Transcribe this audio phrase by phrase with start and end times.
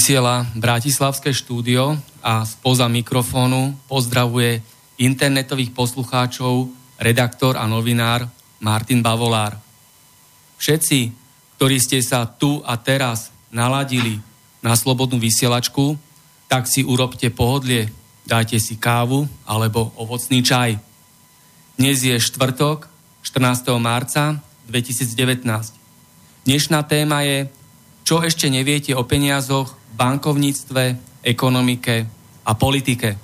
[0.00, 1.92] Vysiela Bratislavské štúdio
[2.24, 4.64] a spoza mikrofónu pozdravuje
[4.96, 8.24] internetových poslucháčov redaktor a novinár
[8.64, 9.60] Martin Bavolár.
[10.56, 11.12] Všetci,
[11.60, 14.16] ktorí ste sa tu a teraz naladili
[14.64, 16.00] na slobodnú vysielačku,
[16.48, 17.92] tak si urobte pohodlie,
[18.24, 20.80] dajte si kávu alebo ovocný čaj.
[21.76, 22.88] Dnes je štvrtok,
[23.20, 23.68] 14.
[23.76, 25.44] marca 2019.
[26.48, 27.52] Dnešná téma je,
[28.08, 32.08] čo ešte neviete o peniazoch bankovníctve, ekonomike
[32.48, 33.20] a politike.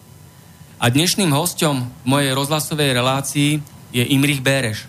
[0.76, 3.50] A dnešným hostom mojej rozhlasovej relácii
[3.96, 4.84] je Imrich Béreš.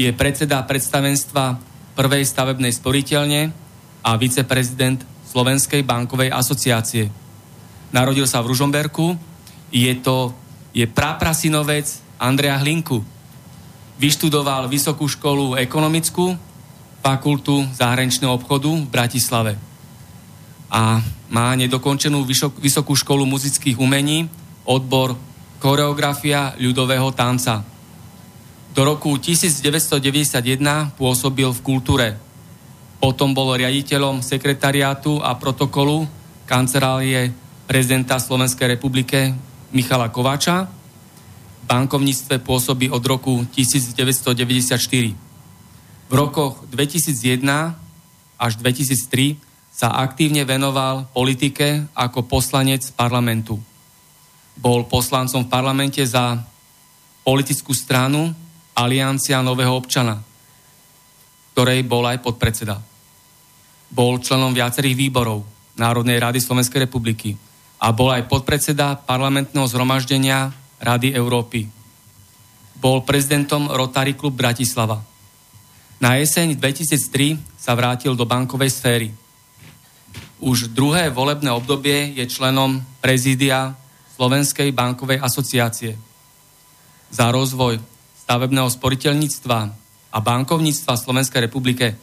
[0.00, 1.60] Je predseda predstavenstva
[1.92, 3.52] prvej stavebnej sporiteľne
[4.00, 7.12] a viceprezident Slovenskej bankovej asociácie.
[7.92, 9.12] Narodil sa v Ružomberku,
[9.68, 10.32] je to
[10.72, 11.84] je praprasinovec
[12.16, 13.04] Andrea Hlinku.
[14.00, 16.32] Vyštudoval Vysokú školu ekonomickú,
[17.04, 19.71] fakultu zahraničného obchodu v Bratislave
[20.72, 22.24] a má nedokončenú
[22.56, 24.32] Vysokú školu muzických umení,
[24.64, 25.12] odbor
[25.60, 27.60] choreografia ľudového tanca.
[28.72, 32.16] Do roku 1991 pôsobil v kultúre.
[32.96, 36.08] Potom bol riaditeľom sekretariátu a protokolu
[36.48, 37.36] kancelárie
[37.68, 39.36] prezidenta Slovenskej republike
[39.76, 40.72] Michala Kováča.
[41.62, 44.80] V bankovníctve pôsobí od roku 1994.
[46.08, 47.44] V rokoch 2001
[48.40, 53.56] až 2003 sa aktívne venoval politike ako poslanec parlamentu.
[54.52, 56.36] Bol poslancom v parlamente za
[57.24, 58.36] politickú stranu
[58.76, 60.20] Aliancia nového občana,
[61.56, 62.76] ktorej bol aj podpredseda.
[63.88, 65.40] Bol členom viacerých výborov
[65.80, 67.32] Národnej rady Slovenskej republiky
[67.80, 70.52] a bol aj podpredseda parlamentného zhromaždenia
[70.84, 71.64] Rady Európy.
[72.76, 75.00] Bol prezidentom Rotary Club Bratislava.
[75.96, 79.08] Na jeseň 2003 sa vrátil do bankovej sféry–
[80.42, 83.78] už druhé volebné obdobie je členom prezídia
[84.18, 85.94] Slovenskej bankovej asociácie.
[87.14, 87.78] Za rozvoj
[88.26, 89.58] stavebného sporiteľníctva
[90.10, 91.94] a bankovníctva Slovenskej republike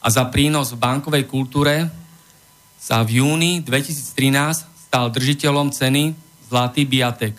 [0.00, 1.92] a za prínos v bankovej kultúre
[2.80, 6.16] sa v júni 2013 stal držiteľom ceny
[6.48, 7.36] Zlatý biatek.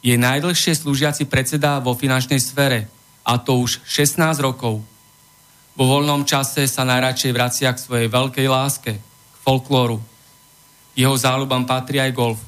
[0.00, 2.88] Je najdlhšie slúžiaci predseda vo finančnej sfére,
[3.26, 4.80] a to už 16 rokov–
[5.76, 10.00] vo voľnom čase sa najradšej vracia k svojej veľkej láske, k folklóru.
[10.96, 12.40] Jeho záľubám patrí aj golf.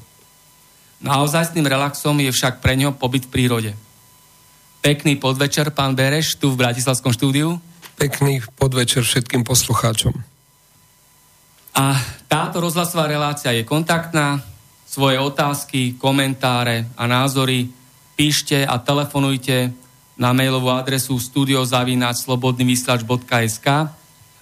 [0.99, 3.71] Naozajstným relaxom je však pre ňo pobyt v prírode.
[4.81, 7.61] Pekný podvečer, pán Bereš, tu v Bratislavskom štúdiu.
[7.95, 10.17] Pekný podvečer všetkým poslucháčom.
[11.77, 11.95] A
[12.25, 14.41] táto rozhlasová relácia je kontaktná.
[14.89, 17.69] Svoje otázky, komentáre a názory
[18.17, 19.69] píšte a telefonujte
[20.19, 23.67] na mailovú adresu studiozavináčslobodnyvysielač.sk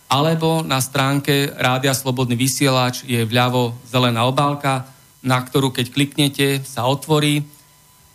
[0.07, 4.87] alebo na stránke Rádia Slobodný vysielač je vľavo zelená obálka,
[5.21, 7.45] na ktorú keď kliknete sa otvorí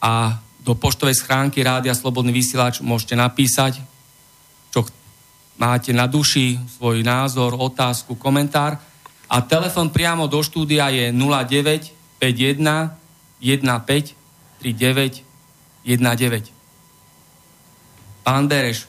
[0.03, 3.79] a do poštovej schránky Rádia Slobodný vysielač môžete napísať,
[4.73, 4.83] čo
[5.61, 8.81] máte na duši, svoj názor, otázku, komentár.
[9.29, 12.91] A telefon priamo do štúdia je 0951
[13.39, 14.23] 15
[14.63, 15.27] 39
[15.83, 16.62] 19.
[18.23, 18.87] Pán Bereš,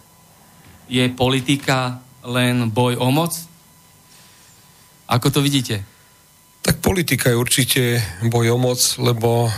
[0.86, 3.34] je politika len boj o moc?
[5.10, 5.82] Ako to vidíte?
[6.64, 7.82] Tak politika je určite
[8.30, 9.50] boj o moc, lebo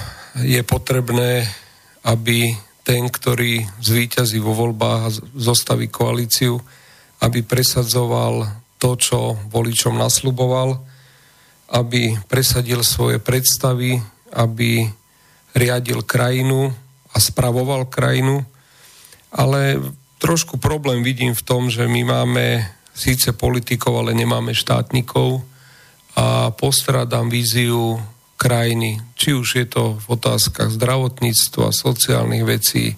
[0.42, 1.46] je potrebné,
[2.08, 2.56] aby
[2.88, 6.56] ten, ktorý zvíťazí vo voľbách a zostaví koalíciu,
[7.22, 9.20] aby presadzoval to, čo
[9.50, 10.78] voličom nasľuboval,
[11.74, 13.98] aby presadil svoje predstavy,
[14.36, 14.86] aby
[15.56, 16.70] riadil krajinu
[17.12, 18.46] a spravoval krajinu.
[19.36, 19.84] Ale
[20.24, 22.46] trošku problém vidím v tom, že my máme
[22.96, 25.44] síce politikov, ale nemáme štátnikov
[26.16, 28.00] a postrádam víziu
[28.40, 32.96] krajiny, či už je to v otázkach zdravotníctva, sociálnych vecí,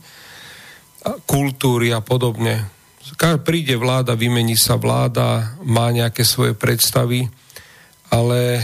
[1.25, 2.69] kultúry a podobne.
[3.42, 7.25] Príde vláda, vymení sa vláda, má nejaké svoje predstavy,
[8.13, 8.62] ale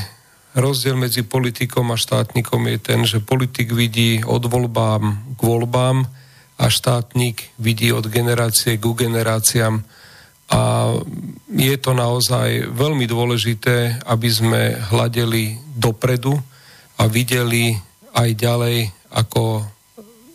[0.53, 6.05] rozdiel medzi politikom a štátnikom je ten, že politik vidí od voľbám k voľbám
[6.63, 9.83] a štátnik vidí od generácie k generáciám.
[10.47, 10.61] A
[11.51, 16.39] je to naozaj veľmi dôležité, aby sme hľadeli dopredu,
[16.97, 17.73] a videli
[18.13, 18.77] aj ďalej,
[19.13, 19.65] ako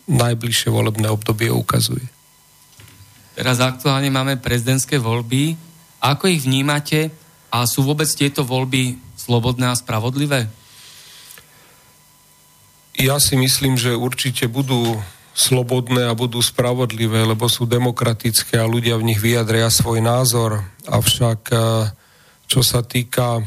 [0.08, 2.04] najbližšie volebné obdobie ukazuje.
[3.38, 5.54] Teraz aktuálne máme prezidentské voľby.
[6.02, 7.14] Ako ich vnímate
[7.54, 10.50] a sú vôbec tieto voľby slobodné a spravodlivé?
[12.98, 14.98] Ja si myslím, že určite budú
[15.38, 20.66] slobodné a budú spravodlivé, lebo sú demokratické a ľudia v nich vyjadria svoj názor.
[20.90, 21.60] Avšak eh,
[22.50, 23.46] čo sa týka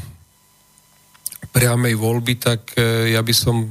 [1.52, 3.68] priamej voľby, tak e, ja by som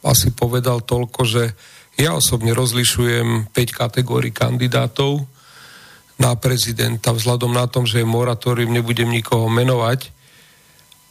[0.00, 1.52] asi povedal toľko, že
[2.00, 5.28] ja osobne rozlišujem 5 kategórií kandidátov
[6.16, 10.08] na prezidenta vzhľadom na tom, že je moratórium, nebudem nikoho menovať,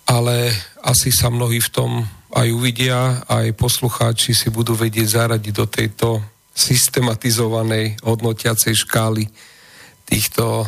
[0.09, 0.49] ale
[0.81, 1.91] asi sa mnohí v tom
[2.33, 6.07] aj uvidia, aj poslucháči si budú vedieť zaradiť do tejto
[6.59, 9.31] systematizovanej hodnotiacej škály
[10.03, 10.67] týchto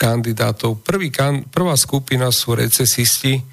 [0.00, 0.80] kandidátov.
[0.80, 1.12] Prvý,
[1.52, 3.44] prvá skupina sú recesisti,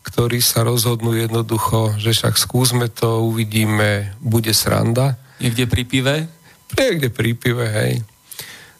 [0.00, 5.20] ktorí sa rozhodnú jednoducho, že však skúsme to, uvidíme, bude sranda.
[5.44, 6.16] Niekde pri pive?
[6.72, 7.94] Niekde pri pive, hej.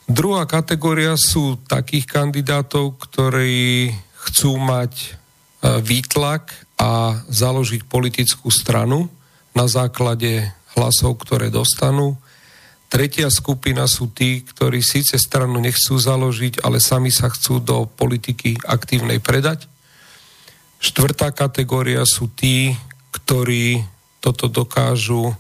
[0.09, 3.93] Druhá kategória sú takých kandidátov, ktorí
[4.27, 5.09] chcú mať e,
[5.85, 6.51] výtlak
[6.81, 9.07] a založiť politickú stranu
[9.55, 12.17] na základe hlasov, ktoré dostanú.
[12.91, 18.59] Tretia skupina sú tí, ktorí síce stranu nechcú založiť, ale sami sa chcú do politiky
[18.67, 19.69] aktívnej predať.
[20.81, 22.75] Štvrtá kategória sú tí,
[23.13, 23.85] ktorí
[24.19, 25.37] toto dokážu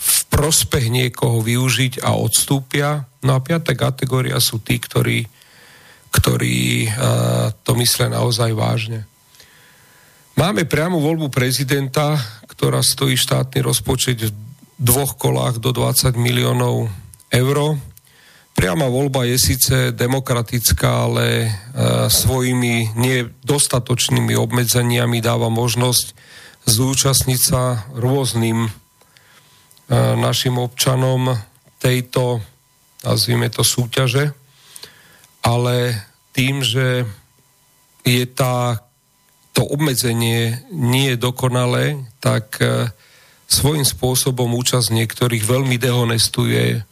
[0.00, 3.04] v prospech niekoho využiť a odstúpia.
[3.20, 5.28] No a piatá kategória sú tí, ktorí,
[6.08, 9.04] ktorí uh, to myslia naozaj vážne.
[10.40, 12.16] Máme priamu voľbu prezidenta,
[12.48, 14.32] ktorá stojí štátny rozpočet
[14.80, 16.88] dvoch kolách do 20 miliónov
[17.28, 17.76] eur.
[18.56, 21.50] Priama voľba je síce demokratická, ale e,
[22.08, 26.16] svojimi nedostatočnými obmedzeniami dáva možnosť
[26.64, 28.70] zúčastniť sa rôznym e,
[30.16, 31.36] našim občanom
[31.80, 32.40] tejto,
[33.04, 34.32] nazvime to, súťaže,
[35.40, 36.04] ale
[36.36, 37.08] tým, že
[38.04, 38.80] je tá,
[39.52, 42.92] to obmedzenie nie dokonalé, tak e,
[43.50, 46.86] svojím spôsobom účasť niektorých veľmi dehonestuje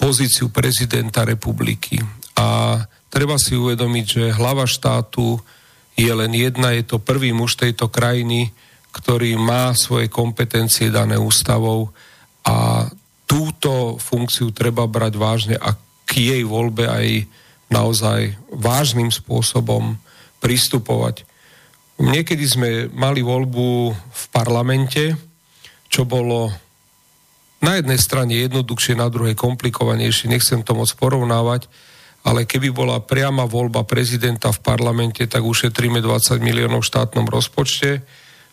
[0.00, 2.00] pozíciu prezidenta republiky.
[2.40, 2.80] A
[3.12, 5.36] treba si uvedomiť, že hlava štátu
[5.98, 8.56] je len jedna, je to prvý muž tejto krajiny,
[8.88, 11.92] ktorý má svoje kompetencie dané ústavou
[12.46, 12.88] a
[13.28, 15.76] túto funkciu treba brať vážne a
[16.08, 17.28] k jej voľbe aj
[17.68, 20.00] naozaj vážnym spôsobom
[20.40, 21.28] pristupovať.
[22.00, 25.27] Niekedy sme mali voľbu v parlamente,
[25.88, 26.52] čo bolo
[27.58, 31.66] na jednej strane jednoduchšie, na druhej komplikovanejšie, nechcem to moc porovnávať,
[32.22, 38.04] ale keby bola priama voľba prezidenta v parlamente, tak ušetríme 20 miliónov v štátnom rozpočte,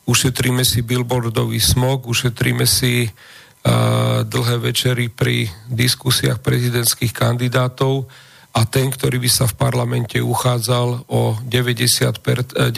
[0.10, 8.10] ušetríme si billboardový smog, ušetríme si uh, dlhé večery pri diskusiách prezidentských kandidátov
[8.56, 12.72] a ten, ktorý by sa v parlamente uchádzal o 90, per, 90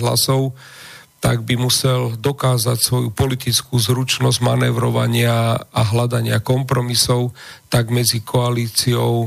[0.00, 0.56] hlasov,
[1.18, 7.34] tak by musel dokázať svoju politickú zručnosť manevrovania a hľadania kompromisov
[7.66, 9.26] tak medzi koalíciou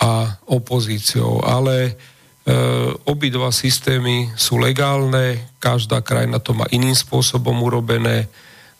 [0.00, 1.44] a opozíciou.
[1.44, 1.92] Ale e,
[3.04, 8.32] obidva systémy sú legálne, každá krajina to má iným spôsobom urobené,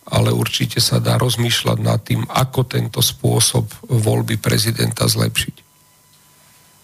[0.06, 5.65] ale určite sa dá rozmýšľať nad tým, ako tento spôsob voľby prezidenta zlepšiť.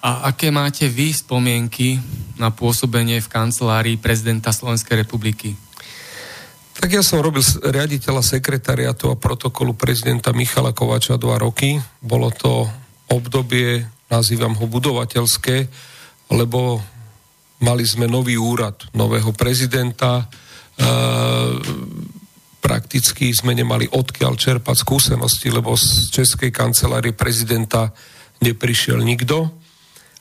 [0.02, 2.02] A aké máte vy spomienky
[2.34, 5.54] na pôsobenie v kancelárii prezidenta Slovenskej republiky?
[6.74, 11.78] Tak ja som robil riaditeľa sekretariatu a protokolu prezidenta Michala Kovača dva roky.
[12.02, 12.66] Bolo to
[13.14, 15.70] obdobie, nazývam ho budovateľské,
[16.34, 16.82] lebo
[17.62, 20.84] mali sme nový úrad, nového prezidenta, e,
[22.58, 27.94] fakticky sme nemali odkiaľ čerpať skúsenosti, lebo z Českej kancelárie prezidenta
[28.42, 29.61] neprišiel nikto.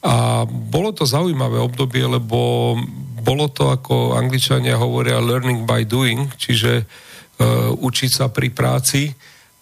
[0.01, 2.73] A bolo to zaujímavé obdobie, lebo
[3.21, 9.13] bolo to, ako angličania hovoria, learning by doing, čiže uh, učiť sa pri práci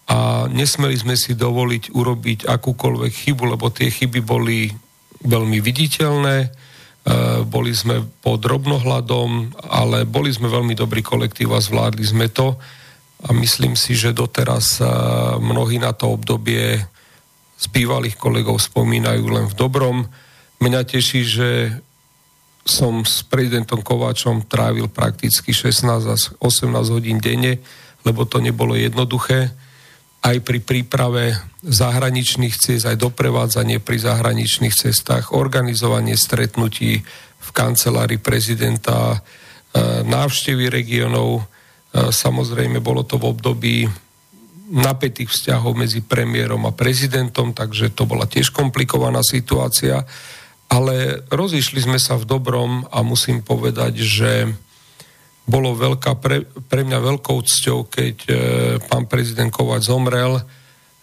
[0.08, 4.72] a nesmeli sme si dovoliť urobiť akúkoľvek chybu, lebo tie chyby boli
[5.28, 6.50] veľmi viditeľné,
[7.00, 12.60] E, boli sme pod drobnohľadom, ale boli sme veľmi dobrý kolektív a zvládli sme to.
[13.24, 14.86] A myslím si, že doteraz e,
[15.40, 16.78] mnohí na to obdobie
[17.60, 19.98] z bývalých kolegov spomínajú len v dobrom.
[20.60, 21.50] Mňa teší, že
[22.68, 27.64] som s prezidentom Kováčom trávil prakticky 16 až 18 hodín denne,
[28.04, 29.56] lebo to nebolo jednoduché
[30.20, 37.00] aj pri príprave zahraničných ciest, aj doprevádzanie pri zahraničných cestách, organizovanie stretnutí
[37.40, 39.20] v kancelárii prezidenta, e,
[40.04, 41.40] návštevy regionov.
[41.40, 43.78] E, samozrejme, bolo to v období
[44.70, 50.04] napätých vzťahov medzi premiérom a prezidentom, takže to bola tiež komplikovaná situácia.
[50.70, 54.32] Ale rozišli sme sa v dobrom a musím povedať, že
[55.50, 58.34] bolo veľká, pre, pre mňa veľkou cťou, keď e,
[58.86, 60.38] pán prezident Kovač zomrel,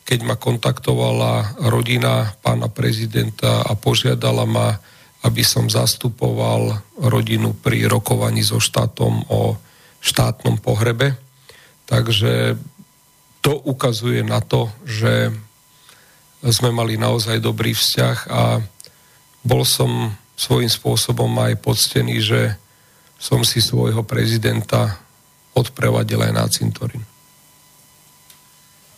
[0.07, 4.79] keď ma kontaktovala rodina pána prezidenta a požiadala ma,
[5.27, 9.59] aby som zastupoval rodinu pri rokovaní so štátom o
[9.99, 11.19] štátnom pohrebe.
[11.91, 12.55] Takže
[13.43, 15.35] to ukazuje na to, že
[16.47, 18.63] sme mali naozaj dobrý vzťah a
[19.47, 22.41] bol som svojím spôsobom aj poctený, že
[23.17, 24.99] som si svojho prezidenta
[25.57, 27.01] odprevadil aj na cintorín.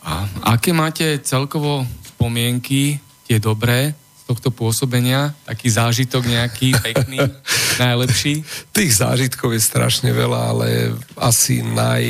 [0.03, 0.27] A
[0.57, 5.31] aké máte celkovo spomienky, tie dobré, z tohto pôsobenia?
[5.47, 7.23] Taký zážitok nejaký, pekný,
[7.83, 8.43] najlepší?
[8.75, 10.67] Tých zážitkov je strašne veľa, ale
[11.15, 12.03] asi naj...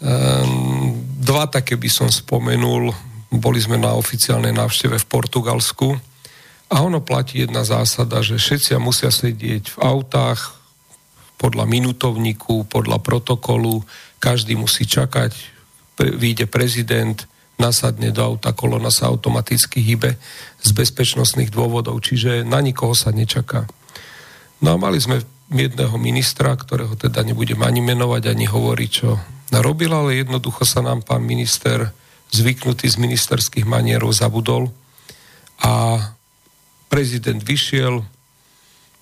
[0.00, 2.94] Um, dva také by som spomenul.
[3.28, 6.09] Boli sme na oficiálnej návšteve v Portugalsku
[6.70, 10.54] a ono platí jedna zásada, že všetci musia sedieť v autách,
[11.40, 13.80] podľa minutovníku, podľa protokolu,
[14.20, 15.32] každý musí čakať,
[15.96, 17.16] vyjde prezident,
[17.56, 20.20] nasadne do auta, kolona sa automaticky hýbe
[20.60, 23.64] z bezpečnostných dôvodov, čiže na nikoho sa nečaká.
[24.60, 29.16] No a mali sme jedného ministra, ktorého teda nebudem ani menovať, ani hovoriť, čo
[29.50, 31.90] narobil, ale jednoducho sa nám pán minister
[32.30, 34.70] zvyknutý z ministerských manierov zabudol
[35.60, 35.98] a
[36.90, 38.02] prezident vyšiel,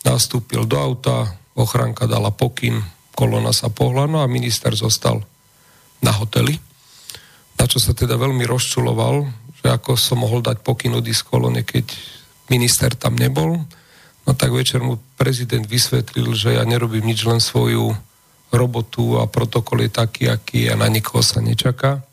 [0.04, 2.78] nastúpil do auta, ochránka dala pokyn,
[3.16, 5.24] kolona sa pohla, no a minister zostal
[6.04, 6.60] na hoteli.
[7.58, 9.26] Na čo sa teda veľmi rozčuloval,
[9.58, 11.90] že ako som mohol dať pokyn odísť kolone, keď
[12.52, 13.58] minister tam nebol.
[14.22, 17.96] No tak večer mu prezident vysvetlil, že ja nerobím nič, len svoju
[18.54, 22.04] robotu a protokol je taký, aký a na nikoho sa nečaká.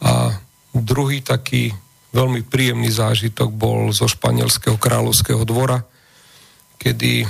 [0.00, 0.38] A
[0.70, 1.74] druhý taký
[2.10, 5.86] veľmi príjemný zážitok bol zo španielského kráľovského dvora,
[6.80, 7.26] kedy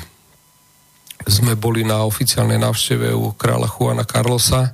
[1.28, 4.72] sme boli na oficiálnej návšteve u kráľa Juana Carlosa.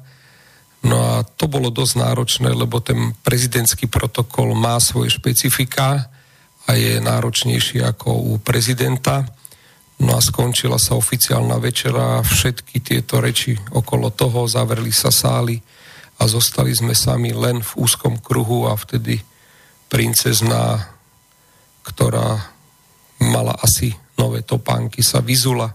[0.87, 6.07] No a to bolo dosť náročné, lebo ten prezidentský protokol má svoje špecifika
[6.67, 9.27] a je náročnejší ako u prezidenta.
[9.99, 15.59] No a skončila sa oficiálna večera, všetky tieto reči okolo toho, zavreli sa sály
[16.21, 19.19] a zostali sme sami len v úzkom kruhu a vtedy
[19.87, 20.91] princezná,
[21.87, 22.53] ktorá
[23.23, 25.73] mala asi nové topánky, sa vyzula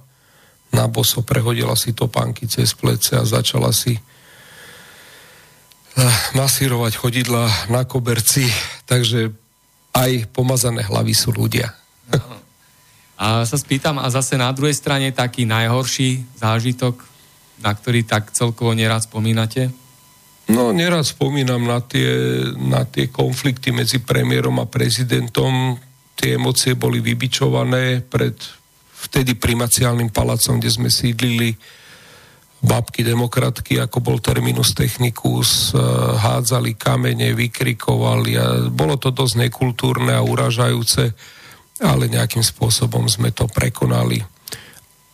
[0.71, 4.01] na boso, prehodila si topánky cez plece a začala si eh,
[6.35, 8.47] masírovať chodidla na koberci,
[8.87, 9.31] takže
[9.91, 11.75] aj pomazané hlavy sú ľudia.
[13.21, 16.97] A sa spýtam, a zase na druhej strane taký najhorší zážitok,
[17.61, 19.69] na ktorý tak celkovo nerad spomínate?
[20.51, 22.11] No, nerad spomínam na tie,
[22.59, 25.79] na tie konflikty medzi premiérom a prezidentom.
[26.11, 28.35] Tie emócie boli vybičované pred
[29.07, 31.55] vtedy primaciálnym palacom, kde sme sídlili
[32.61, 35.79] babky demokratky, ako bol terminus technicus, eh,
[36.19, 41.15] hádzali kamene, vykrikovali a bolo to dosť nekultúrne a uražajúce,
[41.81, 44.21] ale nejakým spôsobom sme to prekonali.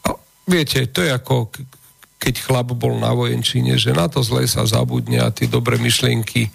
[0.04, 0.12] A
[0.44, 1.54] viete, to je ako
[2.18, 6.50] keď chlap bol na vojenčine, že na to zle sa zabudne a tie dobré myšlienky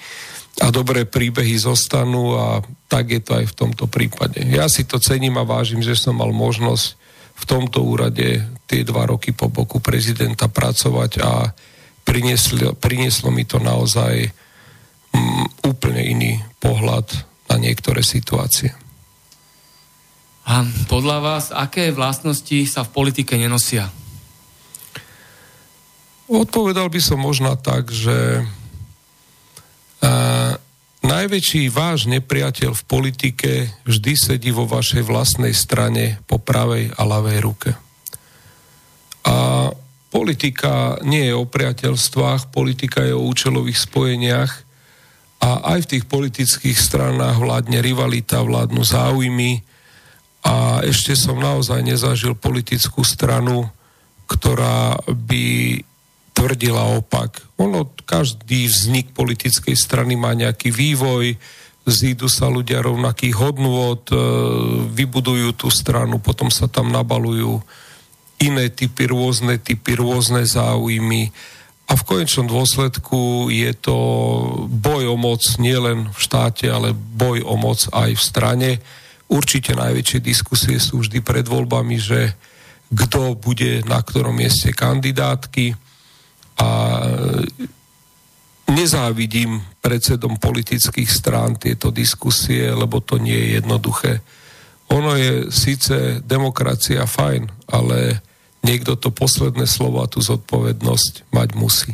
[0.60, 4.42] a dobré príbehy zostanú a tak je to aj v tomto prípade.
[4.52, 6.86] Ja si to cením a vážim, že som mal možnosť
[7.32, 11.50] v tomto úrade tie dva roky po boku prezidenta pracovať a
[12.04, 14.28] prinieslo, prinieslo mi to naozaj
[15.14, 17.08] um, úplne iný pohľad
[17.48, 18.74] na niektoré situácie.
[20.42, 24.01] A podľa vás, aké vlastnosti sa v politike nenosia?
[26.30, 28.46] Odpovedal by som možno tak, že
[30.02, 30.52] uh,
[31.02, 33.52] najväčší váš nepriateľ v politike
[33.82, 37.70] vždy sedí vo vašej vlastnej strane po pravej a ľavej ruke.
[39.26, 39.68] A
[40.14, 44.52] politika nie je o priateľstvách, politika je o účelových spojeniach
[45.42, 49.64] a aj v tých politických stranách vládne rivalita, vládnu záujmy
[50.46, 53.66] a ešte som naozaj nezažil politickú stranu,
[54.30, 55.82] ktorá by
[56.42, 57.38] tvrdila opak.
[57.62, 61.38] Ono, každý vznik politickej strany má nejaký vývoj,
[61.86, 64.18] zídu sa ľudia rovnakých hodnôt, e,
[64.90, 67.62] vybudujú tú stranu, potom sa tam nabalujú
[68.42, 71.30] iné typy, rôzne typy, rôzne záujmy
[71.86, 73.96] a v konečnom dôsledku je to
[74.66, 78.70] boj o moc nielen v štáte, ale boj o moc aj v strane.
[79.30, 82.34] Určite najväčšie diskusie sú vždy pred voľbami, že
[82.90, 85.91] kto bude na ktorom mieste kandidátky
[86.58, 86.68] a
[88.72, 94.24] nezávidím predsedom politických strán tieto diskusie, lebo to nie je jednoduché.
[94.92, 98.20] Ono je síce demokracia fajn, ale
[98.64, 101.92] niekto to posledné slovo a tú zodpovednosť mať musí.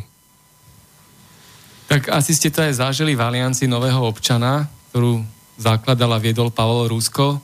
[1.89, 5.25] Tak asi ste to aj zažili v Aliancii nového občana, ktorú
[5.57, 7.41] zakladala viedol Pavol Rusko,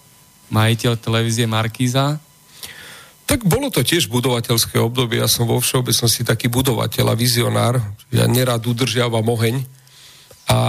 [0.54, 2.22] majiteľ televízie Markíza.
[3.26, 5.18] Tak bolo to tiež budovateľské obdobie.
[5.18, 7.82] Ja som vo všeobecnosti taký budovateľ a vizionár.
[8.14, 9.66] Ja nerad udržiavam oheň.
[10.46, 10.60] A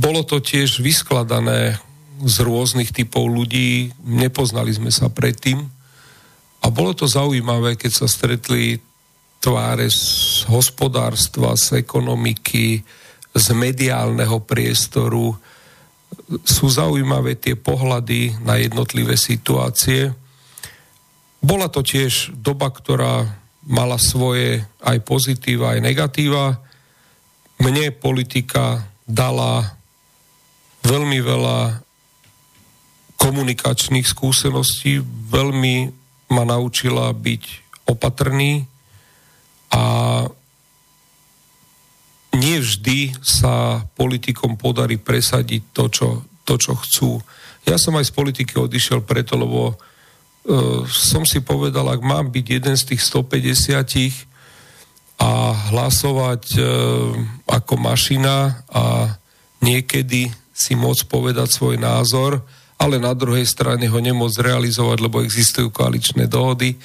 [0.00, 1.76] bolo to tiež vyskladané
[2.24, 3.92] z rôznych typov ľudí.
[4.00, 5.60] Nepoznali sme sa predtým.
[6.60, 8.80] A bolo to zaujímavé, keď sa stretli
[9.40, 12.84] tváre z hospodárstva, z ekonomiky,
[13.32, 15.36] z mediálneho priestoru.
[16.44, 20.12] Sú zaujímavé tie pohľady na jednotlivé situácie.
[21.40, 23.24] Bola to tiež doba, ktorá
[23.64, 26.60] mala svoje aj pozitíva, aj negatíva.
[27.60, 29.76] Mne politika dala
[30.84, 31.58] veľmi veľa
[33.20, 35.92] komunikačných skúseností, veľmi
[36.32, 37.42] ma naučila byť
[37.84, 38.64] opatrný
[39.74, 39.82] a
[42.30, 46.08] nie vždy sa politikom podarí presadiť to, čo,
[46.46, 47.10] to, čo chcú.
[47.66, 49.76] Ja som aj z politiky odišiel preto, lebo
[50.88, 54.30] som si povedal, ak mám byť jeden z tých 150
[55.20, 56.64] a hlasovať uh,
[57.44, 59.12] ako mašina a
[59.60, 62.40] niekedy si môcť povedať svoj názor,
[62.80, 66.80] ale na druhej strane ho nemôcť realizovať, lebo existujú koaličné dohody.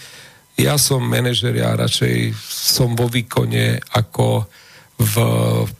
[0.59, 4.47] Ja som manažer, ja radšej som vo výkone ako
[4.95, 5.15] v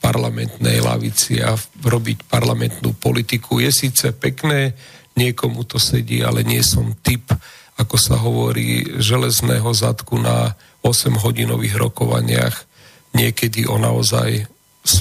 [0.03, 3.63] parlamentnej lavici a robiť parlamentnú politiku.
[3.63, 4.75] Je síce pekné,
[5.15, 7.31] niekomu to sedí, ale nie som typ
[7.75, 12.55] ako sa hovorí, železného zadku na 8-hodinových rokovaniach,
[13.11, 14.47] niekedy o naozaj
[14.85, 14.95] z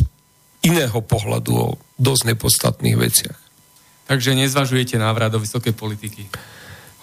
[0.67, 1.67] iného pohľadu o
[2.01, 3.39] dosť nepodstatných veciach.
[4.05, 6.29] Takže nezvažujete návrat do vysokej politiky?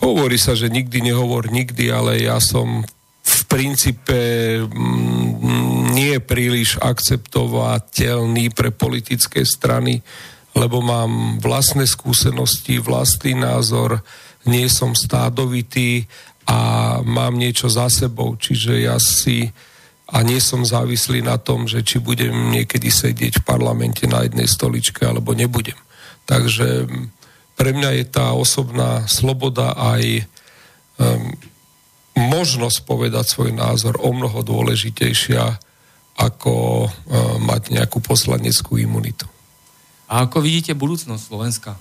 [0.01, 2.81] Hovorí sa, že nikdy nehovor nikdy, ale ja som
[3.21, 4.19] v princípe
[4.65, 10.01] mm, nie príliš akceptovateľný pre politické strany,
[10.57, 14.01] lebo mám vlastné skúsenosti, vlastný názor,
[14.45, 16.09] nie som stádovitý
[16.49, 19.53] a mám niečo za sebou, čiže ja si
[20.11, 24.43] a nie som závislý na tom, že či budem niekedy sedieť v parlamente na jednej
[24.43, 25.77] stoličke alebo nebudem.
[26.27, 26.91] Takže
[27.55, 30.27] pre mňa je tá osobná sloboda aj
[30.99, 31.31] um,
[32.19, 35.55] možnosť povedať svoj názor o mnoho dôležitejšia
[36.19, 36.53] ako
[36.85, 36.89] um,
[37.47, 39.31] mať nejakú poslaneckú imunitu.
[40.11, 41.79] A ako vidíte budúcnosť Slovenska?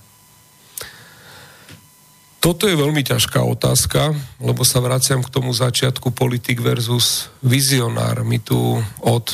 [2.40, 8.24] Toto je veľmi ťažká otázka, lebo sa vraciam k tomu začiatku politik versus vizionár.
[8.24, 9.29] My tu od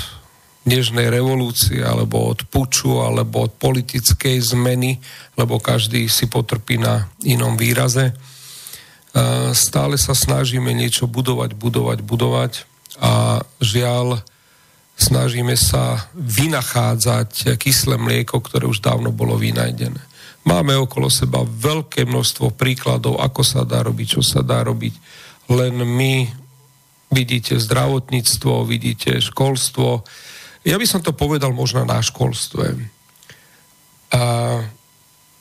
[0.66, 4.98] dnešnej revolúcie, alebo od puču, alebo od politickej zmeny,
[5.38, 8.10] lebo každý si potrpí na inom výraze.
[9.54, 12.52] Stále sa snažíme niečo budovať, budovať, budovať
[12.98, 14.18] a žiaľ
[14.98, 20.02] snažíme sa vynachádzať kyslé mlieko, ktoré už dávno bolo vynajdené.
[20.46, 24.94] Máme okolo seba veľké množstvo príkladov, ako sa dá robiť, čo sa dá robiť.
[25.50, 26.14] Len my
[27.10, 30.06] vidíte zdravotníctvo, vidíte školstvo.
[30.62, 32.78] Ja by som to povedal možno na školstve.
[34.14, 34.22] A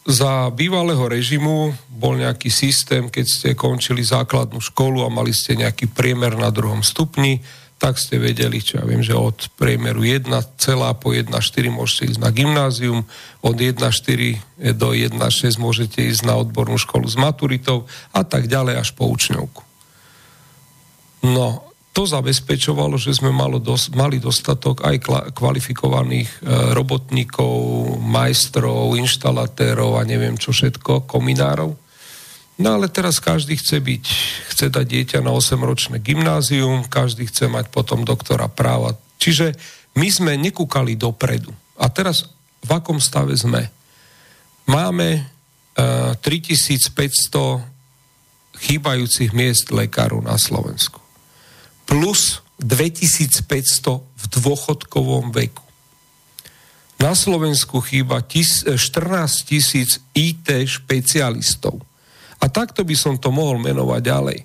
[0.06, 5.90] za bývalého režimu bol nejaký systém, keď ste končili základnú školu a mali ste nejaký
[5.90, 7.42] priemer na druhom stupni,
[7.86, 10.26] tak ste vedeli, čo ja viem, že od priemeru 1,
[10.98, 11.30] po 1,4
[11.70, 13.06] môžete ísť na gymnázium,
[13.46, 18.90] od 1,4 do 1,6 môžete ísť na odbornú školu s maturitou a tak ďalej až
[18.98, 19.62] po učňovku.
[21.30, 21.62] No,
[21.94, 27.54] to zabezpečovalo, že sme malo dos- mali dostatok aj kla- kvalifikovaných e, robotníkov,
[28.02, 31.85] majstrov, inštalatérov a neviem čo všetko, kominárov.
[32.56, 34.06] No ale teraz každý chce byť,
[34.56, 38.96] chce dať dieťa na 8-ročné gymnázium, každý chce mať potom doktora práva.
[39.20, 39.56] Čiže
[40.00, 41.52] my sme nekúkali dopredu.
[41.76, 42.32] A teraz
[42.64, 43.68] v akom stave sme?
[44.66, 45.28] Máme
[45.78, 47.62] uh, e, 3500
[48.56, 51.06] chýbajúcich miest lekárov na Slovensku
[51.86, 55.64] plus 2500 v dôchodkovom veku.
[56.98, 58.80] Na Slovensku chýba 14
[59.46, 61.84] tisíc IT špecialistov.
[62.40, 64.40] A takto by som to mohol menovať ďalej.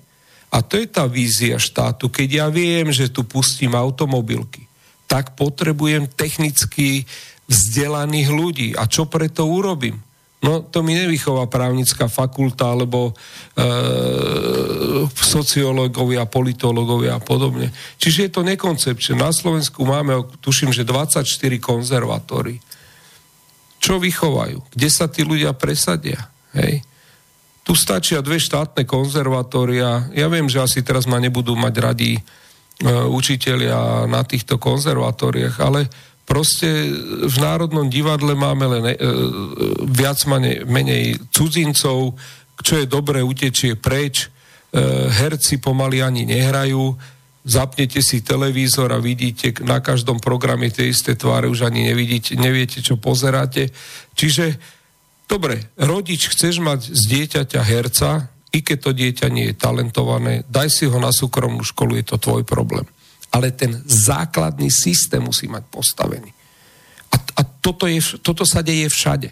[0.51, 2.11] A to je tá vízia štátu.
[2.11, 4.67] Keď ja viem, že tu pustím automobilky,
[5.07, 7.07] tak potrebujem technicky
[7.47, 8.69] vzdelaných ľudí.
[8.75, 9.99] A čo preto urobím?
[10.41, 13.63] No to mi nevychová právnická fakulta alebo e,
[15.13, 17.69] sociológovia, politológovia a podobne.
[18.01, 19.21] Čiže je to nekoncepčné.
[19.21, 21.21] Na Slovensku máme, tuším, že 24
[21.61, 22.57] konzervatórií.
[23.77, 24.73] Čo vychovajú?
[24.73, 26.25] Kde sa tí ľudia presadia?
[26.57, 26.81] Hej?
[27.61, 30.09] Tu stačia dve štátne konzervatória.
[30.17, 32.21] Ja viem, že asi teraz ma nebudú mať radí e,
[33.05, 35.85] učitelia na týchto konzervatóriách, ale
[36.31, 36.87] Proste
[37.27, 38.95] v Národnom divadle máme len e,
[39.83, 42.15] viac mane, menej cudzincov,
[42.55, 44.31] čo je dobré, utečie preč,
[44.71, 46.95] e, herci pomaly ani nehrajú,
[47.43, 52.79] zapnete si televízor a vidíte na každom programe tie isté tváre, už ani nevidíte, neviete,
[52.79, 53.67] čo pozeráte.
[54.15, 54.55] Čiže,
[55.31, 60.67] dobre, rodič, chceš mať z dieťaťa herca, i keď to dieťa nie je talentované, daj
[60.67, 62.83] si ho na súkromnú školu, je to tvoj problém
[63.31, 66.31] ale ten základný systém musí mať postavený.
[67.11, 69.31] A, a toto, je, toto sa deje všade.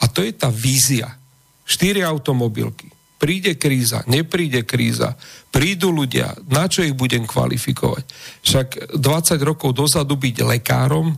[0.00, 1.12] A to je tá vízia.
[1.64, 2.88] Štyri automobilky.
[3.20, 5.16] Príde kríza, nepríde kríza,
[5.48, 8.04] prídu ľudia, na čo ich budem kvalifikovať?
[8.44, 8.68] Však
[9.00, 11.14] 20 rokov dozadu byť lekárom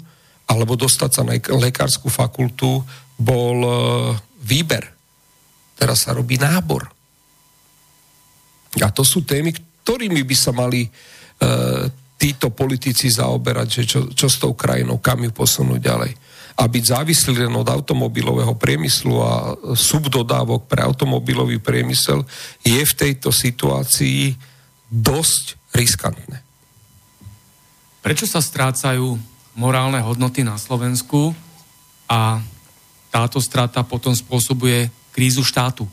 [0.47, 2.79] alebo dostať sa na lekárskú fakultu
[3.17, 3.73] bol e,
[4.45, 4.85] výber.
[5.77, 6.89] Teraz sa robí nábor.
[8.77, 10.91] A to sú témy, ktorými by sa mali e,
[12.17, 16.13] títo politici zaoberať, že čo, čo s tou krajinou, kam ju posunúť ďalej.
[16.57, 19.33] A byť závislý len od automobilového priemyslu a
[19.77, 22.25] subdodávok pre automobilový priemysel
[22.65, 24.33] je v tejto situácii
[24.89, 26.41] dosť riskantné.
[28.01, 29.21] Prečo sa strácajú
[29.53, 31.37] morálne hodnoty na Slovensku
[32.09, 32.41] a
[33.17, 35.89] táto strata potom spôsobuje krízu štátu?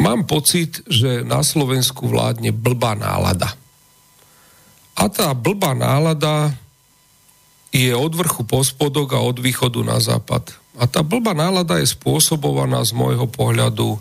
[0.00, 3.52] Mám pocit, že na Slovensku vládne blbá nálada
[4.96, 6.56] a tá blbá nálada
[7.68, 10.56] je od vrchu po spodok a od východu na západ.
[10.80, 13.98] A tá blbá nálada je spôsobovaná z môjho pohľadu e,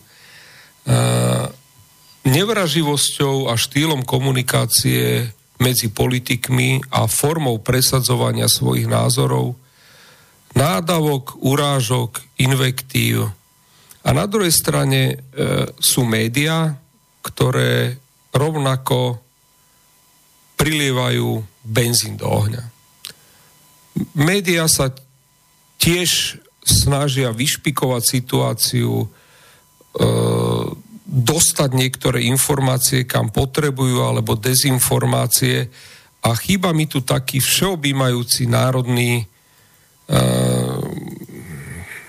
[2.24, 9.60] nevraživosťou a štýlom komunikácie medzi politikmi a formou presadzovania svojich názorov,
[10.56, 13.30] nádavok, urážok, invektív.
[14.06, 15.16] A na druhej strane e,
[15.78, 16.80] sú médiá,
[17.22, 18.00] ktoré
[18.32, 19.20] rovnako
[20.56, 22.64] prilievajú benzín do ohňa.
[24.16, 24.92] Média sa
[25.80, 29.08] tiež snažia vyšpikovať situáciu, e,
[31.06, 35.70] dostať niektoré informácie, kam potrebujú, alebo dezinformácie.
[36.26, 39.30] A chýba mi tu taký všeobjímajúci národný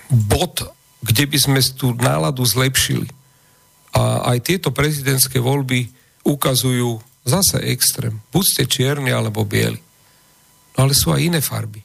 [0.07, 0.55] bod,
[1.01, 3.09] kde by sme tú náladu zlepšili.
[3.97, 5.89] A aj tieto prezidentské voľby
[6.21, 8.23] ukazujú Zase extrém.
[8.31, 9.83] Buď ste čierni alebo bieli.
[10.79, 11.83] No ale sú aj iné farby.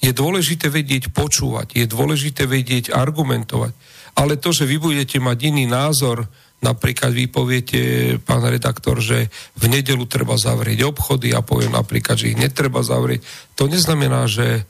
[0.00, 3.76] Je dôležité vedieť počúvať, je dôležité vedieť argumentovať.
[4.16, 6.24] Ale to, že vy budete mať iný názor,
[6.64, 7.80] napríklad vy poviete,
[8.24, 9.28] pán redaktor, že
[9.60, 13.20] v nedelu treba zavrieť obchody a poviem napríklad, že ich netreba zavrieť,
[13.52, 14.64] to neznamená, že,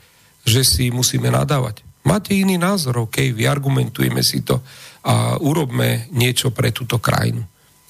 [0.44, 1.82] že si musíme nadávať.
[2.04, 4.60] Máte iný názor, OK, vyargumentujeme si to
[5.04, 7.40] a urobme niečo pre túto krajinu.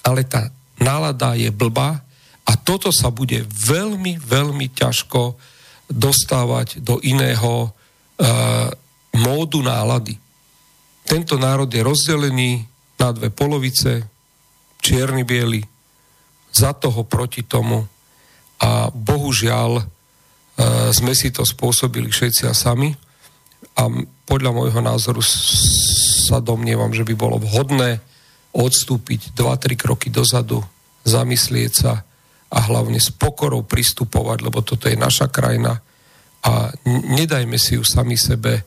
[0.07, 0.47] Ale tá
[0.79, 1.99] nálada je blbá
[2.47, 5.35] a toto sa bude veľmi, veľmi ťažko
[5.91, 7.69] dostávať do iného e,
[9.19, 10.15] módu nálady.
[11.05, 12.65] Tento národ je rozdelený
[12.97, 14.07] na dve polovice,
[14.81, 15.61] čierny biely,
[16.55, 17.83] za toho proti tomu
[18.63, 19.83] a bohužiaľ
[20.91, 22.95] sme si to spôsobili všetci a sami
[23.75, 23.91] a
[24.23, 27.99] podľa môjho názoru sa domnievam, že by bolo vhodné
[28.55, 30.63] odstúpiť 2-3 kroky dozadu,
[31.03, 32.07] zamyslieť sa
[32.47, 35.83] a hlavne s pokorou pristupovať, lebo toto je naša krajina
[36.45, 38.63] a nedajme si ju sami sebe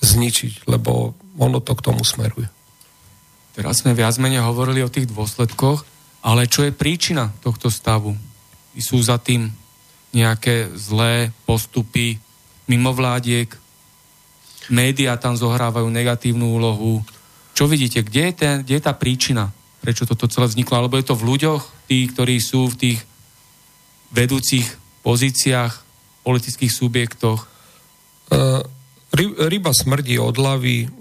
[0.00, 2.48] zničiť, lebo ono to k tomu smeruje.
[3.52, 5.82] Teraz sme viac menej hovorili o tých dôsledkoch,
[6.22, 8.14] Ale čo je príčina tohto stavu?
[8.78, 9.50] Sú za tým
[10.12, 12.16] nejaké zlé postupy
[12.68, 13.48] mimovládiek,
[14.68, 17.00] médiá tam zohrávajú negatívnu úlohu.
[17.56, 20.78] Čo vidíte, kde je, ten, kde je tá príčina, prečo toto celé vzniklo?
[20.78, 22.98] Alebo je to v ľuďoch, tí, ktorí sú v tých
[24.12, 24.66] vedúcich
[25.04, 25.72] pozíciách,
[26.24, 27.48] politických subjektoch?
[28.28, 28.60] Uh,
[29.48, 30.92] ryba smrdí od hlavy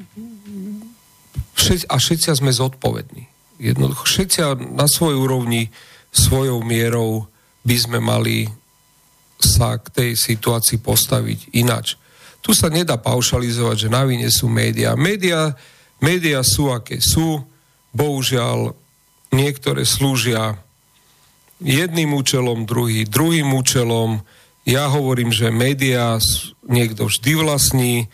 [1.92, 3.28] a všetci sme zodpovední.
[3.60, 4.40] Jednoducho, všetci
[4.72, 5.68] na svojej úrovni,
[6.16, 7.28] svojou mierou
[7.68, 8.48] by sme mali
[9.38, 11.96] sa k tej situácii postaviť inač.
[12.42, 14.98] Tu sa nedá paušalizovať, že na vine sú médiá.
[14.98, 15.54] Média,
[16.02, 17.44] média sú, aké sú.
[17.94, 18.74] Bohužiaľ,
[19.34, 20.58] niektoré slúžia
[21.62, 24.22] jedným účelom, druhý druhým účelom.
[24.68, 26.22] Ja hovorím, že médiá
[26.68, 28.08] niekto vždy vlastní, e,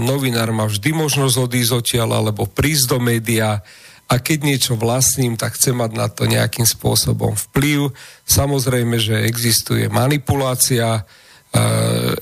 [0.00, 3.60] novinár má vždy možnosť odísť odtiaľ alebo prísť do média
[4.08, 7.92] a keď niečo vlastním, tak chcem mať na to nejakým spôsobom vplyv.
[8.24, 11.04] Samozrejme, že existuje manipulácia,
[11.52, 11.62] e,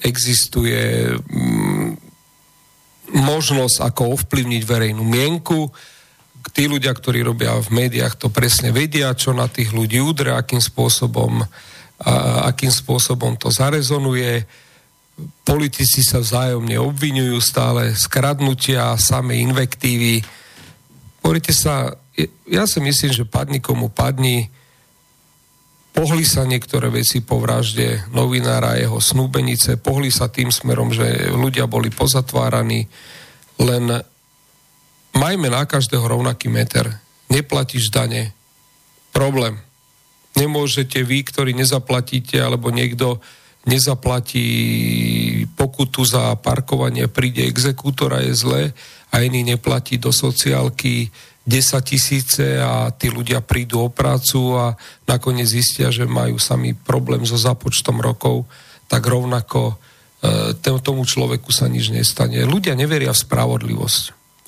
[0.02, 1.88] existuje mm,
[3.14, 5.70] možnosť, ako ovplyvniť verejnú mienku.
[6.50, 10.58] Tí ľudia, ktorí robia v médiách, to presne vedia, čo na tých ľudí udre, akým
[10.58, 11.46] spôsobom,
[12.46, 14.42] akým spôsobom to zarezonuje.
[15.46, 20.22] Politici sa vzájomne obvinujú stále skradnutia, samé invektívy
[21.26, 21.90] Pozrite sa,
[22.46, 24.46] ja si myslím, že padni komu padni,
[25.90, 31.34] pohli sa niektoré veci po vražde novinára a jeho snúbenice, pohli sa tým smerom, že
[31.34, 32.86] ľudia boli pozatváraní,
[33.58, 34.06] len
[35.18, 36.94] majme na každého rovnaký meter.
[37.26, 38.30] Neplatíš dane,
[39.10, 39.58] problém.
[40.38, 43.18] Nemôžete vy, ktorí nezaplatíte, alebo niekto
[43.66, 44.46] nezaplatí
[45.58, 48.62] pokutu za parkovanie, príde exekútor a je zlé,
[49.16, 51.08] a iný neplatí do sociálky
[51.48, 54.76] 10 tisíce a tí ľudia prídu o prácu a
[55.08, 58.44] nakoniec zistia, že majú sami problém so započtom rokov,
[58.92, 59.72] tak rovnako
[60.20, 62.44] e, tomu človeku sa nič nestane.
[62.44, 64.02] Ľudia neveria v spravodlivosť.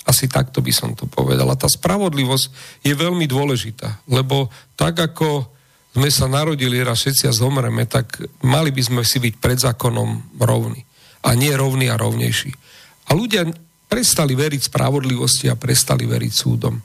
[0.04, 1.48] Asi takto by som to povedal.
[1.48, 2.46] A tá spravodlivosť
[2.84, 5.48] je veľmi dôležitá, lebo tak ako
[5.96, 10.36] sme sa narodili raz všetci a zomreme, tak mali by sme si byť pred zákonom
[10.42, 10.84] rovní.
[11.24, 12.52] A nie rovní a rovnejší.
[13.08, 13.48] A ľudia
[13.88, 16.76] prestali veriť spravodlivosti a prestali veriť súdom.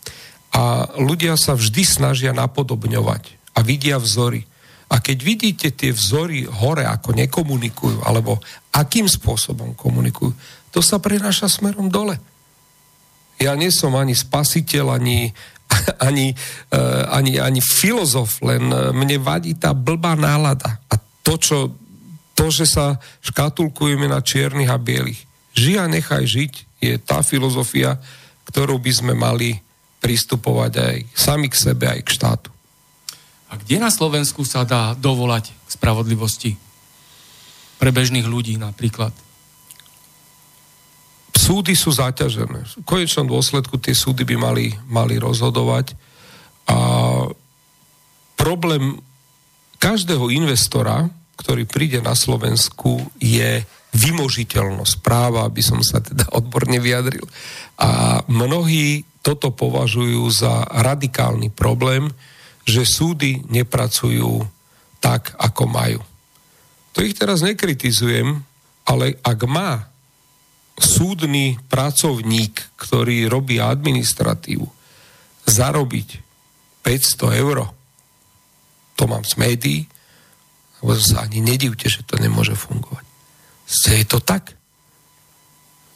[0.56, 4.48] A ľudia sa vždy snažia napodobňovať a vidia vzory.
[4.94, 8.40] A keď vidíte tie vzory hore, ako nekomunikujú, alebo
[8.72, 10.32] akým spôsobom komunikujú,
[10.70, 12.18] to sa prenáša smerom dole.
[13.42, 15.34] Ja nie som ani spasiteľ, ani,
[16.08, 16.38] ani,
[16.72, 20.78] uh, ani, ani filozof, len mne vadí tá blbá nálada.
[20.88, 21.58] A to, čo,
[22.38, 25.33] to, že sa škatulkujeme na čiernych a bielých.
[25.54, 28.02] Žij a nechaj žiť je tá filozofia,
[28.50, 29.62] ktorú by sme mali
[30.04, 32.50] pristupovať aj sami k sebe, aj k štátu.
[33.48, 36.52] A kde na Slovensku sa dá dovolať k spravodlivosti?
[37.78, 39.14] Pre bežných ľudí napríklad.
[41.38, 42.66] Súdy sú zaťažené.
[42.66, 45.94] V konečnom dôsledku tie súdy by mali, mali rozhodovať.
[46.66, 46.78] A
[48.40, 48.98] problém
[49.78, 53.62] každého investora, ktorý príde na Slovensku, je
[53.94, 57.24] vymožiteľnosť práva, aby som sa teda odborne vyjadril.
[57.78, 62.10] A mnohí toto považujú za radikálny problém,
[62.66, 64.44] že súdy nepracujú
[65.00, 66.02] tak, ako majú.
[66.98, 68.42] To ich teraz nekritizujem,
[68.90, 69.88] ale ak má
[70.74, 74.66] súdny pracovník, ktorý robí administratívu,
[75.46, 76.10] zarobiť
[76.82, 77.58] 500 eur,
[78.98, 79.80] to mám z médií,
[80.82, 83.13] lebo sa ani nedivte, že to nemôže fungovať.
[83.74, 84.54] Je to tak?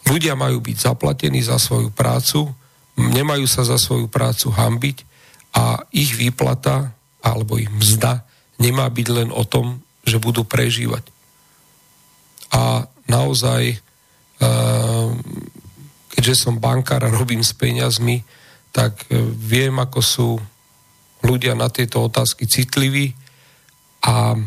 [0.07, 2.49] Ľudia majú byť zaplatení za svoju prácu,
[2.97, 4.97] nemajú sa za svoju prácu hambiť
[5.53, 11.05] a ich výplata alebo ich mzda nemá byť len o tom, že budú prežívať.
[12.53, 13.77] A naozaj,
[14.41, 15.09] ehm,
[16.13, 18.25] keďže som bankár a robím s peniazmi,
[18.73, 20.29] tak e, viem, ako sú
[21.25, 23.13] ľudia na tieto otázky citliví
[24.05, 24.37] a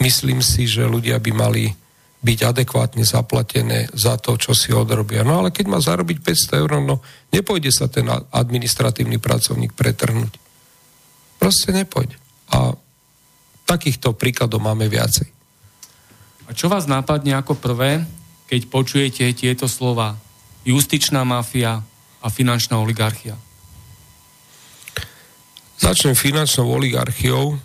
[0.00, 1.64] myslím si, že ľudia by mali
[2.24, 5.20] byť adekvátne zaplatené za to, čo si odrobia.
[5.20, 10.32] No ale keď má zarobiť 500 eur, no nepôjde sa ten administratívny pracovník pretrhnúť.
[11.36, 12.16] Proste nepôjde.
[12.48, 12.72] A
[13.68, 15.28] takýchto príkladov máme viacej.
[16.48, 18.08] A čo vás nápadne ako prvé,
[18.48, 20.16] keď počujete tieto slova?
[20.64, 21.84] Justičná mafia
[22.24, 23.36] a finančná oligarchia.
[25.76, 27.60] Začnem finančnou oligarchiou.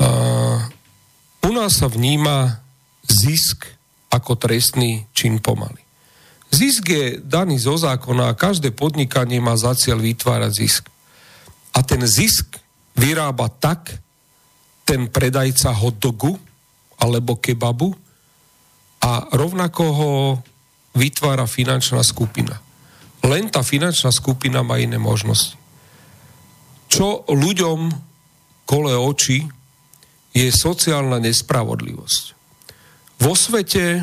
[0.00, 0.60] Uh,
[1.44, 2.64] u nás sa vníma
[3.04, 3.81] zisk
[4.12, 5.80] ako trestný čin pomaly.
[6.52, 10.84] Zisk je daný zo zákona a každé podnikanie má za cieľ vytvárať zisk.
[11.72, 12.60] A ten zisk
[12.92, 13.88] vyrába tak
[14.84, 16.36] ten predajca hotdogu
[17.00, 17.96] alebo kebabu
[19.00, 20.12] a rovnako ho
[20.92, 22.60] vytvára finančná skupina.
[23.24, 25.56] Len tá finančná skupina má iné možnosti.
[26.92, 27.88] Čo ľuďom
[28.68, 29.48] kole oči
[30.36, 32.41] je sociálna nespravodlivosť.
[33.22, 34.02] Vo svete,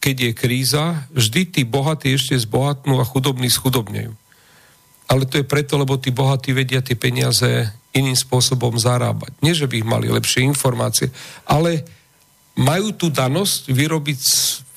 [0.00, 4.16] keď je kríza, vždy tí bohatí ešte zbohatnú a chudobní schudobnejú.
[5.04, 9.36] Ale to je preto, lebo tí bohatí vedia tie peniaze iným spôsobom zarábať.
[9.44, 11.12] Nie, že by ich mali lepšie informácie,
[11.44, 11.84] ale
[12.56, 14.20] majú tú danosť vyrobiť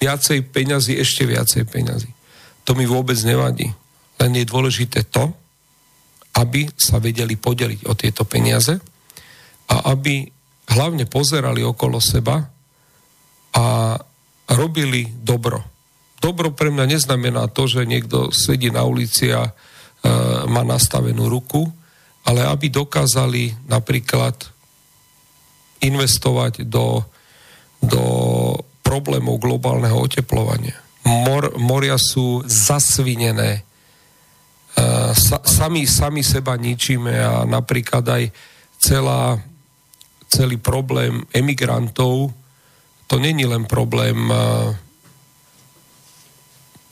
[0.04, 2.12] viacej peňazí, ešte viacej peňazí.
[2.68, 3.72] To mi vôbec nevadí.
[4.20, 5.32] Len je dôležité to,
[6.36, 8.76] aby sa vedeli podeliť o tieto peniaze
[9.72, 10.28] a aby
[10.76, 12.51] hlavne pozerali okolo seba
[13.56, 13.98] a
[14.52, 15.64] robili dobro.
[16.22, 19.52] Dobro pre mňa neznamená to, že niekto sedí na ulici a e,
[20.46, 21.66] má nastavenú ruku,
[22.22, 24.38] ale aby dokázali napríklad
[25.82, 27.02] investovať do,
[27.82, 28.04] do
[28.86, 30.78] problémov globálneho oteplovania.
[31.02, 33.66] Mor, moria sú zasvinené.
[34.72, 38.24] Uh, sa, sami, sami seba ničíme a napríklad aj
[38.80, 39.36] celá,
[40.32, 42.32] celý problém emigrantov,
[43.12, 44.32] to není len problém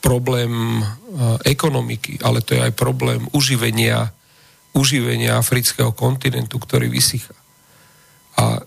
[0.04, 0.84] problém
[1.48, 4.12] ekonomiky, ale to je aj problém uživenia
[4.70, 7.34] uživenia afrického kontinentu, ktorý vysychá.
[8.38, 8.62] A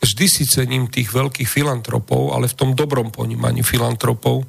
[0.00, 4.46] vždy si cením tých veľkých filantropov, ale v tom dobrom ponímaní filantropov,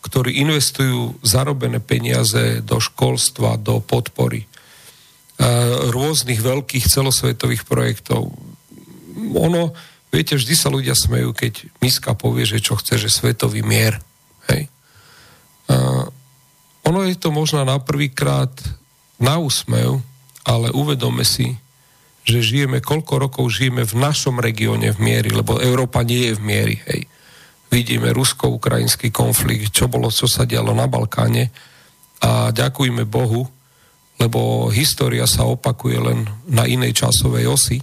[0.00, 4.48] ktorí investujú zarobené peniaze do školstva, do podpory
[5.92, 8.32] rôznych veľkých celosvetových projektov.
[9.36, 9.76] Ono,
[10.10, 13.98] viete, vždy sa ľudia smejú, keď Miska povie, že čo chce, že svetový mier.
[14.50, 14.66] Hej.
[15.70, 16.06] A
[16.86, 18.50] ono je to možno na prvýkrát
[19.22, 20.02] na úsmev,
[20.42, 21.54] ale uvedome si,
[22.26, 26.42] že žijeme, koľko rokov žijeme v našom regióne v miery, lebo Európa nie je v
[26.42, 27.02] miery, hej.
[27.70, 31.54] Vidíme rusko-ukrajinský konflikt, čo bolo, čo sa dialo na Balkáne
[32.18, 33.46] a ďakujme Bohu,
[34.18, 37.78] lebo história sa opakuje len na inej časovej osi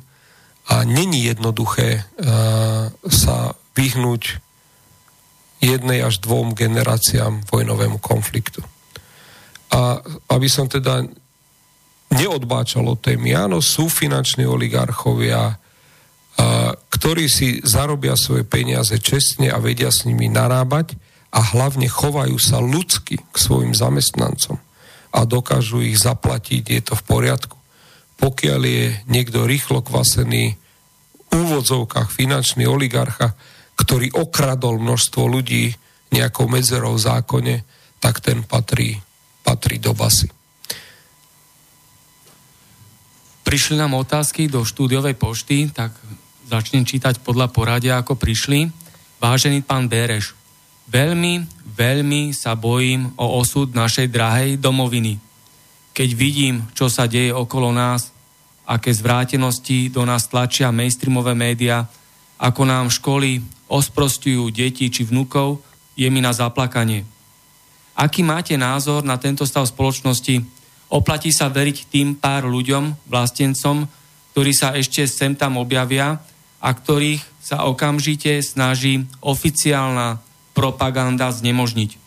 [0.68, 4.44] a není jednoduché uh, sa vyhnúť
[5.64, 8.62] jednej až dvom generáciám vojnovému konfliktu.
[9.74, 11.08] A aby som teda
[12.14, 13.36] neodbáčal od témy.
[13.36, 15.58] Áno, sú finanční oligarchovia, a,
[16.72, 20.96] ktorí si zarobia svoje peniaze čestne a vedia s nimi narábať
[21.36, 24.56] a hlavne chovajú sa ľudsky k svojim zamestnancom
[25.12, 27.57] a dokážu ich zaplatiť, je to v poriadku.
[28.18, 30.58] Pokiaľ je niekto rýchlo kvasený
[31.28, 33.38] v úvodzovkách finančný oligarcha,
[33.78, 35.70] ktorý okradol množstvo ľudí
[36.10, 37.56] nejakou medzerou v zákone,
[38.02, 38.98] tak ten patrí,
[39.46, 40.30] patrí do basy.
[43.48, 45.96] Prišli nám otázky do štúdiovej pošty, tak
[46.52, 48.68] začnem čítať podľa poradia, ako prišli.
[49.24, 50.36] Vážený pán Bereš,
[50.92, 55.27] veľmi, veľmi sa bojím o osud našej drahej domoviny.
[55.98, 58.14] Keď vidím, čo sa deje okolo nás,
[58.70, 61.90] aké zvrátenosti do nás tlačia mainstreamové médiá,
[62.38, 65.58] ako nám školy osprostujú deti či vnúkov,
[65.98, 67.02] je mi na zaplakanie.
[67.98, 70.46] Aký máte názor na tento stav spoločnosti,
[70.88, 73.84] Oplatí sa veriť tým pár ľuďom, vlastencom,
[74.32, 76.24] ktorí sa ešte sem tam objavia
[76.64, 80.24] a ktorých sa okamžite snaží oficiálna
[80.56, 82.00] propaganda znemožniť.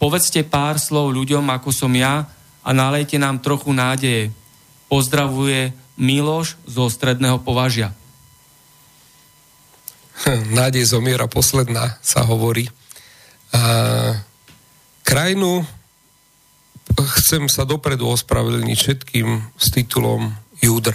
[0.00, 2.24] Povedzte pár slov ľuďom, ako som ja,
[2.68, 4.28] a nalejte nám trochu nádeje.
[4.92, 7.96] Pozdravuje Miloš zo Stredného považia.
[10.60, 12.68] Nádej zomiera posledná, sa hovorí.
[13.56, 13.60] A
[15.00, 15.64] krajinu
[17.16, 20.92] chcem sa dopredu ospravedlniť všetkým s titulom Júdr.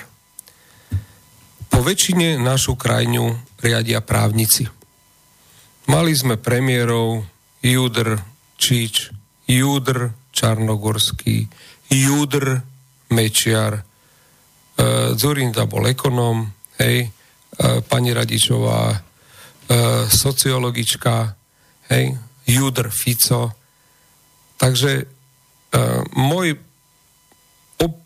[1.73, 4.69] Po väčšine našu krajinu riadia právnici.
[5.89, 7.25] Mali sme premiérov
[7.65, 8.21] Júdr
[8.61, 9.09] Čič,
[9.49, 11.45] Júdr Čarnogorský,
[11.93, 12.59] Júdr
[13.13, 13.83] Mečiar, e,
[15.13, 16.49] Zurinda bol ekonom,
[16.81, 17.09] hej, e,
[17.85, 18.97] pani Radičová, e,
[20.09, 21.37] sociologička,
[21.93, 22.17] hej,
[22.49, 23.53] Júdr Fico.
[24.57, 25.13] Takže
[25.73, 26.53] Uh, môj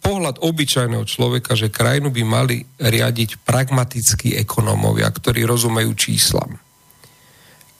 [0.07, 6.55] pohľad obyčajného človeka, že krajinu by mali riadiť pragmatickí ekonómovia, ktorí rozumejú číslam.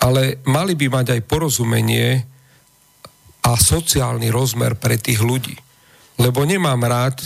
[0.04, 2.22] Ale mali by mať aj porozumenie
[3.48, 5.56] a sociálny rozmer pre tých ľudí.
[6.20, 7.24] Lebo nemám rád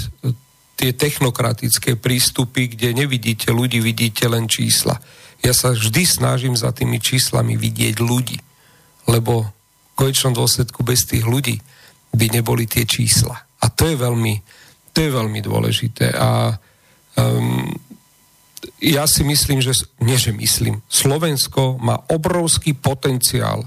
[0.77, 5.01] tie technokratické prístupy, kde nevidíte ľudí, vidíte len čísla.
[5.41, 8.37] Ja sa vždy snažím za tými číslami vidieť ľudí.
[9.09, 11.57] Lebo v konečnom dôsledku bez tých ľudí
[12.13, 13.41] by neboli tie čísla.
[13.61, 14.37] A to je veľmi,
[14.93, 16.13] to je veľmi dôležité.
[16.13, 16.53] A
[17.17, 17.65] um,
[18.77, 23.65] ja si myslím, že, nie že myslím, Slovensko má obrovský potenciál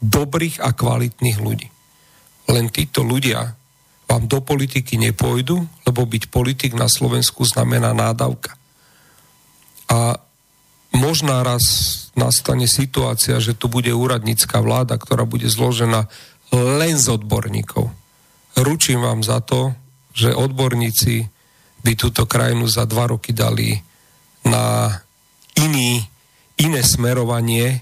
[0.00, 1.71] dobrých a kvalitných ľudí.
[2.50, 3.54] Len títo ľudia
[4.10, 8.54] vám do politiky nepôjdu, lebo byť politik na Slovensku znamená nádavka.
[9.88, 10.20] A
[10.92, 11.64] možná raz
[12.12, 16.12] nastane situácia, že tu bude úradnícka vláda, ktorá bude zložená
[16.52, 17.88] len z odborníkov.
[18.60, 19.72] Ručím vám za to,
[20.12, 21.24] že odborníci
[21.80, 23.80] by túto krajinu za dva roky dali
[24.44, 24.92] na
[25.56, 26.04] iný,
[26.60, 27.80] iné smerovanie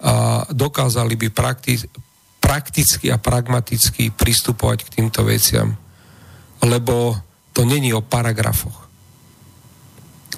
[0.00, 1.84] a dokázali by prakti-
[2.50, 5.78] prakticky a pragmaticky pristupovať k týmto veciam.
[6.66, 7.14] Lebo
[7.54, 8.90] to není o paragrafoch.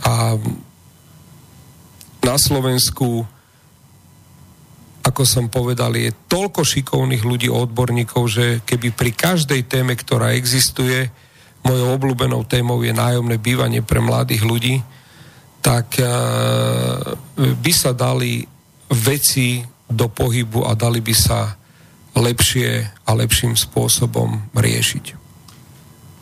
[0.04, 0.36] A
[2.20, 3.24] na Slovensku,
[5.00, 11.08] ako som povedal, je toľko šikovných ľudí, odborníkov, že keby pri každej téme, ktorá existuje,
[11.64, 14.84] mojou obľúbenou témou je nájomné bývanie pre mladých ľudí,
[15.64, 18.44] tak uh, by sa dali
[18.92, 21.61] veci do pohybu a dali by sa
[22.12, 25.16] lepšie a lepším spôsobom riešiť.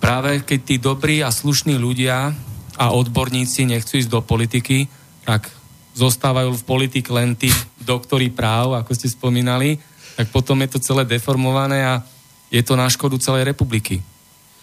[0.01, 2.32] Práve keď tí dobrí a slušní ľudia
[2.80, 4.88] a odborníci nechcú ísť do politiky,
[5.28, 5.51] tak
[5.93, 9.76] zostávajú v politik len tí doktory práv, ako ste spomínali,
[10.16, 12.01] tak potom je to celé deformované a
[12.49, 14.01] je to na škodu celej republiky.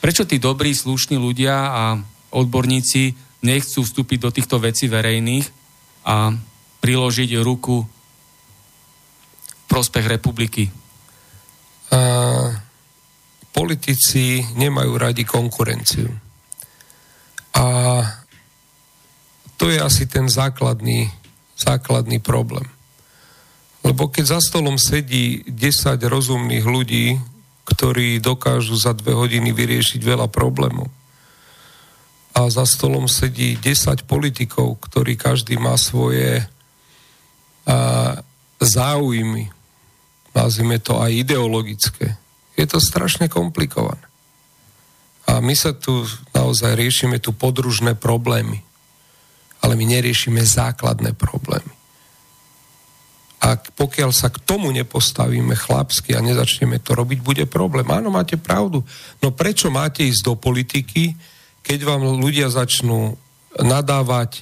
[0.01, 1.83] Prečo tí dobrí, slušní ľudia a
[2.33, 3.13] odborníci
[3.43, 5.45] nechcú vstúpiť do týchto vecí verejných
[6.07, 6.33] a
[6.81, 10.86] priložiť ruku v prospech republiky?
[13.57, 16.13] Politici nemajú radi konkurenciu.
[17.57, 17.65] A
[19.57, 21.09] to je asi ten základný,
[21.57, 22.69] základný problém.
[23.81, 27.17] Lebo keď za stolom sedí 10 rozumných ľudí,
[27.65, 30.93] ktorí dokážu za dve hodiny vyriešiť veľa problémov,
[32.37, 36.45] a za stolom sedí 10 politikov, ktorí každý má svoje
[37.65, 38.21] a,
[38.61, 39.49] záujmy,
[40.37, 42.13] nazvime to aj ideologické.
[42.57, 44.01] Je to strašne komplikované.
[45.27, 48.63] A my sa tu naozaj riešime tu podružné problémy.
[49.61, 51.77] Ale my neriešime základné problémy.
[53.37, 57.85] A pokiaľ sa k tomu nepostavíme chlapsky a nezačneme to robiť, bude problém.
[57.85, 58.81] Áno, máte pravdu.
[59.21, 61.13] No prečo máte ísť do politiky,
[61.61, 63.13] keď vám ľudia začnú
[63.59, 64.41] nadávať,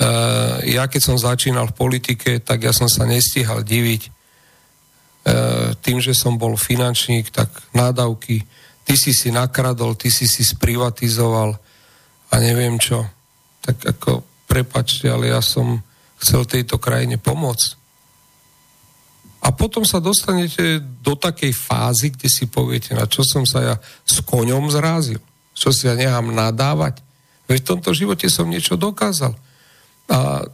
[0.00, 6.00] uh, ja keď som začínal v politike, tak ja som sa nestihal diviť uh, tým,
[6.00, 8.40] že som bol finančník, tak nádavky,
[8.88, 11.60] ty si si nakradol, ty si si sprivatizoval
[12.32, 13.04] a neviem čo.
[13.60, 15.84] Tak ako, prepačte, ale ja som
[16.24, 17.84] chcel tejto krajine pomôcť.
[19.44, 23.76] A potom sa dostanete do takej fázy, kde si poviete, na čo som sa ja
[24.08, 25.20] s koňom zrázil.
[25.52, 27.04] Čo si ja nechám nadávať?
[27.44, 29.36] Veď v tomto živote som niečo dokázal.
[30.08, 30.48] A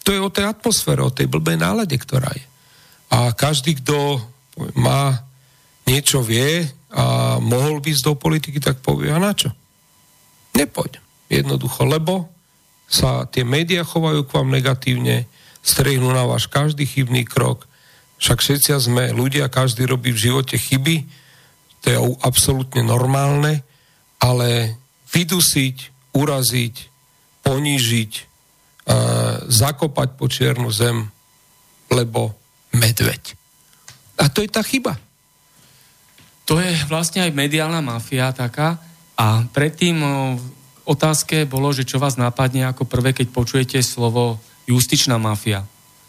[0.00, 2.44] to je o tej atmosfére, o tej blbej nálade, ktorá je.
[3.12, 4.16] A každý, kto
[4.76, 5.24] má
[5.88, 9.50] niečo vie a mohol by ísť do politiky, tak povie, a na čo?
[10.52, 11.00] Nepoď.
[11.32, 12.28] Jednoducho, lebo
[12.84, 15.24] sa tie médiá chovajú k vám negatívne,
[15.64, 17.64] strihnú na váš každý chybný krok.
[18.20, 21.08] Však všetci sme ľudia, každý robí v živote chyby,
[21.82, 23.64] to je absolútne normálne
[24.22, 24.78] ale
[25.10, 25.76] vydusiť,
[26.14, 26.74] uraziť,
[27.42, 31.10] ponížiť, uh, zakopať po čiernu zem,
[31.90, 32.38] lebo
[32.70, 33.34] medveď.
[34.18, 34.98] A to je tá chyba.
[36.44, 38.76] To je vlastne aj mediálna mafia taká.
[39.16, 40.36] A predtým o,
[40.88, 45.64] otázke bolo, že čo vás napadne ako prvé, keď počujete slovo justičná mafia.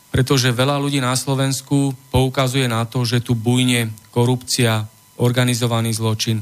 [0.10, 4.86] Pretože veľa ľudí na Slovensku poukazuje na to, že tu bujne korupcia,
[5.18, 6.41] organizovaný zločin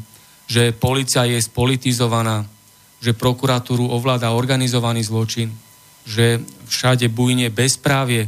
[0.51, 2.43] že policia je spolitizovaná,
[2.99, 5.47] že prokuratúru ovláda organizovaný zločin,
[6.03, 8.27] že všade bujne bezprávie.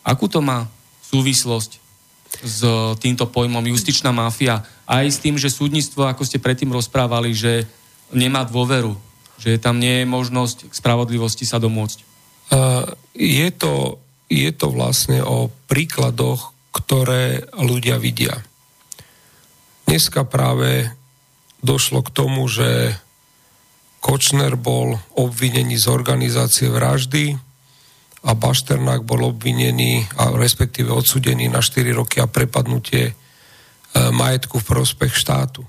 [0.00, 0.64] Akú to má
[1.12, 1.81] súvislosť
[2.42, 2.60] s
[2.98, 4.66] týmto pojmom justičná mafia?
[4.84, 7.64] Aj s tým, že súdnictvo, ako ste predtým rozprávali, že
[8.10, 8.98] nemá dôveru,
[9.38, 11.98] že tam nie je možnosť k spravodlivosti sa domôcť.
[12.52, 12.84] Uh,
[13.16, 18.36] je, to, je to vlastne o príkladoch, ktoré ľudia vidia.
[19.88, 20.92] Dneska práve
[21.62, 22.96] došlo k tomu, že
[24.02, 27.38] Kočner bol obvinený z organizácie vraždy
[28.22, 33.14] a Bašternák bol obvinený a respektíve odsudený na 4 roky a prepadnutie e,
[34.14, 35.66] majetku v prospech štátu.
[35.66, 35.68] E,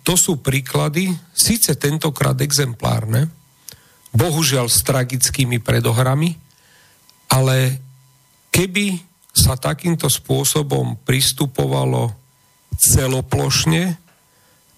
[0.00, 3.28] to sú príklady, síce tentokrát exemplárne,
[4.16, 6.32] bohužiaľ s tragickými predohrami,
[7.28, 7.76] ale
[8.48, 8.96] keby
[9.36, 12.16] sa takýmto spôsobom pristupovalo
[12.74, 14.00] celoplošne,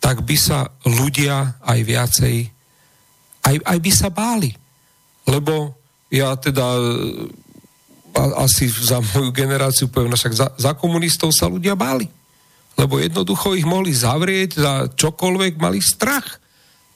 [0.02, 2.36] tak by sa ľudia aj viacej,
[3.46, 4.50] aj, aj by sa báli.
[5.30, 5.79] Lebo
[6.10, 6.66] ja teda
[8.14, 12.10] a, asi za moju generáciu poviem, no však za, za komunistov sa ľudia báli.
[12.74, 16.42] Lebo jednoducho ich mohli zavrieť za čokoľvek, mali strach.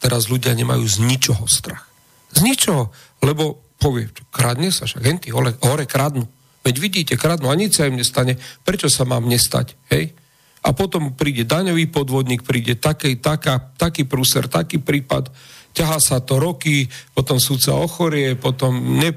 [0.02, 1.86] Teraz ľudia nemajú z ničoho strach.
[2.34, 2.90] Z ničoho.
[3.22, 6.24] Lebo povie, kradne sa, však henty hore, hore kradnú.
[6.64, 8.40] Veď vidíte, kradnú a nič sa im nestane.
[8.64, 9.76] Prečo sa mám nestať?
[9.92, 10.16] Hej?
[10.64, 15.28] A potom príde daňový podvodník, príde taký, taká, taký prúser, taký prípad,
[15.74, 19.10] ťahá sa to roky, potom súdca ochorie, potom ne,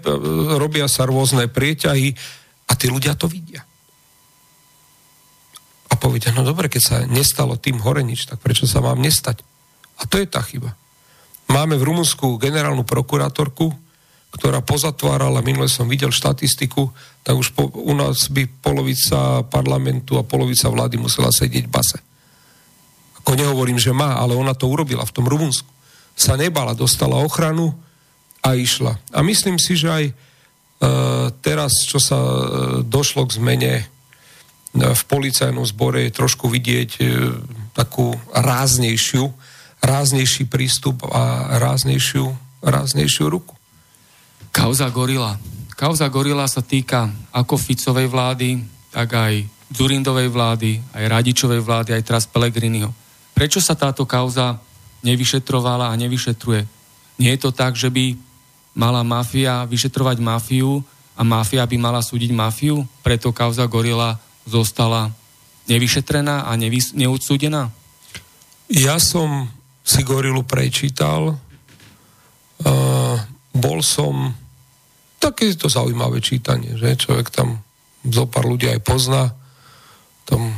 [0.58, 2.18] robia sa rôzne prieťahy
[2.68, 3.62] a tí ľudia to vidia.
[5.88, 9.46] A povedia, no dobre, keď sa nestalo tým hore nič, tak prečo sa mám nestať?
[10.02, 10.74] A to je tá chyba.
[11.48, 13.72] Máme v Rumunsku generálnu prokurátorku,
[14.36, 16.92] ktorá pozatvárala, minule som videl štatistiku,
[17.24, 21.98] tak už po, u nás by polovica parlamentu a polovica vlády musela sedieť v base.
[23.24, 25.77] Ako nehovorím, že má, ale ona to urobila v tom Rumunsku
[26.18, 27.78] sa nebala, dostala ochranu
[28.42, 28.98] a išla.
[29.14, 30.14] A myslím si, že aj e,
[31.46, 32.34] teraz, čo sa e,
[32.82, 33.84] došlo k zmene e,
[34.74, 37.04] v policajnom zbore, je trošku vidieť e,
[37.78, 39.30] takú ráznejšiu,
[39.86, 42.26] ráznejší prístup a ráznejšiu,
[42.66, 43.54] ráznejšiu ruku.
[44.50, 45.38] Kauza Gorila.
[45.78, 48.58] Kauza Gorila sa týka ako Ficovej vlády,
[48.90, 52.90] tak aj Zurindovej vlády, aj Radičovej vlády, aj teraz Pelegriniho.
[53.38, 54.58] Prečo sa táto kauza
[55.08, 56.68] nevyšetrovala a nevyšetruje.
[57.18, 58.20] Nie je to tak, že by
[58.78, 60.84] mala mafia vyšetrovať mafiu
[61.18, 65.10] a mafia by mala súdiť mafiu, preto kauza Gorila zostala
[65.66, 67.74] nevyšetrená a nevys- neodsúdená?
[68.70, 69.50] Ja som
[69.82, 71.40] si Gorilu prečítal.
[72.58, 73.16] Uh,
[73.56, 74.36] bol som
[75.18, 77.64] také to zaujímavé čítanie, že človek tam
[78.04, 79.34] zo pár ľudí aj pozná,
[80.28, 80.54] tam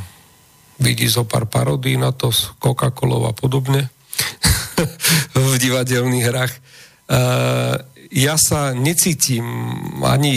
[0.80, 3.92] vidí zo pár parodí na to s Coca-Colou a podobne.
[5.36, 6.54] v divadelných hrách.
[8.10, 9.44] Ja sa necítim
[10.02, 10.34] ani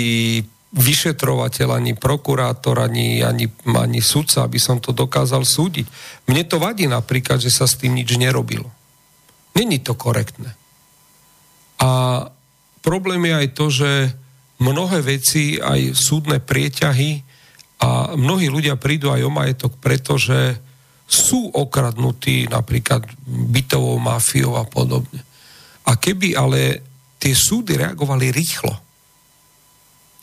[0.73, 3.45] vyšetrovateľ, ani prokurátor, ani, ani,
[3.77, 5.85] ani sudca, aby som to dokázal súdiť.
[6.25, 8.73] Mne to vadí napríklad, že sa s tým nič nerobilo.
[9.53, 10.57] Není to korektné.
[11.77, 11.89] A
[12.81, 13.91] problém je aj to, že
[14.57, 17.21] mnohé veci, aj súdne prieťahy
[17.85, 20.57] a mnohí ľudia prídu aj o majetok, pretože
[21.03, 25.21] sú okradnutí napríklad bytovou mafiou a podobne.
[25.83, 26.81] A keby ale
[27.19, 28.73] tie súdy reagovali rýchlo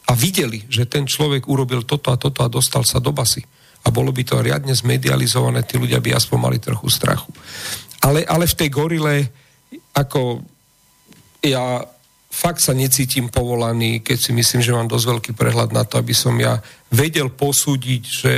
[0.08, 3.44] a videli, že ten človek urobil toto a toto a dostal sa do basy
[3.80, 7.32] a bolo by to riadne zmedializované, tí ľudia by aspoň mali trochu strachu.
[8.04, 9.14] Ale, ale v tej gorile,
[9.96, 10.44] ako
[11.40, 11.80] ja
[12.28, 16.12] fakt sa necítim povolaný, keď si myslím, že mám dosť veľký prehľad na to, aby
[16.12, 16.60] som ja
[16.92, 18.34] vedel posúdiť, že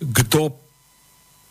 [0.00, 0.59] kto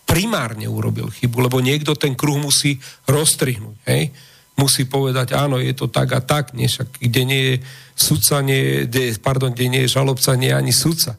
[0.09, 3.77] primárne urobil chybu, lebo niekto ten kruh musí rozstrihnúť.
[3.85, 4.09] Hej?
[4.57, 7.55] Musí povedať, áno, je to tak a tak, nie, však, kde nie je
[7.93, 11.13] sudca, nie, kde, pardon, kde nie je žalobca, nie je ani sudca.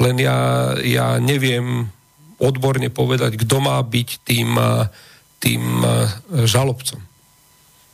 [0.00, 1.92] Len ja, ja neviem
[2.40, 4.56] odborne povedať, kto má byť tým,
[5.36, 5.62] tým
[6.48, 7.04] žalobcom.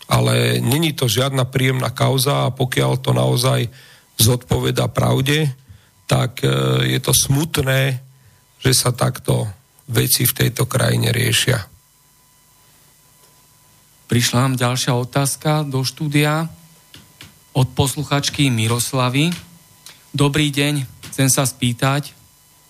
[0.06, 3.66] Ale není to žiadna príjemná kauza a pokiaľ to naozaj
[4.14, 5.50] zodpoveda pravde,
[6.06, 6.48] tak e,
[6.94, 7.98] je to smutné,
[8.62, 9.50] že sa takto
[9.86, 11.66] veci v tejto krajine riešia.
[14.06, 16.46] Prišla nám ďalšia otázka do štúdia
[17.50, 19.34] od posluchačky Miroslavy.
[20.14, 22.14] Dobrý deň, chcem sa spýtať,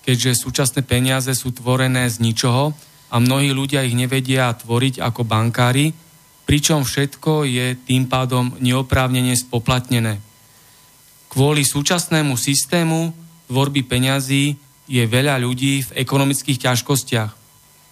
[0.09, 2.73] keďže súčasné peniaze sú tvorené z ničoho
[3.13, 5.93] a mnohí ľudia ich nevedia tvoriť ako bankári,
[6.49, 10.23] pričom všetko je tým pádom neoprávnene spoplatnené.
[11.29, 13.13] Kvôli súčasnému systému
[13.51, 14.57] tvorby peňazí
[14.87, 17.31] je veľa ľudí v ekonomických ťažkostiach.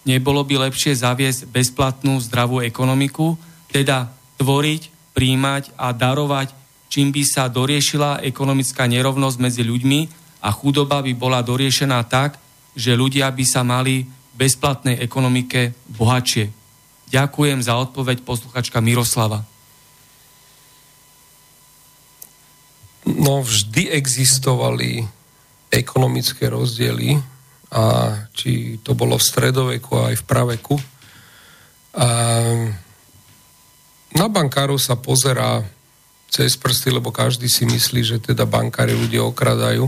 [0.06, 3.34] Nebolo by lepšie zaviesť bezplatnú zdravú ekonomiku,
[3.68, 6.54] teda tvoriť, príjmať a darovať,
[6.90, 10.00] čím by sa doriešila ekonomická nerovnosť medzi ľuďmi
[10.44, 12.38] a chudoba by bola doriešená tak,
[12.74, 16.50] že ľudia by sa mali v bezplatnej ekonomike bohatšie.
[17.10, 19.46] Ďakujem za odpoveď posluchačka Miroslava.
[23.04, 25.06] No vždy existovali
[25.74, 27.18] ekonomické rozdiely
[27.74, 30.76] a či to bolo v stredoveku aj v praveku.
[31.98, 32.08] A
[34.14, 35.58] na bankárov sa pozerá
[36.30, 39.86] cez prsty, lebo každý si myslí, že teda bankári ľudia okradajú.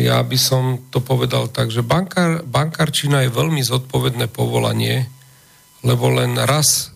[0.00, 5.08] Ja by som to povedal tak, že bankár, bankárčina je veľmi zodpovedné povolanie,
[5.84, 6.88] lebo len raz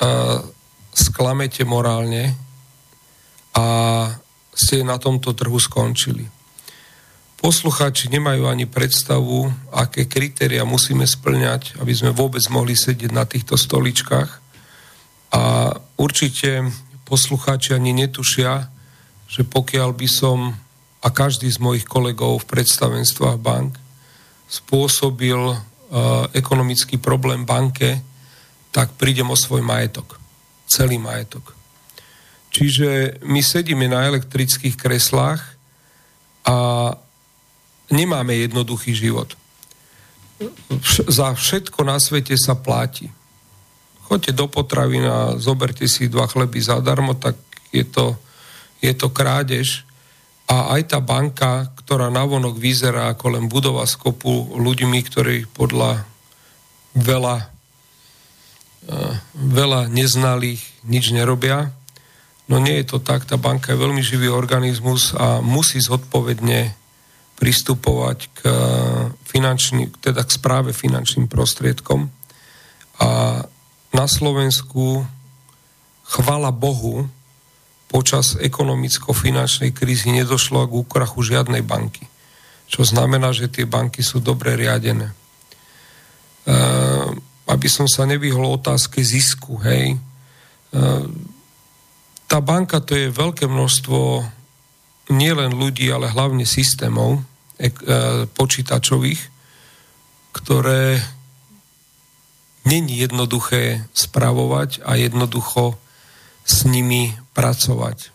[0.00, 0.40] a,
[0.96, 2.32] sklamete morálne
[3.52, 3.64] a
[4.56, 6.37] ste na tomto trhu skončili.
[7.38, 13.54] Poslucháči nemajú ani predstavu, aké kritéria musíme splňať, aby sme vôbec mohli sedieť na týchto
[13.54, 14.30] stoličkách.
[15.30, 16.66] A určite
[17.06, 18.66] poslucháči ani netušia,
[19.30, 20.58] že pokiaľ by som
[20.98, 23.78] a každý z mojich kolegov v predstavenstvách bank
[24.50, 25.58] spôsobil uh,
[26.34, 28.02] ekonomický problém banke,
[28.74, 30.18] tak prídem o svoj majetok.
[30.66, 31.54] Celý majetok.
[32.50, 35.54] Čiže my sedíme na elektrických kreslách
[36.42, 36.56] a
[37.90, 39.32] nemáme jednoduchý život.
[40.70, 43.10] Vš- za všetko na svete sa platí.
[44.08, 47.36] Choďte do potravín a zoberte si dva chleby zadarmo, tak
[47.74, 48.16] je to,
[48.80, 49.84] je to krádež.
[50.48, 56.08] A aj tá banka, ktorá navonok vyzerá ako len budova z kopu ľuďmi, ktorí podľa
[56.96, 57.36] veľa,
[58.88, 61.68] uh, veľa neznalých nič nerobia,
[62.48, 63.28] no nie je to tak.
[63.28, 66.77] Tá banka je veľmi živý organizmus a musí zodpovedne
[67.38, 68.54] pristupovať k, eh,
[69.30, 72.10] finančný, teda k správe finančným prostriedkom.
[72.98, 73.08] A
[73.94, 75.06] na Slovensku,
[76.02, 77.06] chvala Bohu,
[77.88, 82.04] počas ekonomicko-finančnej krízy nedošlo k úkrachu žiadnej banky.
[82.68, 85.08] Čo znamená, že tie banky sú dobre riadené.
[85.08, 85.14] E,
[87.48, 89.96] aby som sa nevyhol otázke zisku, hej.
[89.96, 89.98] E,
[92.28, 94.20] tá banka to je veľké množstvo
[95.08, 97.22] nielen ľudí, ale hlavne systémov e,
[98.28, 99.22] počítačových,
[100.36, 101.00] ktoré
[102.68, 105.80] není jednoduché spravovať a jednoducho
[106.44, 107.98] s nimi pracovať.
[108.04, 108.08] E,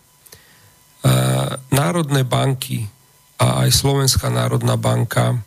[1.74, 2.86] národné banky
[3.42, 5.42] a aj Slovenská národná banka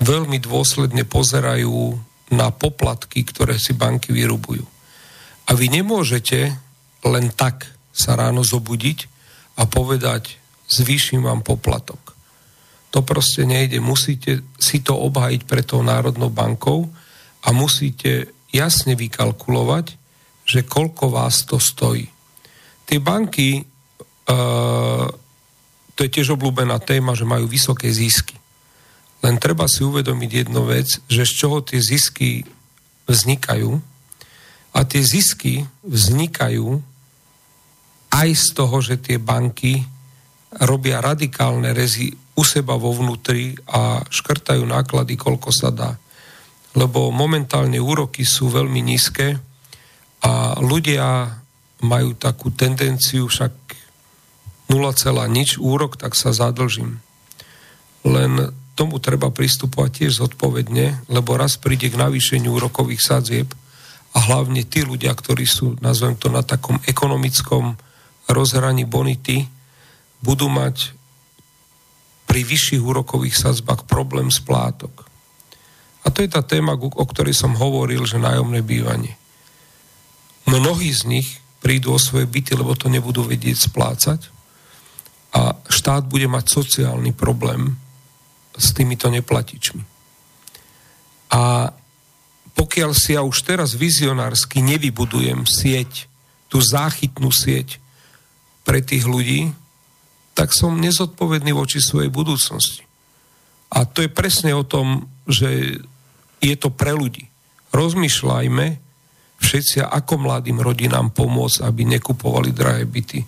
[0.00, 2.00] veľmi dôsledne pozerajú
[2.32, 4.64] na poplatky, ktoré si banky vyrubujú.
[5.44, 6.56] A vy nemôžete
[7.04, 9.10] len tak sa ráno zobudiť
[9.60, 10.39] a povedať,
[10.70, 12.14] zvýšim vám poplatok.
[12.94, 13.82] To proste nejde.
[13.82, 16.90] Musíte si to obhajiť pre tou Národnou bankou
[17.42, 19.94] a musíte jasne vykalkulovať,
[20.46, 22.10] že koľko vás to stojí.
[22.86, 25.06] Tie banky, uh,
[25.94, 28.34] to je tiež obľúbená téma, že majú vysoké zisky.
[29.22, 32.42] Len treba si uvedomiť jednu vec, že z čoho tie zisky
[33.06, 33.78] vznikajú.
[34.74, 36.82] A tie zisky vznikajú
[38.10, 39.86] aj z toho, že tie banky
[40.58, 45.94] robia radikálne rezy u seba vo vnútri a škrtajú náklady, koľko sa dá.
[46.74, 49.38] Lebo momentálne úroky sú veľmi nízke
[50.22, 51.38] a ľudia
[51.86, 53.52] majú takú tendenciu však
[54.70, 54.94] 0,
[55.26, 57.02] nič úrok, tak sa zadlžím.
[58.06, 63.50] Len tomu treba pristupovať tiež zodpovedne, lebo raz príde k navýšeniu úrokových sadzieb
[64.14, 67.76] a hlavne tí ľudia, ktorí sú, nazvem to, na takom ekonomickom
[68.30, 69.59] rozhraní bonity,
[70.20, 70.92] budú mať
[72.30, 75.10] pri vyšších úrokových sadzbách problém splátok.
[76.06, 79.18] A to je tá téma, o ktorej som hovoril, že nájomné bývanie.
[80.46, 81.28] Mnohí z nich
[81.60, 84.20] prídu o svoje byty, lebo to nebudú vedieť splácať
[85.36, 87.76] a štát bude mať sociálny problém
[88.56, 89.82] s týmito neplatičmi.
[91.30, 91.70] A
[92.56, 96.10] pokiaľ si ja už teraz vizionársky nevybudujem sieť,
[96.50, 97.78] tú záchytnú sieť
[98.66, 99.54] pre tých ľudí,
[100.40, 102.88] tak som nezodpovedný voči svojej budúcnosti.
[103.76, 105.76] A to je presne o tom, že
[106.40, 107.28] je to pre ľudí.
[107.76, 108.66] Rozmýšľajme
[109.36, 113.20] všetci, ako mladým rodinám pomôcť, aby nekupovali drahé byty.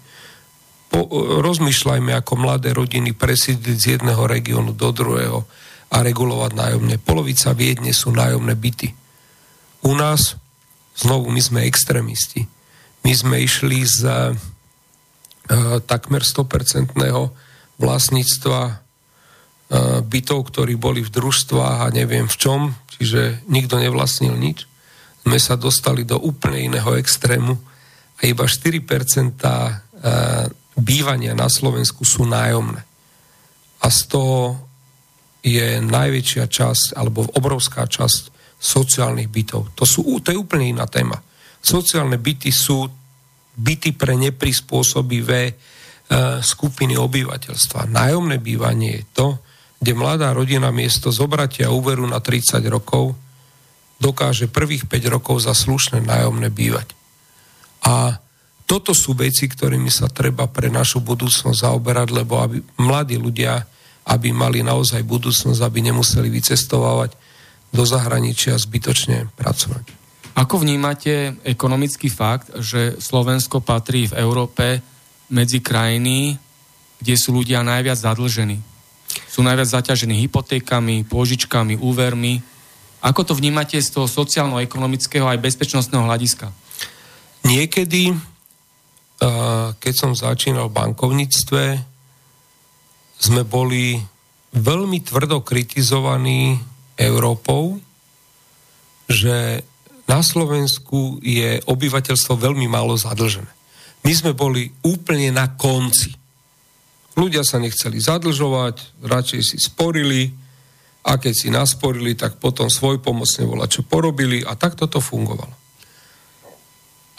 [0.89, 1.05] Po,
[1.45, 5.45] rozmýšľajme, ako mladé rodiny presídliť z jedného regiónu do druhého
[5.93, 6.97] a regulovať nájomne.
[6.97, 8.89] Polovica Viedne sú nájomné byty.
[9.85, 10.41] U nás,
[10.97, 12.49] znovu, my sme extrémisti.
[13.05, 14.52] My sme išli z E,
[15.87, 16.95] takmer 100%
[17.83, 18.75] vlastníctva e,
[20.07, 22.61] bytov, ktorí boli v družstvách a neviem v čom,
[22.95, 24.71] čiže nikto nevlastnil nič.
[25.23, 27.55] Sme sa dostali do úplne iného extrému
[28.19, 29.73] a iba 4% e,
[30.79, 32.83] bývania na Slovensku sú nájomné.
[33.83, 34.63] A z toho
[35.43, 38.31] je najväčšia časť, alebo obrovská časť
[38.63, 39.75] sociálnych bytov.
[39.75, 41.19] To, sú, to je úplne iná téma.
[41.59, 42.87] Sociálne byty sú
[43.57, 45.55] byty pre neprispôsobivé e,
[46.41, 47.89] skupiny obyvateľstva.
[47.89, 49.29] Nájomné bývanie je to,
[49.83, 53.19] kde mladá rodina miesto zobratia úveru na 30 rokov
[54.03, 56.95] dokáže prvých 5 rokov za slušné nájomné bývať.
[57.87, 58.19] A
[58.67, 63.63] toto sú veci, ktorými sa treba pre našu budúcnosť zaoberať, lebo aby mladí ľudia,
[64.09, 67.15] aby mali naozaj budúcnosť, aby nemuseli vycestovať
[67.71, 70.02] do zahraničia zbytočne pracovať.
[70.33, 74.81] Ako vnímate ekonomický fakt, že Slovensko patrí v Európe
[75.29, 76.37] medzi krajiny,
[77.03, 78.73] kde sú ľudia najviac zadlžení?
[79.33, 82.41] sú najviac zaťažení hypotékami, pôžičkami, úvermi.
[83.01, 86.53] Ako to vnímate z toho sociálno-ekonomického aj bezpečnostného hľadiska?
[87.49, 88.15] Niekedy,
[89.81, 91.65] keď som začínal v bankovníctve,
[93.23, 93.99] sme boli
[94.53, 96.61] veľmi tvrdo kritizovaní
[97.01, 97.81] Európou,
[99.09, 99.65] že
[100.11, 103.49] na Slovensku je obyvateľstvo veľmi málo zadlžené.
[104.03, 106.11] My sme boli úplne na konci.
[107.15, 110.33] Ľudia sa nechceli zadlžovať, radšej si sporili
[111.07, 115.55] a keď si nasporili, tak potom svoj pomocne volať, čo porobili a tak toto fungovalo.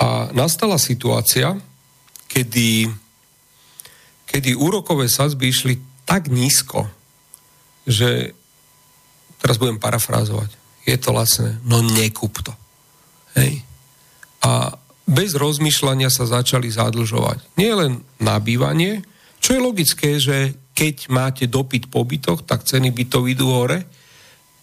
[0.04, 1.56] A nastala situácia,
[2.28, 2.92] kedy,
[4.28, 6.90] kedy úrokové sadzby išli tak nízko,
[7.88, 8.36] že
[9.40, 10.52] teraz budem parafrázovať,
[10.84, 12.52] je to lacné, no nekúp to.
[13.38, 13.66] Hej.
[14.44, 17.60] A bez rozmýšľania sa začali zadlžovať.
[17.60, 19.04] Nie len nabývanie,
[19.44, 23.86] čo je logické, že keď máte dopyt po bytoch, tak ceny bytov idú hore,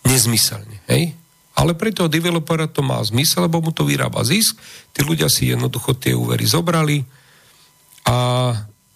[0.02, 0.80] nezmyselne.
[0.88, 1.14] Hej?
[1.54, 4.56] Ale pre toho developera to má zmysel, lebo mu to vyrába zisk,
[4.96, 7.04] tí ľudia si jednoducho tie úvery zobrali
[8.08, 8.16] a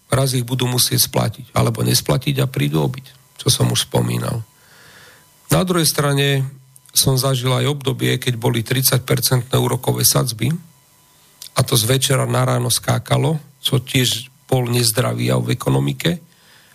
[0.08, 4.40] raz ich budú musieť splatiť, alebo nesplatiť a prídu obiť, čo som už spomínal.
[5.52, 6.48] Na druhej strane
[6.94, 10.54] som zažil aj obdobie, keď boli 30% úrokové sadzby
[11.58, 16.22] a to z večera na ráno skákalo, čo tiež bol nezdravý v ekonomike,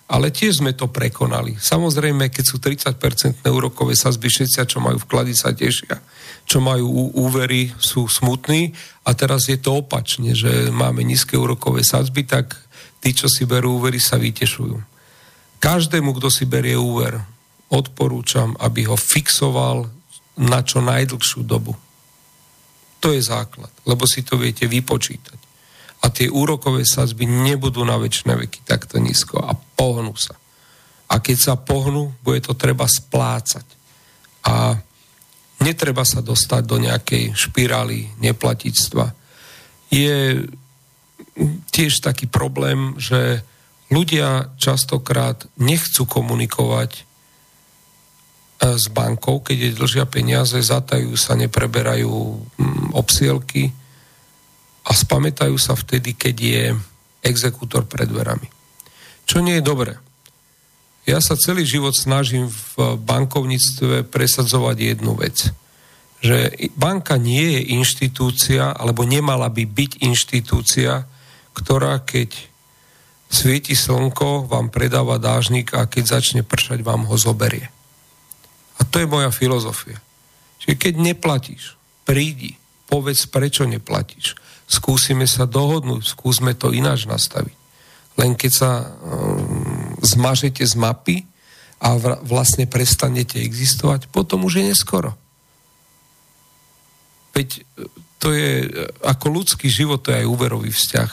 [0.09, 1.55] ale tiež sme to prekonali.
[1.55, 6.01] Samozrejme, keď sú 30% úrokové sazby, všetci, čo majú vklady, sa tešia.
[6.49, 8.73] Čo majú úvery, sú smutní
[9.05, 12.57] a teraz je to opačne, že máme nízke úrokové sazby, tak
[12.99, 14.81] tí, čo si berú úvery, sa vytešujú.
[15.61, 17.21] Každému, kto si berie úver,
[17.69, 19.98] odporúčam, aby ho fixoval
[20.39, 21.75] na čo najdlhšiu dobu.
[23.03, 25.49] To je základ, lebo si to viete vypočítať
[25.99, 30.35] a tie úrokové sadzby nebudú na väčšie veky takto nízko a pohnú sa.
[31.09, 33.65] A keď sa pohnú, bude to treba splácať.
[34.47, 34.77] A
[35.59, 39.11] netreba sa dostať do nejakej špirály neplatictva.
[39.91, 40.45] Je
[41.73, 43.43] tiež taký problém, že
[43.91, 47.08] ľudia častokrát nechcú komunikovať
[48.59, 52.11] s bankou, keď je dlžia peniaze, zatajú sa, nepreberajú
[52.59, 53.71] mm, obsielky,
[54.89, 56.63] a spamätajú sa vtedy, keď je
[57.21, 58.49] exekútor pred dverami.
[59.29, 60.01] Čo nie je dobré.
[61.05, 65.53] Ja sa celý život snažím v bankovníctve presadzovať jednu vec.
[66.25, 71.05] Že banka nie je inštitúcia, alebo nemala by byť inštitúcia,
[71.53, 72.33] ktorá keď
[73.29, 77.69] svieti slnko, vám predáva dážnik a keď začne pršať, vám ho zoberie.
[78.89, 80.01] To je moja filozofia.
[80.59, 82.57] Čiže keď neplatíš, prídi,
[82.89, 84.35] povedz, prečo neplatíš
[84.69, 87.57] skúsime sa dohodnúť, skúsme to ináč nastaviť.
[88.21, 91.25] Len keď sa um, zmažete z mapy
[91.81, 95.17] a v, vlastne prestanete existovať, potom už je neskoro.
[97.33, 97.87] Veď e,
[98.19, 98.69] to je, e,
[99.07, 101.11] ako ľudský život, to je aj úverový vzťah.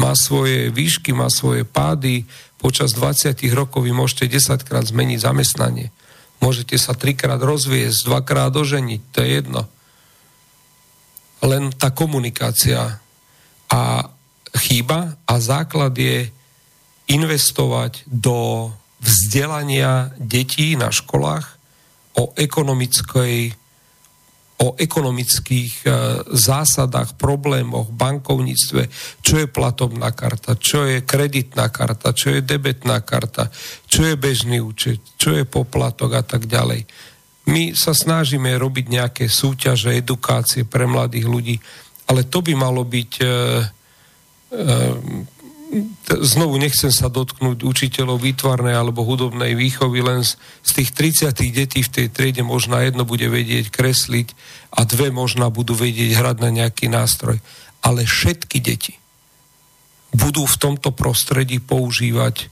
[0.00, 2.24] Má svoje výšky, má svoje pády,
[2.56, 5.92] počas 20 rokov vy môžete 10 krát zmeniť zamestnanie.
[6.40, 9.62] Môžete sa trikrát rozviesť, dvakrát oženiť, to je jedno.
[11.44, 13.00] Len tá komunikácia
[13.66, 13.82] a
[14.56, 16.32] chýba a základ je
[17.06, 21.56] investovať do vzdelania detí na školách
[22.16, 23.52] o ekonomickej
[24.56, 25.88] o ekonomických e,
[26.32, 28.88] zásadách, problémoch, bankovníctve,
[29.20, 33.52] čo je platobná karta, čo je kreditná karta, čo je debetná karta,
[33.84, 36.88] čo je bežný účet, čo je poplatok a tak ďalej.
[37.52, 41.56] My sa snažíme robiť nejaké súťaže, edukácie pre mladých ľudí,
[42.08, 43.12] ale to by malo byť...
[43.20, 43.26] E,
[44.56, 45.34] e,
[46.22, 50.90] znovu nechcem sa dotknúť učiteľov výtvarnej alebo hudobnej výchovy, len z, z tých
[51.26, 54.32] 30 detí v tej triede možná jedno bude vedieť kresliť
[54.76, 57.40] a dve možná budú vedieť hrať na nejaký nástroj.
[57.82, 58.94] Ale všetky deti
[60.16, 62.48] budú v tomto prostredí používať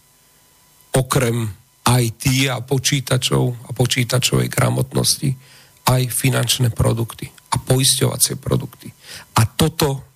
[0.95, 1.51] okrem
[1.85, 5.37] IT a počítačov a počítačovej gramotnosti
[5.85, 8.89] aj finančné produkty a poisťovacie produkty.
[9.37, 10.15] A toto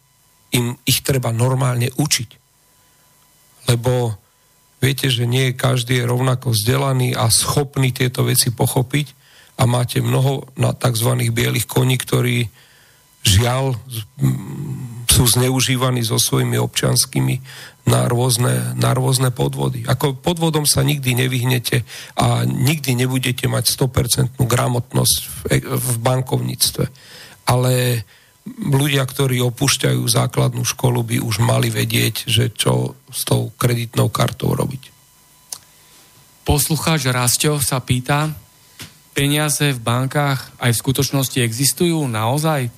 [0.57, 2.48] im ich treba normálne učiť.
[3.69, 4.17] Lebo
[4.81, 9.07] viete, že nie každý je rovnako vzdelaný a schopný tieto veci pochopiť
[9.59, 11.11] a máte mnoho na tzv.
[11.29, 12.49] bielých koní, ktorí
[13.27, 13.77] žiaľ
[15.11, 17.43] sú zneužívaní so svojimi občanskými
[17.89, 19.83] na rôzne, na rôzne podvody.
[19.89, 21.83] Ako podvodom sa nikdy nevyhnete
[22.21, 25.31] a nikdy nebudete mať 100% gramotnosť v,
[25.67, 26.85] v bankovníctve.
[27.49, 28.05] Ale
[28.57, 34.53] ľudia, ktorí opúšťajú základnú školu, by už mali vedieť, že čo s tou kreditnou kartou
[34.53, 34.95] robiť.
[36.49, 38.33] Poslucháč Rasťo sa pýta,
[39.13, 42.73] peniaze v bankách aj v skutočnosti existujú naozaj?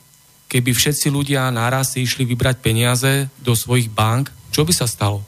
[0.50, 5.22] Keby všetci ľudia naraz išli vybrať peniaze do svojich bank, čo by sa stalo?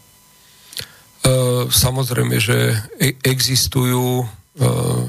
[1.22, 5.02] Uh, samozrejme, že e- existujú uh,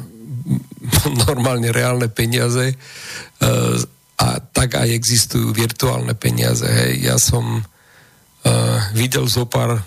[1.25, 3.73] normálne reálne peniaze uh,
[4.19, 6.65] a tak aj existujú virtuálne peniaze.
[6.65, 6.93] Hej.
[7.01, 9.81] Ja som uh, videl zo pár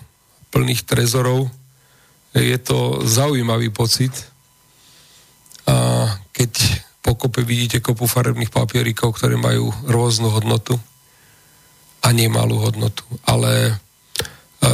[0.51, 1.53] plných trezorov.
[2.37, 4.13] Je to zaujímavý pocit.
[5.67, 10.75] A keď pokope vidíte kopu farebných papierikov, ktoré majú rôznu hodnotu
[12.03, 13.07] a nemalú hodnotu.
[13.23, 13.79] Ale
[14.59, 14.73] e,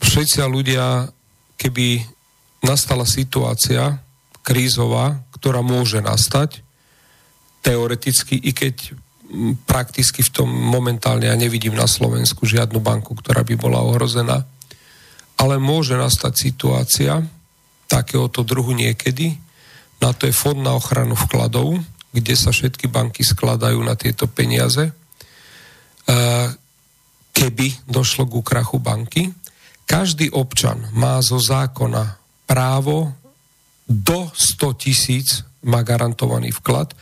[0.00, 1.12] všetci ľudia,
[1.60, 2.08] keby
[2.64, 4.00] nastala situácia
[4.40, 6.63] krízová, ktorá môže nastať,
[7.64, 8.92] teoreticky, i keď
[9.64, 14.44] prakticky v tom momentálne ja nevidím na Slovensku žiadnu banku, ktorá by bola ohrozená.
[15.40, 17.24] Ale môže nastať situácia
[17.88, 19.40] takéhoto druhu niekedy,
[19.98, 21.80] na to je fond na ochranu vkladov,
[22.14, 24.86] kde sa všetky banky skladajú na tieto peniaze.
[24.86, 24.92] E,
[27.34, 29.32] keby došlo ku krachu banky,
[29.88, 33.16] každý občan má zo zákona právo
[33.88, 36.92] do 100 tisíc má garantovaný vklad.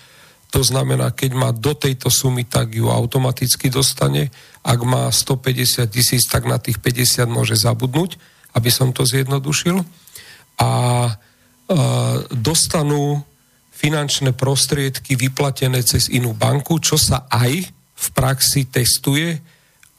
[0.53, 4.29] To znamená, keď má do tejto sumy, tak ju automaticky dostane.
[4.61, 8.21] Ak má 150 tisíc, tak na tých 50 môže zabudnúť,
[8.53, 9.81] aby som to zjednodušil.
[10.61, 10.71] A
[12.29, 13.25] dostanú
[13.73, 19.41] finančné prostriedky vyplatené cez inú banku, čo sa aj v praxi testuje,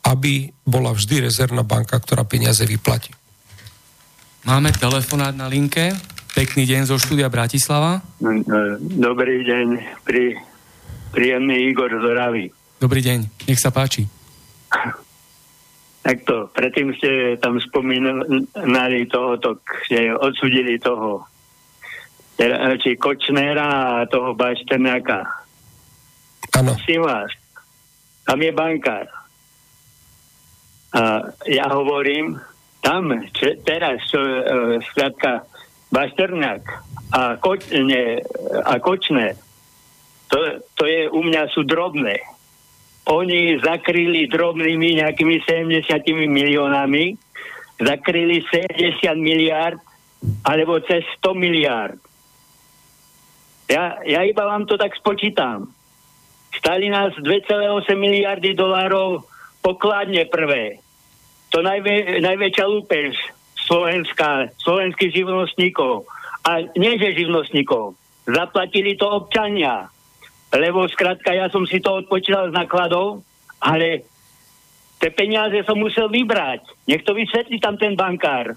[0.06, 3.10] aby bola vždy rezervná banka, ktorá peniaze vyplatí.
[4.46, 5.98] Máme telefonát na linke.
[6.34, 8.02] Pekný deň zo štúdia Bratislava.
[8.18, 10.34] No, no, dobrý deň, pri,
[11.14, 12.50] príjemný Igor Zoravý.
[12.82, 14.10] Dobrý deň, nech sa páči.
[16.02, 21.30] Takto, predtým ste tam spomínali tohoto, ste odsudili toho
[22.82, 25.22] či Kočnera a toho Bašternáka.
[26.58, 26.74] Áno.
[26.82, 27.30] Si vás,
[28.26, 29.06] tam je bankár.
[30.98, 32.42] A ja hovorím,
[32.82, 34.42] tam če, teraz, čo, e,
[34.92, 35.46] skrátka,
[35.94, 36.64] Bašternák
[37.14, 37.70] a, Koč,
[38.66, 39.38] a Kočner,
[40.34, 40.38] to,
[40.74, 42.18] to je u mňa sú drobné.
[43.06, 45.86] Oni zakryli drobnými nejakými 70
[46.26, 47.14] miliónami,
[47.78, 49.78] zakryli 70 miliard
[50.42, 52.00] alebo cez 100 miliard.
[53.70, 55.70] Ja, ja iba vám to tak spočítam.
[56.58, 59.28] Stali nás 2,8 miliardy dolárov
[59.62, 60.80] pokladne prvé.
[61.54, 63.14] To najvä, najväčšia lúpež
[63.64, 66.04] Slovenska, slovenských živnostníkov.
[66.44, 67.96] A nie, že živnostníkov.
[68.28, 69.88] Zaplatili to občania.
[70.54, 73.24] Lebo skrátka, ja som si to odpočítal z nakladov,
[73.64, 74.06] ale
[75.02, 76.62] tie peniaze som musel vybrať.
[76.86, 78.54] Nech to vysvetlí tam ten bankár.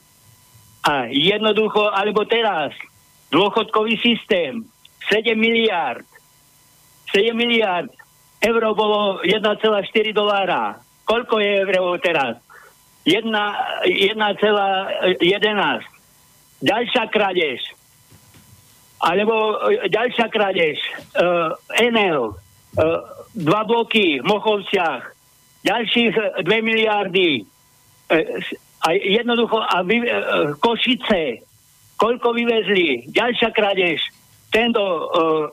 [0.86, 2.70] A jednoducho, alebo teraz,
[3.34, 4.62] dôchodkový systém,
[5.10, 6.06] 7 miliard.
[7.10, 7.90] 7 miliard.
[8.42, 9.82] Euro bolo 1,4
[10.14, 10.78] dolára.
[11.06, 12.38] Koľko je euro teraz?
[13.06, 13.86] 1,11.
[16.58, 17.62] Ďalšia krádež.
[18.98, 20.82] Alebo e, ďalšia krádež.
[21.14, 22.34] Uh, Enel.
[22.74, 23.00] Uh,
[23.32, 25.14] dva bloky v Mochovciach.
[25.62, 27.46] Ďalších 2 miliardy.
[28.10, 28.42] Uh,
[28.82, 31.46] a jednoducho, a vy, uh, Košice.
[31.96, 33.06] Koľko vyvezli?
[33.08, 34.02] Ďalšia krádež
[34.50, 35.46] tento uh,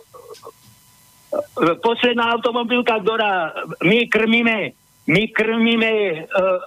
[1.84, 3.52] posledná automobilka, ktorá
[3.84, 4.72] my krmíme,
[5.10, 5.92] my krmíme
[6.24, 6.60] uh,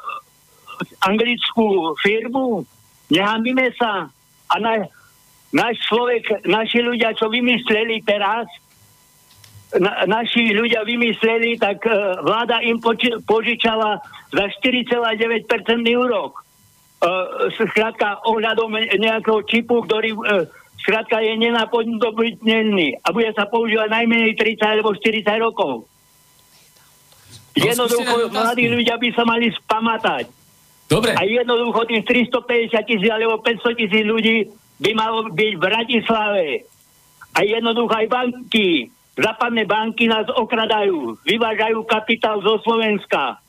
[1.05, 2.65] anglickú firmu,
[3.13, 4.11] nehambíme sa
[4.47, 4.87] a na,
[5.51, 8.47] náš človek, naši ľudia, čo vymysleli teraz,
[9.77, 13.99] na, naši ľudia vymysleli, tak uh, vláda im poči- požičala
[14.31, 15.47] za 4,9%
[15.99, 16.43] úrok.
[16.97, 20.49] Uh, skrátka ohľadom nejakého čipu, ktorý uh,
[20.87, 25.83] Skrátka je nenapodobiteľný a bude sa používať najmenej 30 alebo 40 rokov.
[25.83, 30.31] No, jednoducho, mladí ľudia by sa mali spamatať.
[30.87, 31.19] Dobre.
[31.19, 34.47] A jednoducho tých 350 tisíc alebo 500 tisíc ľudí
[34.79, 36.47] by malo byť v Bratislave.
[37.37, 43.43] A jednoducho aj banky, západné banky nás okradajú, vyvážajú kapitál zo Slovenska.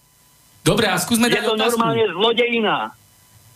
[0.65, 1.79] Dobre, a skúsme Je to otázku.
[1.79, 2.91] normálne zlodejina.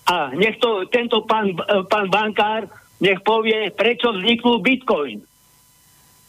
[0.08, 1.52] A nech to tento pán,
[1.92, 2.72] pán bankár
[3.02, 5.26] nech povie, prečo vzniknul Bitcoin.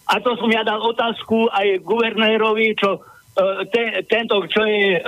[0.08, 4.98] A to som ja dal otázku aj guvernérovi, čo uh, te, tento, čo je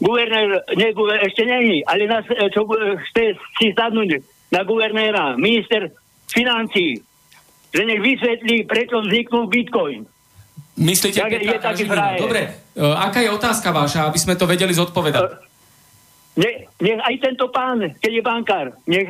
[0.00, 2.64] guvernér, ne, guver, ešte není, ale nás, e, čo
[3.12, 5.92] chce si sadnúť na guvernéra, minister
[6.26, 7.04] financí,
[7.70, 10.02] že nech vysvetlí, prečo vzniknul Bitcoin.
[10.80, 11.84] Myslíte, tak, je taký
[12.16, 12.40] Dobre,
[12.80, 15.20] uh, aká je otázka vaša, aby sme to vedeli zodpovedať?
[15.20, 15.36] Uh,
[16.40, 19.06] nech, nech aj tento pán, keď je bankár, nech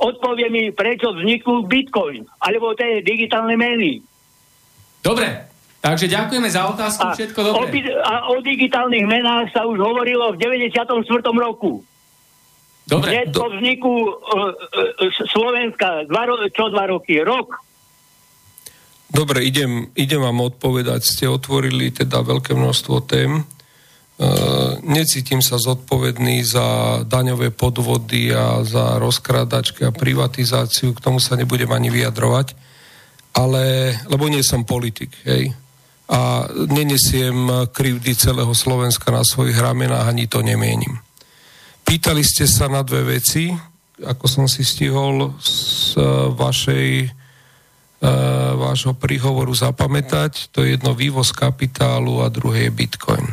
[0.00, 4.00] odpovie mi, prečo vzniknú bitcoin, alebo tie digitálne meny.
[5.04, 5.51] Dobre,
[5.82, 7.58] takže ďakujeme za otázku, a všetko dobre.
[7.58, 7.66] O,
[8.06, 10.94] a o digitálnych menách sa už hovorilo v 94.
[11.34, 11.82] roku.
[12.86, 13.14] Dobre.
[13.14, 17.62] Hneď po vzniku uh, uh, Slovenska, dva ro- čo dva roky, rok.
[19.12, 21.04] Dobre, idem, idem vám odpovedať.
[21.04, 23.44] Ste otvorili teda veľké množstvo tém.
[24.22, 31.34] Uh, necítim sa zodpovedný za daňové podvody a za rozkrádačky a privatizáciu, k tomu sa
[31.38, 32.54] nebudem ani vyjadrovať,
[33.34, 35.56] ale, lebo nie som politik, hej.
[36.10, 40.98] A nenesiem krivdy celého Slovenska na svojich ramenách, ani to nemienim.
[41.86, 43.52] Pýtali ste sa na dve veci,
[44.02, 45.94] ako som si stihol z
[46.34, 48.08] vašej, uh,
[48.58, 50.50] vášho príhovoru zapamätať.
[50.52, 53.26] To je jedno vývoz kapitálu a druhé je bitcoin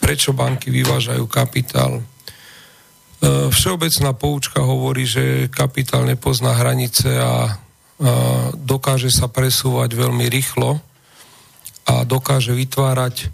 [0.00, 2.00] prečo banky vyvážajú kapitál.
[2.00, 2.02] E,
[3.52, 7.60] všeobecná poučka hovorí, že kapitál nepozná hranice a
[8.56, 10.80] dokáže sa presúvať veľmi rýchlo
[11.88, 13.30] a dokáže vytvárať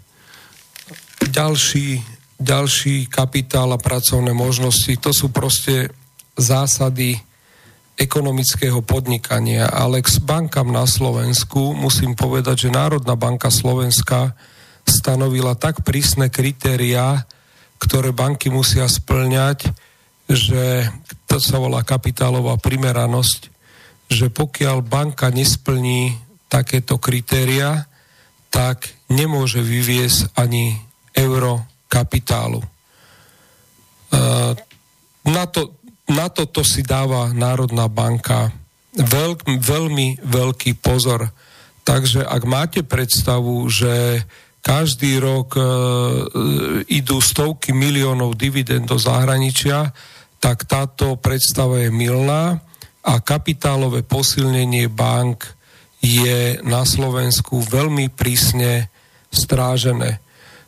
[1.26, 2.02] ďalší,
[2.38, 4.92] ďalší kapitál a pracovné možnosti.
[5.02, 5.90] To sú proste
[6.36, 7.20] zásady
[7.96, 9.72] ekonomického podnikania.
[9.72, 14.36] Ale k bankám na Slovensku musím povedať, že Národná banka Slovenska
[14.84, 17.24] stanovila tak prísne kritériá,
[17.80, 19.72] ktoré banky musia splňať,
[20.28, 20.86] že
[21.26, 23.50] to sa volá kapitálová primeranosť,
[24.06, 26.14] že pokiaľ banka nesplní
[26.46, 27.90] takéto kritéria,
[28.56, 30.80] tak nemôže vyviesť ani
[31.12, 31.60] euro
[31.92, 32.64] kapitálu.
[32.64, 32.68] E,
[35.28, 35.76] na, to,
[36.08, 38.56] na toto si dáva Národná banka
[38.96, 41.28] veľk, veľmi veľký pozor.
[41.84, 44.24] Takže ak máte predstavu, že
[44.64, 45.62] každý rok e,
[46.88, 49.92] idú stovky miliónov dividend do zahraničia,
[50.40, 52.56] tak táto predstava je milná
[53.04, 55.55] a kapitálové posilnenie bank
[56.00, 58.88] je na Slovensku veľmi prísne
[59.32, 60.22] strážené.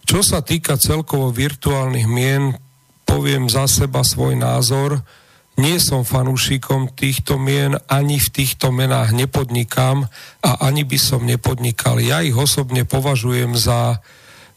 [0.09, 2.57] Čo sa týka celkovo virtuálnych mien,
[3.05, 5.05] poviem za seba svoj názor,
[5.59, 10.07] nie som fanúšikom týchto mien, ani v týchto menách nepodnikám
[10.39, 11.99] a ani by som nepodnikal.
[11.99, 13.99] Ja ich osobne považujem za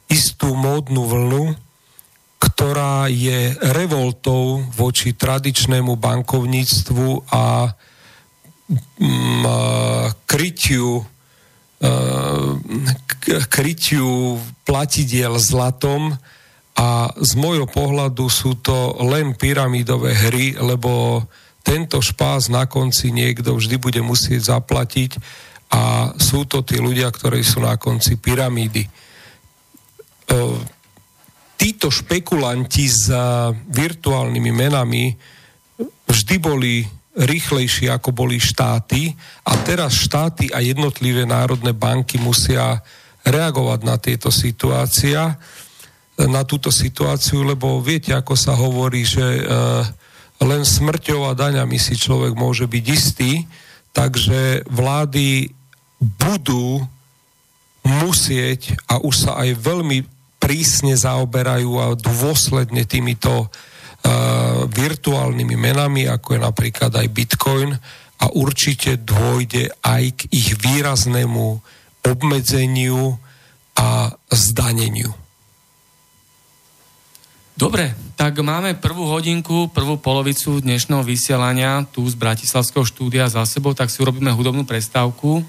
[0.05, 1.57] istú módnu vlnu,
[2.37, 7.73] ktorá je revoltou voči tradičnému bankovníctvu a
[10.27, 11.03] krytiu,
[13.51, 14.09] krytiu
[14.63, 16.15] platidiel zlatom,
[16.71, 21.21] a z môjho pohľadu sú to len pyramídové hry, lebo
[21.61, 25.11] tento špás na konci niekto vždy bude musieť zaplatiť
[25.71, 28.87] a sú to tí ľudia, ktorí sú na konci pyramídy.
[31.59, 33.11] Títo špekulanti s
[33.67, 35.13] virtuálnymi menami
[36.07, 36.81] vždy boli
[37.17, 39.11] rýchlejší ako boli štáty.
[39.43, 42.79] A teraz štáty a jednotlivé národné banky musia
[43.21, 45.37] reagovať na tieto situácia
[46.27, 49.43] na túto situáciu, lebo viete, ako sa hovorí, že e,
[50.41, 53.45] len smrťou a daňami si človek môže byť istý,
[53.93, 55.53] takže vlády
[56.01, 56.81] budú
[57.85, 60.05] musieť a už sa aj veľmi
[60.41, 63.49] prísne zaoberajú a dôsledne týmito uh,
[64.67, 67.71] virtuálnymi menami, ako je napríklad aj Bitcoin
[68.21, 71.45] a určite dôjde aj k ich výraznému
[72.05, 73.17] obmedzeniu
[73.77, 75.13] a zdaneniu.
[77.61, 83.77] Dobre, tak máme prvú hodinku, prvú polovicu dnešného vysielania tu z Bratislavského štúdia za sebou,
[83.77, 85.45] tak si urobíme hudobnú prestávku.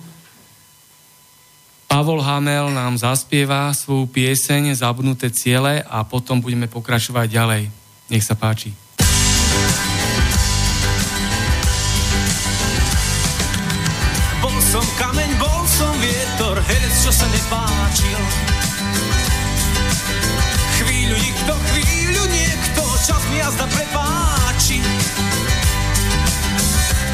[1.88, 7.62] Pavol Hamel nám zaspieva svoju pieseň Zabudnuté ciele a potom budeme pokračovať ďalej.
[8.08, 8.81] Nech sa páči.
[17.22, 18.20] Sa nepáčil.
[20.82, 22.22] Chvíľu nikto, chvíľu
[23.02, 24.78] čas mi jazda prepáči.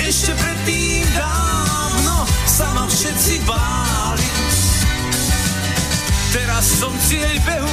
[0.01, 4.29] Ešte predtým dávno sa ma všetci báli.
[6.33, 7.68] Teraz som cieľ behu,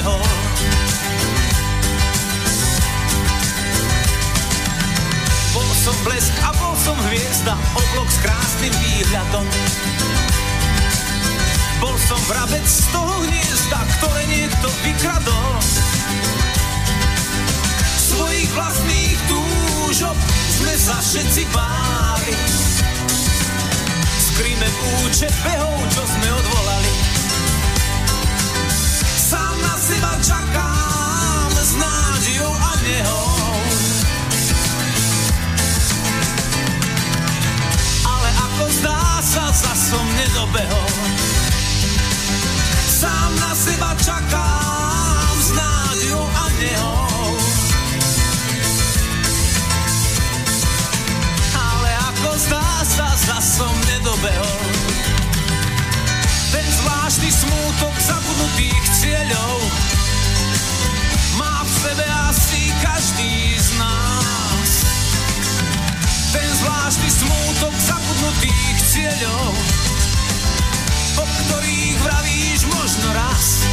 [0.00, 0.24] nedobehol.
[5.52, 9.46] Bol som blesk a bol som hviezda, oblok s krásnym výhľadom.
[11.80, 15.52] Bol som vrabec z toho hniezda, ktoré niekto vykradol.
[18.00, 20.16] Svojich vlastných túžob
[20.60, 22.36] sme sa všetci báli.
[25.10, 27.09] počet behov, čo sme odvolali.
[29.90, 33.58] Na seba čakám s nádejou a nehou.
[38.06, 40.94] Ale ako zdá sa, za som nedobehol.
[42.86, 47.34] Sám na seba čakám s nádejou a nehou.
[51.50, 54.59] Ale ako zdá sa, za som nedobehol.
[57.80, 59.56] Smútok zabudnutých cieľov
[61.40, 64.70] má v sebe asi každý z nás.
[66.28, 69.56] Ten zvláštny smútok zabudnutých cieľov,
[71.16, 73.64] o ktorých vravíš možno raz.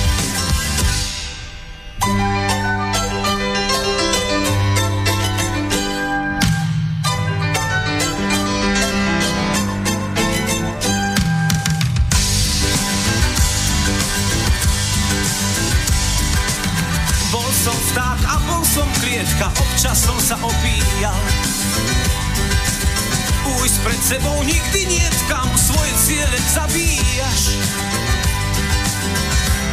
[24.07, 27.59] Sebou nikdy nie kam svoje ciele zabíjaš.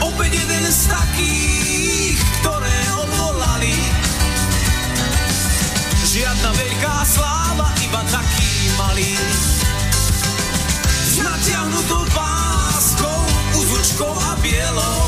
[0.03, 3.79] Opäť jeden z takých, ktoré odvolali.
[6.03, 9.15] Žiadna veľká sláva, iba taký malý.
[11.07, 13.23] S natiahnutou páskou,
[13.55, 15.03] uzučkou a bielou.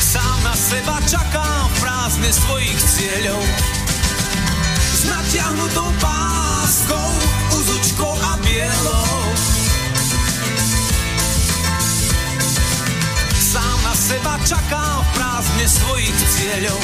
[0.00, 3.67] Sám na seba čakám prázdne svojich cieľov.
[5.08, 7.08] Natiahnutou páskou,
[7.58, 9.20] uzučkou a bielou.
[13.40, 16.80] Sám na seba čakám v prázdne svojich cieľov.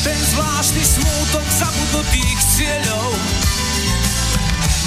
[0.00, 3.10] Ten zvláštny smútok zabudnutých cieľov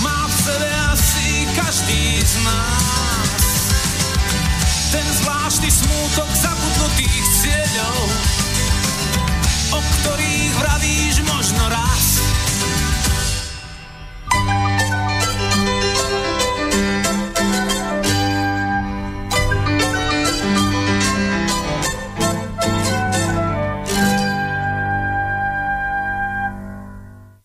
[0.01, 3.43] má v sebe asi každý z nás
[4.93, 8.05] ten zvláštny smútok zabudnutých cieľov,
[9.73, 12.05] o ktorých vravíš možno raz.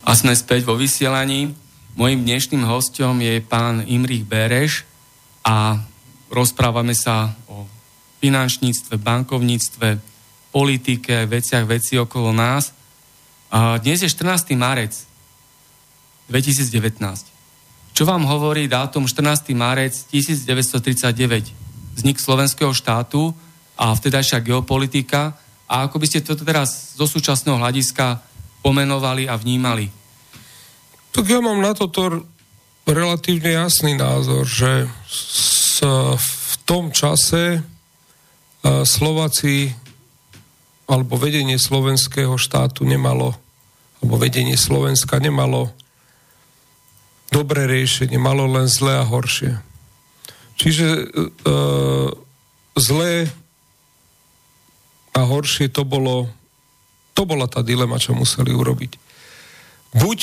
[0.04, 1.56] A sme späť vo vysielaní.
[1.96, 4.84] Mojím dnešným hostom je pán Imrich Bereš
[5.44, 5.80] a
[6.28, 7.68] rozprávame sa o
[8.20, 10.07] finančníctve, bankovníctve,
[10.58, 12.74] politike, veciach, veci okolo nás.
[13.54, 14.58] A dnes je 14.
[14.58, 14.90] marec
[16.26, 16.98] 2019.
[17.94, 19.54] Čo vám hovorí dátum 14.
[19.54, 21.54] marec 1939?
[21.94, 23.30] Vznik slovenského štátu
[23.78, 25.38] a vtedajšia geopolitika
[25.70, 28.18] a ako by ste to teraz zo súčasného hľadiska
[28.66, 29.86] pomenovali a vnímali?
[31.14, 32.26] Tak ja mám na toto
[32.82, 35.78] relatívne jasný názor, že s,
[36.18, 37.62] v tom čase
[38.66, 39.70] Slováci
[40.88, 43.36] alebo vedenie slovenského štátu nemalo,
[44.00, 45.68] alebo vedenie Slovenska nemalo
[47.28, 49.60] dobré riešenie, malo len zlé a horšie.
[50.56, 51.04] Čiže e,
[52.80, 53.28] zlé
[55.12, 56.26] a horšie to bolo,
[57.12, 58.96] to bola tá dilema, čo museli urobiť.
[59.92, 60.18] Buď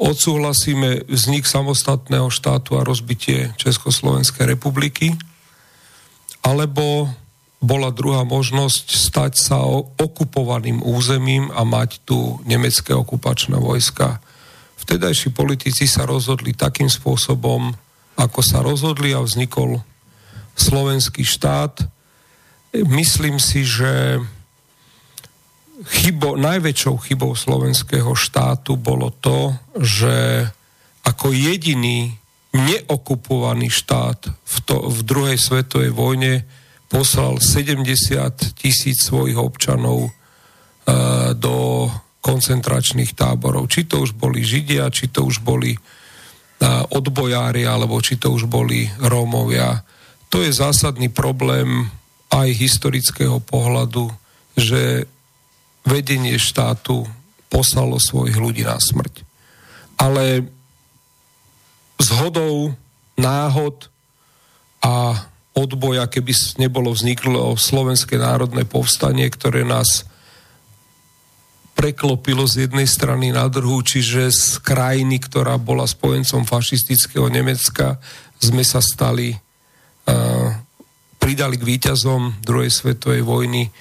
[0.00, 5.12] odsúhlasíme vznik samostatného štátu a rozbitie Československej republiky,
[6.40, 7.12] alebo
[7.60, 9.60] bola druhá možnosť stať sa
[10.00, 14.24] okupovaným územím a mať tu nemecké okupačné vojska.
[14.80, 17.76] Vtedajší politici sa rozhodli takým spôsobom,
[18.16, 19.84] ako sa rozhodli a vznikol
[20.56, 21.84] slovenský štát.
[22.72, 24.24] Myslím si, že
[25.84, 30.48] chybo, najväčšou chybou slovenského štátu bolo to, že
[31.04, 32.16] ako jediný
[32.56, 36.44] neokupovaný štát v, to, v druhej svetovej vojne
[36.90, 41.86] poslal 70 tisíc svojich občanov uh, do
[42.20, 43.70] koncentračných táborov.
[43.70, 48.50] Či to už boli Židia, či to už boli uh, odbojári, alebo či to už
[48.50, 49.86] boli Rómovia.
[50.34, 51.88] To je zásadný problém
[52.30, 54.10] aj historického pohľadu,
[54.58, 55.06] že
[55.86, 57.06] vedenie štátu
[57.50, 59.26] poslalo svojich ľudí na smrť.
[59.98, 60.46] Ale
[62.00, 62.74] zhodou
[63.18, 63.90] náhod
[64.80, 65.28] a
[65.60, 70.08] odboja, keby nebolo vzniklo Slovenské národné povstanie, ktoré nás
[71.80, 77.96] preklopilo z jednej strany na druhú, čiže z krajiny, ktorá bola spojencom fašistického Nemecka,
[78.36, 80.48] sme sa stali, uh,
[81.16, 83.72] pridali k víťazom druhej svetovej vojny,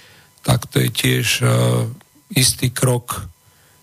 [0.47, 1.83] tak to je tiež uh,
[2.31, 3.27] istý krok,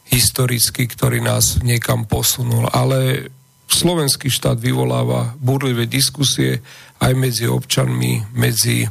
[0.08, 2.72] historický, ktorý nás niekam posunul.
[2.72, 3.28] Ale
[3.66, 6.62] slovenský štát vyvoláva burlivé diskusie
[7.02, 8.86] aj medzi občanmi, medzi,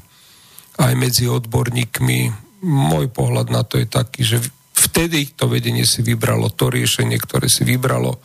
[0.77, 2.19] aj medzi odborníkmi.
[2.65, 4.37] Môj pohľad na to je taký, že
[4.75, 8.19] vtedy to vedenie si vybralo to riešenie, ktoré si vybralo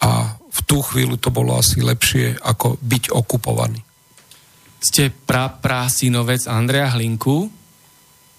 [0.00, 3.80] a v tú chvíľu to bolo asi lepšie, ako byť okupovaný.
[4.80, 7.52] Ste pra, pra synovec Andreja Hlinku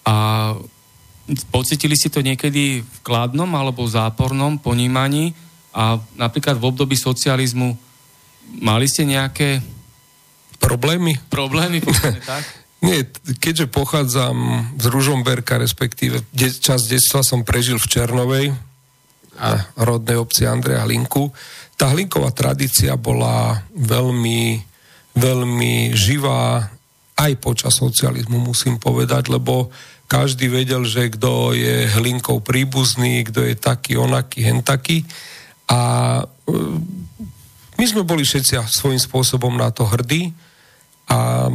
[0.10, 0.18] a
[1.54, 5.38] pocitili si to niekedy v kladnom alebo zápornom ponímaní
[5.72, 7.76] a napríklad v období socializmu
[8.60, 9.64] mali ste nejaké
[10.60, 11.18] problémy?
[11.31, 11.80] Problémy,
[12.31, 12.43] tak?
[12.81, 13.06] Nie,
[13.38, 14.35] keďže pochádzam
[14.81, 16.26] z Ružomberka, respektíve
[16.57, 18.45] čas detstva som prežil v Černovej,
[19.41, 21.34] a rodnej obci Andreja Hlinku,
[21.80, 24.61] tá hlinková tradícia bola veľmi,
[25.18, 26.69] veľmi živá
[27.18, 29.73] aj počas socializmu, musím povedať, lebo
[30.06, 35.07] každý vedel, že kto je hlinkou príbuzný, kto je taký, onaký, hentaký.
[35.72, 35.80] A
[36.19, 36.26] e,
[37.80, 40.35] my sme boli všetci svojím spôsobom na to hrdí
[41.07, 41.48] a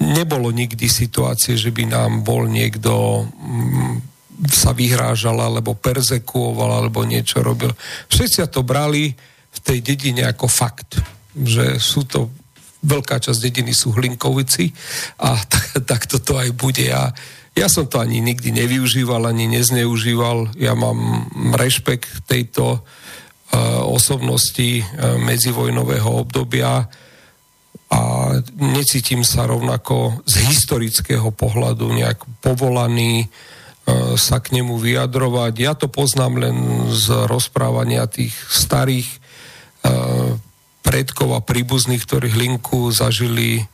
[0.00, 4.10] nebolo nikdy situácie, že by nám bol niekto mm,
[4.48, 7.72] sa vyhrážal alebo persekuoval alebo niečo robil.
[8.08, 9.12] Všetci to brali
[9.50, 10.96] v tej dedine ako fakt,
[11.36, 12.32] že sú to
[12.80, 14.72] veľká časť dediny sú hlinkovici
[15.20, 16.88] a tak, tak toto aj bude.
[16.88, 17.12] A
[17.52, 20.56] ja som to ani nikdy nevyužíval, ani nezneužíval.
[20.56, 22.80] Ja mám rešpekt tejto
[23.90, 26.86] osobnosti uh, medzivojnového obdobia
[27.90, 28.00] a
[28.54, 35.54] necítim sa rovnako z historického pohľadu nejak povolaný uh, sa k nemu vyjadrovať.
[35.58, 36.56] Ja to poznám len
[36.94, 39.20] z rozprávania tých starých
[40.84, 43.64] predkov a príbuzných, ktorí hlinku zažili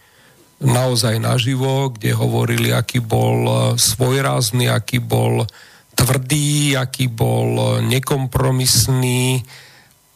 [0.62, 5.50] naozaj naživo, kde hovorili, aký bol svojrázny, aký bol
[5.98, 9.42] tvrdý, aký bol nekompromisný,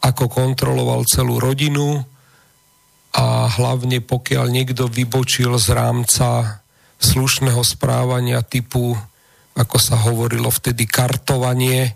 [0.01, 2.01] ako kontroloval celú rodinu
[3.11, 6.61] a hlavne pokiaľ niekto vybočil z rámca
[7.01, 8.97] slušného správania typu,
[9.57, 11.93] ako sa hovorilo vtedy, kartovanie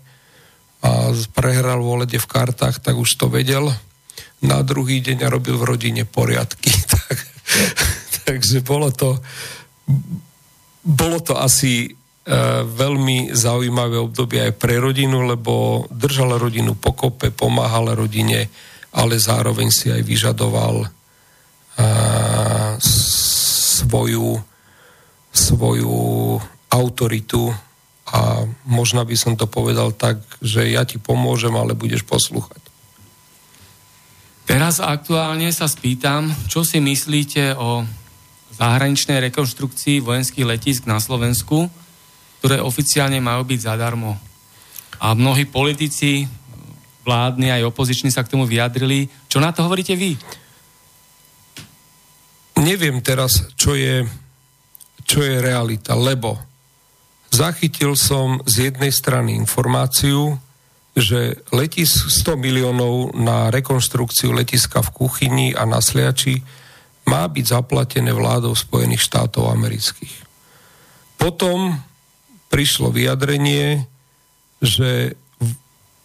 [0.84, 3.72] a prehral volede v kartách, tak už to vedel.
[4.44, 6.70] Na druhý deň robil v rodine poriadky.
[6.96, 7.16] Tak
[8.26, 9.22] Takže bolo to,
[10.82, 11.94] bolo to asi
[12.66, 18.50] veľmi zaujímavé obdobie aj pre rodinu, lebo držal rodinu pokope, pomáhal rodine,
[18.98, 24.42] ale zároveň si aj vyžadoval uh, svoju,
[25.30, 25.96] svoju
[26.66, 27.54] autoritu
[28.10, 32.58] a možno by som to povedal tak, že ja ti pomôžem, ale budeš poslúchať.
[34.46, 37.82] Teraz aktuálne sa spýtam, čo si myslíte o
[38.54, 41.66] zahraničnej rekonštrukcii vojenských letisk na Slovensku,
[42.40, 44.16] ktoré oficiálne majú byť zadarmo.
[45.00, 46.24] A mnohí politici,
[47.06, 49.06] vládni aj opoziční sa k tomu vyjadrili.
[49.30, 50.18] Čo na to hovoríte vy?
[52.56, 54.02] Neviem teraz, čo je,
[55.04, 56.40] čo je realita, lebo
[57.28, 60.40] zachytil som z jednej strany informáciu,
[60.96, 61.92] že letis
[62.24, 66.40] 100 miliónov na rekonštrukciu letiska v Kuchyni a na Sliači
[67.06, 70.16] má byť zaplatené vládou Spojených štátov amerických.
[71.20, 71.76] Potom
[72.56, 73.84] prišlo vyjadrenie,
[74.64, 75.12] že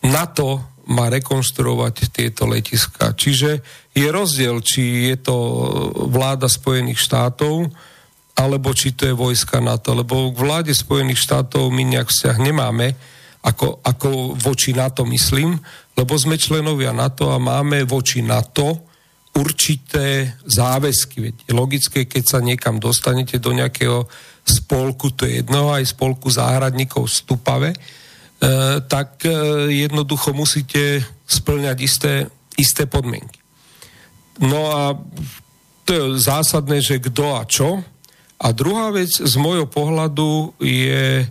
[0.04, 0.60] NATO
[0.92, 3.16] má rekonštruovať tieto letiska.
[3.16, 3.64] Čiže
[3.96, 5.38] je rozdiel, či je to
[6.12, 7.72] vláda Spojených štátov,
[8.36, 9.96] alebo či to je vojska NATO.
[9.96, 13.00] Lebo k vláde Spojených štátov my nejak vzťah nemáme,
[13.48, 15.56] ako, ako voči NATO myslím,
[15.96, 18.92] lebo sme členovia NATO a máme voči NATO
[19.32, 21.18] určité záväzky.
[21.24, 24.12] Veď logické, keď sa niekam dostanete do nejakého
[24.46, 27.78] spolku, to je jedno, aj spolku záhradníkov v Stupave, e,
[28.86, 29.34] tak e,
[29.86, 32.14] jednoducho musíte splňať isté,
[32.58, 33.40] isté podmienky.
[34.42, 34.82] No a
[35.86, 37.86] to je zásadné, že kto a čo.
[38.42, 41.30] A druhá vec z môjho pohľadu je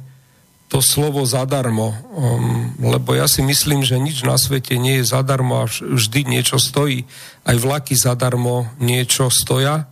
[0.71, 5.67] to slovo zadarmo, um, lebo ja si myslím, že nič na svete nie je zadarmo
[5.67, 7.11] a vždy niečo stojí.
[7.43, 9.90] Aj vlaky zadarmo niečo stoja,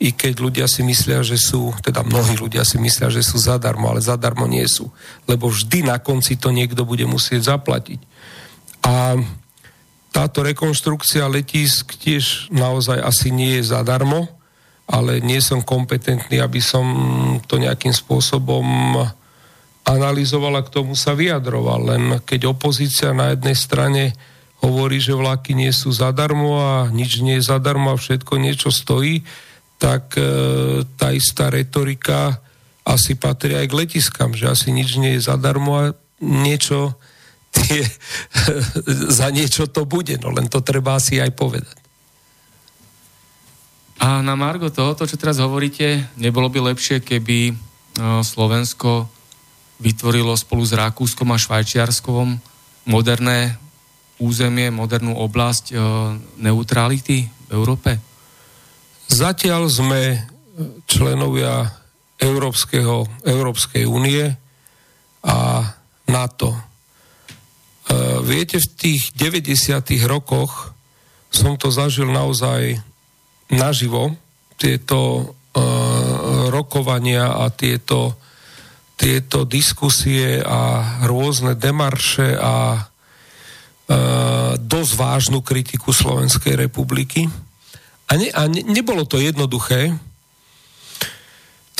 [0.00, 3.92] i keď ľudia si myslia, že sú, teda mnohí ľudia si myslia, že sú zadarmo,
[3.92, 4.88] ale zadarmo nie sú.
[5.28, 8.00] Lebo vždy na konci to niekto bude musieť zaplatiť.
[8.80, 9.20] A
[10.08, 14.32] táto rekonštrukcia letisk tiež naozaj asi nie je zadarmo,
[14.88, 16.84] ale nie som kompetentný, aby som
[17.44, 18.64] to nejakým spôsobom
[19.84, 21.94] analyzoval a k tomu sa vyjadroval.
[21.94, 24.02] Len keď opozícia na jednej strane
[24.64, 29.22] hovorí, že vlaky nie sú zadarmo a nič nie je zadarmo a všetko niečo stojí,
[29.80, 30.22] tak e,
[31.00, 32.36] tá istá retorika
[32.84, 36.92] asi patrí aj k letiskám, že asi nič nie je zadarmo a niečo
[37.48, 37.80] tie,
[39.18, 41.76] za niečo to bude, no len to treba asi aj povedať.
[44.00, 47.52] A na Margo toho, to, čo teraz hovoríte, nebolo by lepšie, keby
[48.24, 49.04] Slovensko
[49.76, 52.40] vytvorilo spolu s Rakúskom a Švajčiarskom
[52.88, 53.60] moderné
[54.16, 55.76] územie, modernú oblasť
[56.40, 58.00] neutrality v Európe?
[59.10, 60.22] Zatiaľ sme
[60.86, 61.66] členovia
[62.14, 64.22] Európskeho, Európskej únie
[65.26, 65.38] a
[66.06, 66.54] NATO.
[66.54, 66.60] E,
[68.22, 69.82] viete, v tých 90.
[70.06, 70.70] rokoch
[71.26, 72.78] som to zažil naozaj
[73.50, 74.14] naživo,
[74.54, 75.22] tieto e,
[76.54, 78.14] rokovania a tieto,
[78.94, 82.80] tieto diskusie a rôzne demarše a e,
[84.54, 87.49] dosť vážnu kritiku Slovenskej republiky.
[88.10, 89.94] A, ne, a ne, nebolo to jednoduché,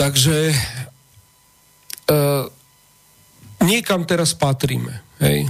[0.00, 0.56] Takže e,
[3.60, 5.04] niekam teraz patríme.
[5.20, 5.44] Hej.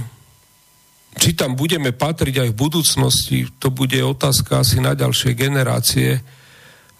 [1.15, 6.19] Či tam budeme patriť aj v budúcnosti, to bude otázka asi na ďalšie generácie,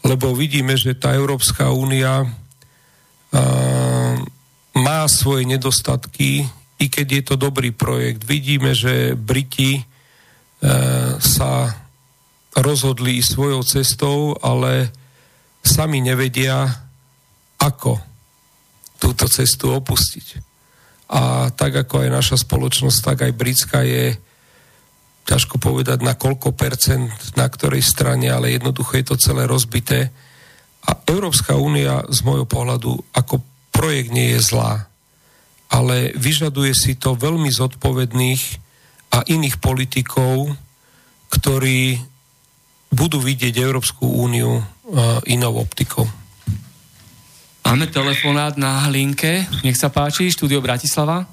[0.08, 2.28] lebo vidíme, že tá Európska únia e,
[4.80, 6.48] má svoje nedostatky,
[6.80, 8.24] i keď je to dobrý projekt.
[8.24, 9.84] Vidíme, že Briti e,
[11.20, 11.81] sa
[12.58, 14.92] rozhodli svojou cestou, ale
[15.64, 16.68] sami nevedia,
[17.62, 18.02] ako
[18.98, 20.28] túto cestu opustiť.
[21.12, 24.16] A tak ako aj naša spoločnosť, tak aj britská je
[25.28, 30.10] ťažko povedať na koľko percent, na ktorej strane, ale jednoducho je to celé rozbité.
[30.82, 34.90] A Európska únia z môjho pohľadu ako projekt nie je zlá,
[35.72, 38.44] ale vyžaduje si to veľmi zodpovedných
[39.14, 40.52] a iných politikov,
[41.32, 42.02] ktorí
[42.92, 44.62] budú vidieť Európsku úniu
[45.26, 46.06] inou optikou.
[47.64, 49.48] Máme telefonát na linke.
[49.64, 51.24] Nech sa páči, štúdio Bratislava.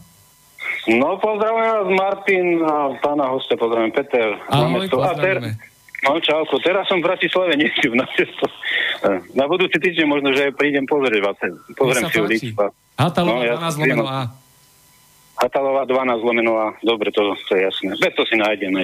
[0.89, 4.39] No, pozdravujem vás Martin a pána hostia, pozdravujem Peter.
[4.49, 5.59] Ahoj, pozdravujeme.
[6.07, 8.47] No, čauko, teraz som v Bratislave, nie na cestu.
[9.35, 11.37] Na budúci týždeň možno, že prídem pozrieť vás.
[11.75, 12.55] Pozriem si ulicu.
[12.95, 14.21] Hatalová no, 12 lomeno A.
[15.43, 16.67] Hatalová 12 lomeno A.
[16.87, 17.99] Dobre, to, to je jasné.
[17.99, 18.79] Bez to si nájdem,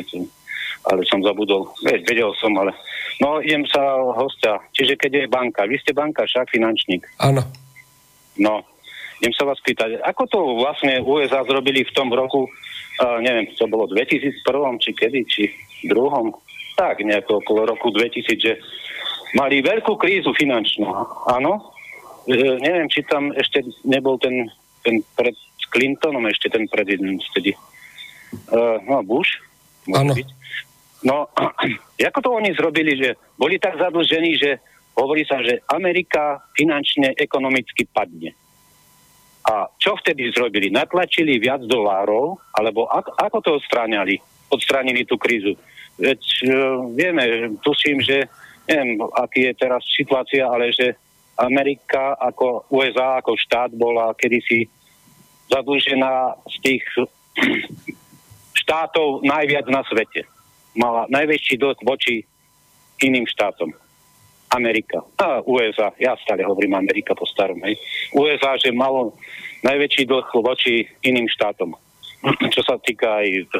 [0.91, 1.73] ale som zabudol.
[1.85, 2.77] Vedel som, ale
[3.23, 4.59] No, idem sa hostia.
[4.75, 7.07] Čiže keď je banka, vy ste banka, však finančník.
[7.23, 7.47] Áno.
[8.35, 8.67] No,
[9.23, 13.71] idem sa vás pýtať, ako to vlastne USA zrobili v tom roku, uh, neviem, to
[13.71, 14.43] bolo 2001,
[14.83, 15.43] či kedy, či
[15.87, 16.35] druhom,
[16.75, 18.59] tak nejako okolo roku 2000, že
[19.39, 20.91] mali veľkú krízu finančnú.
[21.31, 21.71] Áno,
[22.27, 24.51] e, neviem, či tam ešte nebol ten,
[24.83, 25.39] ten pred
[25.71, 27.55] Clintonom ešte ten prezident vtedy.
[28.51, 29.39] Uh, no, Bush.
[29.91, 30.15] Áno.
[31.05, 31.29] No,
[32.09, 34.59] ako to oni zrobili, že boli tak zadlžení, že
[34.97, 38.33] hovorí sa, že Amerika finančne, ekonomicky padne.
[39.45, 40.73] A čo vtedy zrobili?
[40.73, 44.17] Natlačili viac dolárov, alebo ako, ako to odstráňali?
[44.49, 45.53] Odstránili tú krízu.
[46.01, 48.25] Veď uh, vieme, tuším, že
[48.65, 50.97] neviem, aký je teraz situácia, ale že
[51.37, 54.65] Amerika ako USA, ako štát bola kedysi
[55.53, 56.85] zadlžená z tých
[58.65, 60.25] štátov najviac na svete
[60.75, 62.23] mala najväčší dlh voči
[63.03, 63.73] iným štátom.
[64.55, 65.03] Amerika.
[65.19, 67.75] A USA, ja stále hovorím Amerika po starom, hej.
[68.15, 69.19] USA, že malo
[69.67, 71.75] najväčší dlh voči iným štátom.
[72.55, 73.51] Čo sa týka aj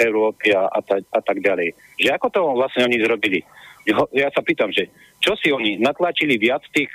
[0.00, 1.72] Európy a, ta, a tak ďalej.
[2.00, 3.40] Že ako to vlastne oni zrobili?
[4.12, 4.90] Ja sa pýtam, že
[5.22, 6.90] čo si oni natlačili viac tých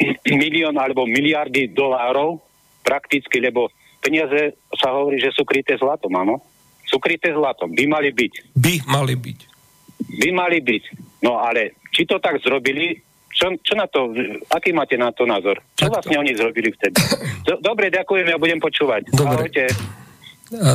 [0.42, 2.38] milión alebo miliardy dolárov
[2.86, 3.68] prakticky, lebo
[3.98, 6.38] peniaze sa hovorí, že sú kryté zlatom, áno?
[6.84, 7.72] Sú kryté zlatom.
[7.72, 8.32] By mali byť.
[8.54, 9.40] By mali byť.
[10.20, 10.84] By mali byť.
[11.24, 12.98] No ale či to tak zrobili,
[13.34, 14.14] čo, čo na to,
[14.52, 15.58] aký máte na to názor?
[15.74, 15.94] Čo Takto.
[15.98, 16.96] vlastne oni zrobili vtedy?
[17.68, 19.10] Dobre, ďakujem, ja budem počúvať.
[19.10, 19.50] Dobre.
[19.50, 19.64] Ahojte.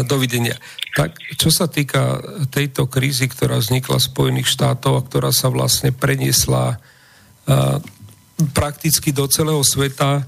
[0.03, 0.60] Dovidenia.
[0.98, 2.19] Tak, čo sa týka
[2.52, 7.77] tejto krízy, ktorá vznikla v Spojených štátov a ktorá sa vlastne preniesla uh,
[8.52, 10.27] prakticky do celého sveta,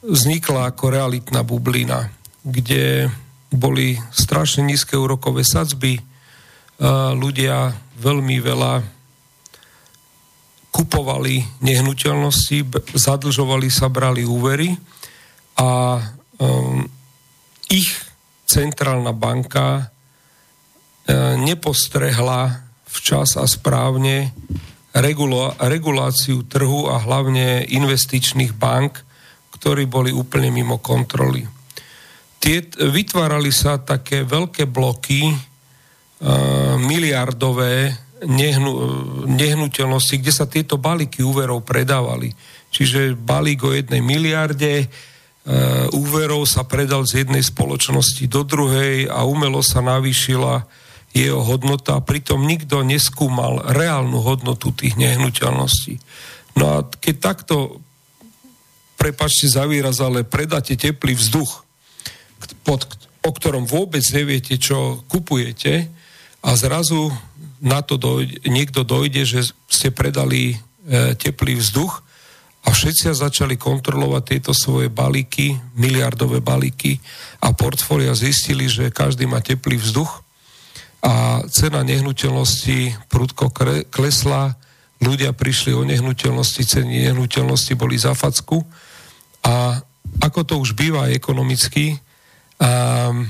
[0.00, 2.08] vznikla ako realitná bublina,
[2.40, 3.12] kde
[3.50, 5.98] boli strašne nízke úrokové sadzby,
[7.14, 8.72] ľudia veľmi veľa
[10.70, 12.58] kupovali nehnuteľnosti,
[12.94, 14.78] zadlžovali sa, brali úvery
[15.58, 15.98] a
[16.38, 16.86] um,
[17.68, 17.90] ich
[18.46, 24.32] centrálna banka uh, nepostrehla včas a správne
[24.94, 29.02] reguláciu trhu a hlavne investičných bank,
[29.54, 31.59] ktorí boli úplne mimo kontroly
[32.40, 37.94] tie, vytvárali sa také veľké bloky, uh, miliardové
[38.24, 38.72] nehnu,
[39.28, 42.32] nehnuteľnosti, kde sa tieto balíky úverov predávali.
[42.72, 44.88] Čiže balík o jednej miliarde,
[45.96, 50.68] úverov sa predal z jednej spoločnosti do druhej a umelo sa navýšila
[51.10, 55.98] jeho hodnota, pritom nikto neskúmal reálnu hodnotu tých nehnuteľností.
[56.54, 57.82] No a keď takto,
[58.94, 61.66] prepačte za výraz, ale predáte teplý vzduch,
[62.64, 62.86] pod,
[63.20, 65.88] o ktorom vôbec neviete, čo kupujete
[66.40, 67.12] a zrazu
[67.60, 72.00] na to dojde, niekto dojde, že ste predali e, teplý vzduch
[72.64, 77.00] a všetci začali kontrolovať tieto svoje balíky, miliardové balíky
[77.40, 80.24] a portfólia zistili, že každý má teplý vzduch
[81.00, 83.48] a cena nehnuteľnosti prudko
[83.88, 84.56] klesla,
[85.00, 88.60] ľudia prišli o nehnuteľnosti, ceny nehnuteľnosti boli za facku.
[89.40, 89.80] A
[90.20, 91.96] ako to už býva ekonomicky,
[92.60, 93.26] um,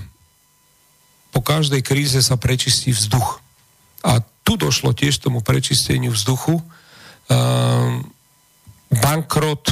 [1.31, 3.39] po každej kríze sa prečistí vzduch.
[4.03, 6.59] A tu došlo tiež tomu prečisteniu vzduchu.
[7.31, 8.05] Um,
[8.91, 9.71] bankrot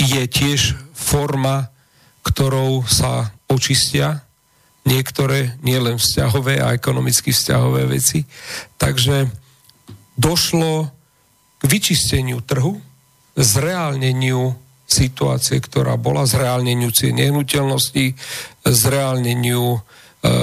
[0.00, 1.68] je tiež forma,
[2.24, 4.24] ktorou sa očistia
[4.86, 8.24] niektoré nielen vzťahové a ekonomicky vzťahové veci.
[8.80, 9.28] Takže
[10.16, 10.88] došlo
[11.60, 12.80] k vyčisteniu trhu,
[13.36, 14.56] zreálneniu
[14.86, 18.14] situácie, ktorá bola, zreálneniu cien nehnuteľností,
[18.62, 19.82] zreálneniu
[20.22, 20.34] e,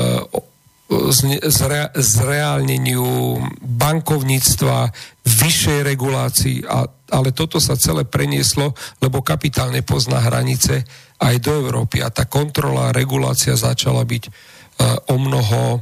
[1.48, 4.92] zre, zreálneniu bankovníctva,
[5.24, 10.84] vyššej regulácii, a, ale toto sa celé prenieslo, lebo kapitál nepozná hranice
[11.24, 15.80] aj do Európy a tá kontrola a regulácia začala byť uh, o, mnoho,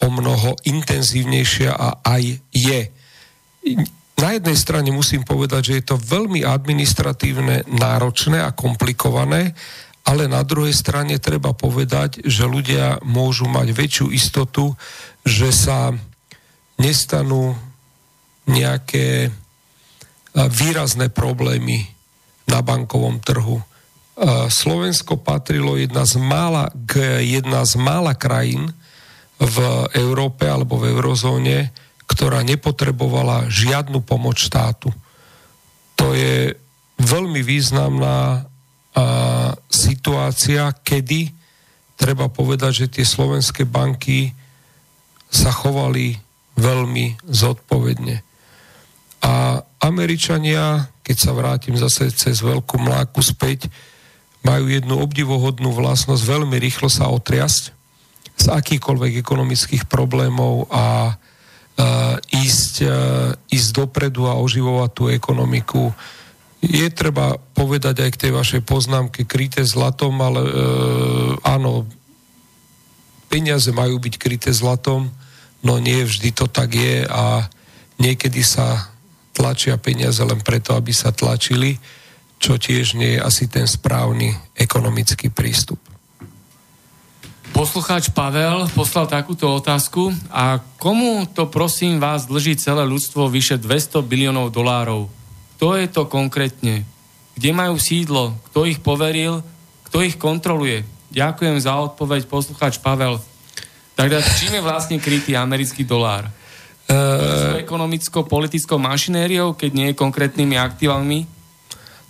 [0.00, 2.22] o mnoho intenzívnejšia a aj
[2.54, 2.80] je.
[4.18, 9.54] Na jednej strane musím povedať, že je to veľmi administratívne, náročné a komplikované,
[10.02, 14.74] ale na druhej strane treba povedať, že ľudia môžu mať väčšiu istotu,
[15.22, 15.94] že sa
[16.82, 17.54] nestanú
[18.48, 19.30] nejaké
[20.34, 21.86] výrazné problémy
[22.48, 23.60] na bankovom trhu.
[24.48, 28.74] Slovensko patrilo jedna z mála, k jedna z mála krajín
[29.38, 29.58] v
[29.94, 31.70] Európe alebo v eurozóne,
[32.08, 34.88] ktorá nepotrebovala žiadnu pomoc štátu.
[36.00, 36.56] To je
[36.98, 39.04] veľmi významná a,
[39.68, 41.30] situácia, kedy
[42.00, 44.32] treba povedať, že tie slovenské banky
[45.28, 46.16] sa chovali
[46.56, 48.24] veľmi zodpovedne.
[49.22, 53.68] A Američania, keď sa vrátim zase cez veľkú mláku späť,
[54.46, 57.74] majú jednu obdivohodnú vlastnosť veľmi rýchlo sa otriasť
[58.38, 61.18] z akýchkoľvek ekonomických problémov a
[62.34, 65.94] ísť, uh, ísť dopredu a oživovať tú ekonomiku.
[66.58, 70.52] Je treba povedať aj k tej vašej poznámke kryté zlatom, ale uh,
[71.46, 71.86] áno,
[73.30, 75.06] peniaze majú byť kryté zlatom,
[75.62, 77.46] no nie vždy to tak je a
[78.02, 78.90] niekedy sa
[79.34, 81.78] tlačia peniaze len preto, aby sa tlačili
[82.38, 85.82] čo tiež nie je asi ten správny ekonomický prístup.
[87.58, 93.98] Poslucháč Pavel poslal takúto otázku a komu to prosím vás dlží celé ľudstvo vyše 200
[94.06, 95.10] biliónov dolárov?
[95.58, 96.86] Kto je to konkrétne?
[97.34, 98.38] Kde majú sídlo?
[98.46, 99.42] Kto ich poveril?
[99.90, 100.86] Kto ich kontroluje?
[101.10, 103.18] Ďakujem za odpoveď, poslucháč Pavel.
[103.98, 106.30] Takže čím je vlastne krytý americký dolár?
[106.86, 111.26] Uh, ekonomicko-politickou mašinériou, keď nie je konkrétnymi aktívami?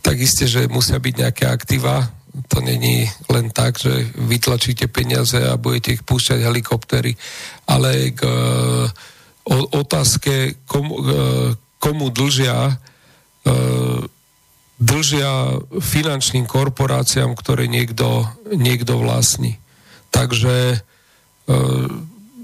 [0.08, 2.08] tak isté, že musia byť nejaké aktíva.
[2.46, 7.18] To není len tak, že vytlačíte peniaze a budete ich púšťať helikoptery,
[7.66, 8.22] ale k
[9.48, 11.02] o, otázke, komu,
[11.82, 12.78] komu dlžia
[14.78, 19.58] dlžia finančným korporáciám, ktoré niekto, niekto vlastní.
[20.14, 20.84] Takže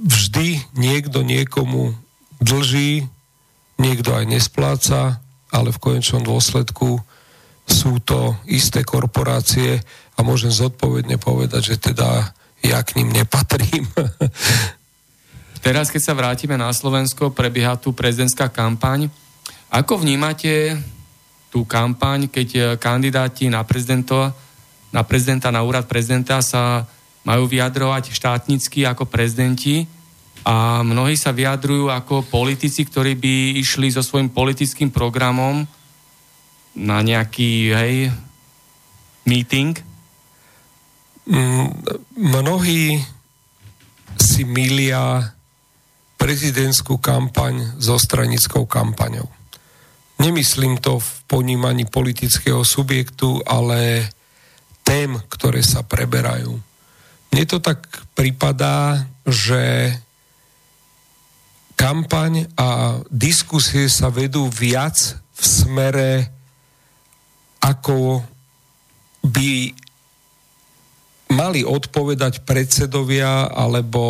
[0.05, 1.95] vždy niekto niekomu
[2.43, 3.07] dlží,
[3.79, 5.23] niekto aj nespláca,
[5.55, 6.99] ale v konečnom dôsledku
[7.65, 9.81] sú to isté korporácie
[10.15, 12.33] a môžem zodpovedne povedať, že teda
[12.65, 13.89] ja k ním nepatrím.
[15.65, 19.09] Teraz, keď sa vrátime na Slovensko, prebieha tu prezidentská kampaň.
[19.73, 20.77] Ako vnímate
[21.49, 23.65] tú kampaň, keď eh, kandidáti na,
[24.93, 26.85] na prezidenta, na úrad prezidenta sa
[27.25, 29.89] majú vyjadrovať štátnicky ako prezidenti
[30.45, 33.35] a mnohí sa vyjadrujú ako politici, ktorí by
[33.65, 35.65] išli so svojím politickým programom
[36.75, 37.97] na nejaký, hej,
[39.25, 39.79] meeting?
[41.25, 41.71] Mm,
[42.19, 43.01] mnohí
[44.21, 45.35] si milia
[46.21, 49.27] prezidentskú kampaň so stranickou kampaňou.
[50.21, 54.09] Nemyslím to v ponímaní politického subjektu, ale
[54.87, 56.55] tém, ktoré sa preberajú.
[57.35, 57.83] Mne to tak
[58.15, 59.91] pripadá, že
[61.75, 66.11] kampaň a diskusie sa vedú viac v smere
[67.65, 68.21] ako
[69.25, 69.73] by
[71.33, 74.03] mali odpovedať predsedovia alebo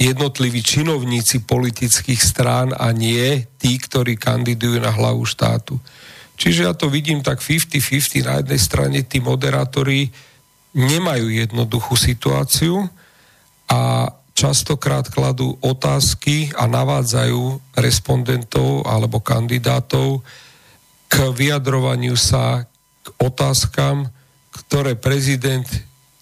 [0.00, 5.78] jednotliví činovníci politických strán a nie tí, ktorí kandidujú na hlavu štátu.
[6.40, 8.24] Čiže ja to vidím tak 50-50.
[8.24, 10.08] Na jednej strane tí moderátori
[10.72, 12.88] nemajú jednoduchú situáciu
[13.68, 20.24] a častokrát kladú otázky a navádzajú respondentov alebo kandidátov
[21.10, 22.62] k vyjadrovaniu sa
[23.02, 24.06] k otázkam,
[24.54, 25.66] ktoré prezident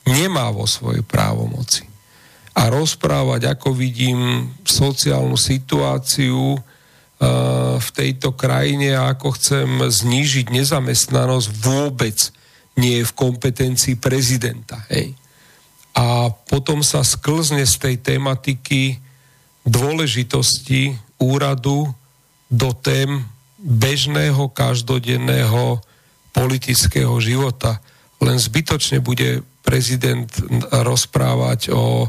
[0.08, 1.84] nemá vo svojej právomoci
[2.58, 6.60] a rozprávať, ako vidím sociálnu situáciu uh,
[7.78, 12.18] v tejto krajine a ako chcem znížiť nezamestnanosť, vôbec
[12.74, 14.82] nie je v kompetencii prezidenta.
[14.90, 15.14] Hej.
[15.94, 18.98] A potom sa sklzne z tej tematiky
[19.62, 21.90] dôležitosti úradu
[22.50, 23.22] do tém
[23.58, 25.82] bežného, každodenného
[26.32, 27.82] politického života.
[28.22, 30.30] Len zbytočne bude prezident
[30.70, 32.08] rozprávať o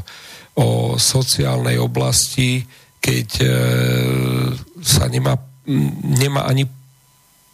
[0.60, 2.66] o sociálnej oblasti,
[3.00, 3.46] keď e,
[4.82, 5.38] sa nemá,
[6.04, 6.68] nemá ani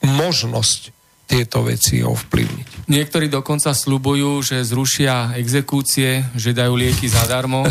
[0.02, 0.94] možnosť
[1.26, 2.86] tieto veci ovplyvniť.
[2.86, 7.66] Niektorí dokonca slubujú, že zrušia exekúcie, že dajú lieky zadarmo.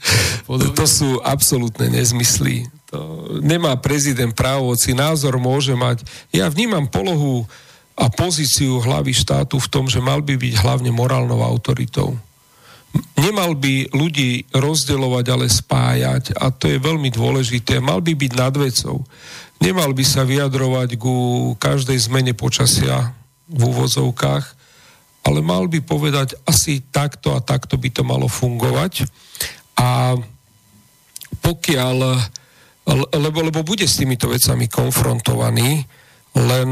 [0.76, 2.68] to sú absolútne nezmysly.
[2.90, 3.00] To
[3.38, 6.02] nemá prezident právoci, názor môže mať.
[6.34, 7.46] Ja vnímam polohu
[7.94, 12.18] a pozíciu hlavy štátu v tom, že mal by byť hlavne morálnou autoritou
[13.18, 17.78] nemal by ľudí rozdeľovať, ale spájať a to je veľmi dôležité.
[17.78, 19.06] Mal by byť nad vecou.
[19.60, 21.14] Nemal by sa vyjadrovať ku
[21.60, 23.12] každej zmene počasia
[23.50, 24.44] v úvozovkách,
[25.26, 29.04] ale mal by povedať asi takto a takto by to malo fungovať.
[29.76, 30.16] A
[31.44, 31.96] pokiaľ,
[32.88, 35.84] lebo, lebo bude s týmito vecami konfrontovaný,
[36.34, 36.68] len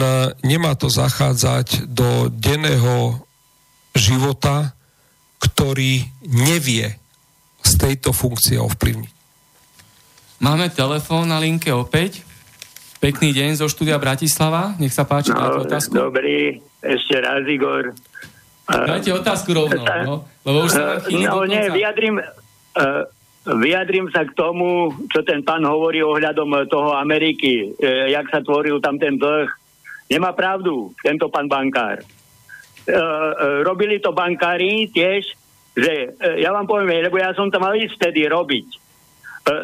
[0.47, 3.19] nemá to zachádzať do denného
[3.93, 4.73] života,
[5.43, 6.95] ktorý nevie
[7.63, 9.13] z tejto funkcie ovplyvniť.
[10.39, 12.23] Máme telefón na linke opäť.
[13.03, 14.75] Pekný deň zo štúdia Bratislava.
[14.79, 15.95] Nech sa páči, no, otázku.
[15.95, 17.95] Dobrý, ešte raz, Igor.
[18.69, 20.15] Dajte otázku rovno, no,
[20.45, 23.07] lebo už sa No nie, vyjadrím, uh,
[23.47, 28.83] vyjadrím sa k tomu, čo ten pán hovorí ohľadom toho Ameriky, uh, jak sa tvoril
[28.83, 29.51] tam ten dlh.
[30.09, 32.01] Nemá pravdu, tento pán bankár.
[32.89, 32.97] E, e,
[33.69, 35.37] robili to bankári tiež,
[35.77, 38.69] že e, ja vám poviem, lebo ja som tam mal ísť vtedy robiť.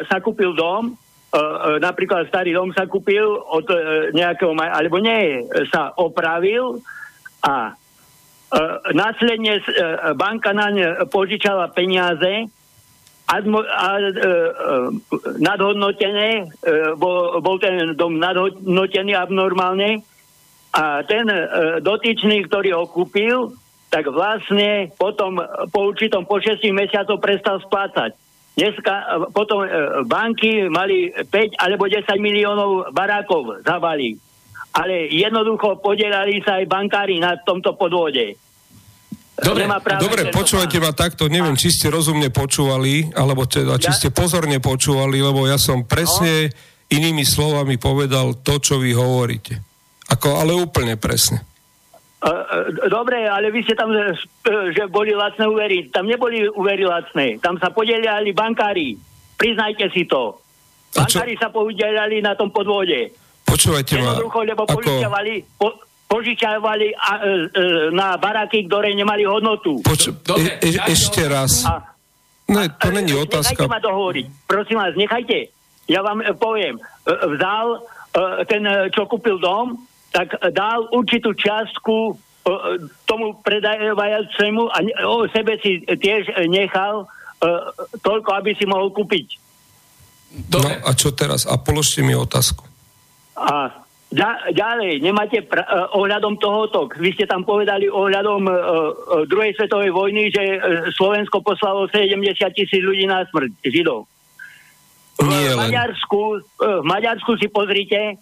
[0.09, 0.97] Sa kúpil dom,
[1.77, 3.69] napríklad starý dom sa kúpil od
[4.17, 6.81] nejakého, alebo nie, sa opravil
[7.45, 7.77] a
[8.89, 9.61] následne
[10.17, 12.49] banka naň požičala peniaze
[13.25, 13.99] admo, a,
[15.41, 16.49] nadhodnotené,
[16.97, 20.05] bol, bol ten dom nadhodnotený abnormálne
[20.75, 21.39] a ten e,
[21.79, 23.55] dotyčný, ktorý ho kúpil,
[23.87, 25.39] tak vlastne potom
[25.71, 28.11] po určitom po 6 mesiacov prestal splácať.
[28.59, 29.67] Dneska e, potom e,
[30.03, 31.31] banky mali 5
[31.63, 34.19] alebo 10 miliónov barákov za balík.
[34.75, 38.35] Ale jednoducho podielali sa aj bankári na tomto podvode.
[39.35, 39.67] Dobre,
[39.99, 45.19] dobre počúvajte ma takto, neviem, či ste rozumne počúvali, alebo teda, či ste pozorne počúvali,
[45.19, 46.55] lebo ja som presne no?
[46.87, 49.59] inými slovami povedal to, čo vy hovoríte.
[50.07, 51.43] Ako, ale úplne presne.
[52.89, 53.91] Dobre, ale vy ste tam,
[54.71, 55.91] že boli lacné úvery.
[55.93, 57.37] Tam neboli úvery lacné.
[57.37, 58.97] Tam sa podeliali bankári.
[59.37, 60.39] Priznajte si to.
[60.95, 63.13] Bankári sa podielali na tom podvode.
[63.45, 64.17] Počúvajte ma.
[64.17, 64.79] Jednoducho, lebo ako...
[65.59, 65.67] po,
[66.15, 69.83] požičiavali a, e, e, na baraky, ktoré nemali hodnotu.
[69.83, 70.15] Poču...
[70.23, 71.67] Dobre, e, e, ešte raz.
[71.67, 71.83] A,
[72.47, 73.51] ne, to není otázka.
[73.51, 74.25] Nechajte ma dohovoriť.
[74.47, 75.51] Prosím vás, nechajte.
[75.91, 76.79] Ja vám poviem.
[77.05, 77.83] Vzal
[78.49, 82.17] ten, čo kúpil dom, tak dal určitú čiastku
[83.05, 87.05] tomu predávajúcemu a o sebe si tiež nechal
[88.01, 89.37] toľko, aby si mohol kúpiť.
[90.49, 90.81] Dobre.
[90.81, 91.45] No a čo teraz?
[91.45, 92.65] A položte mi otázku.
[93.37, 93.84] A
[94.55, 98.55] ďalej, nemáte pra- ohľadom tohoto, vy ste tam povedali ohľadom uh,
[99.27, 100.43] druhej svetovej vojny, že
[100.95, 104.07] Slovensko poslalo 70 tisíc ľudí na smrť, Židov.
[105.23, 106.19] Nie v Maďarsku,
[106.59, 108.19] v Maďarsku si pozrite,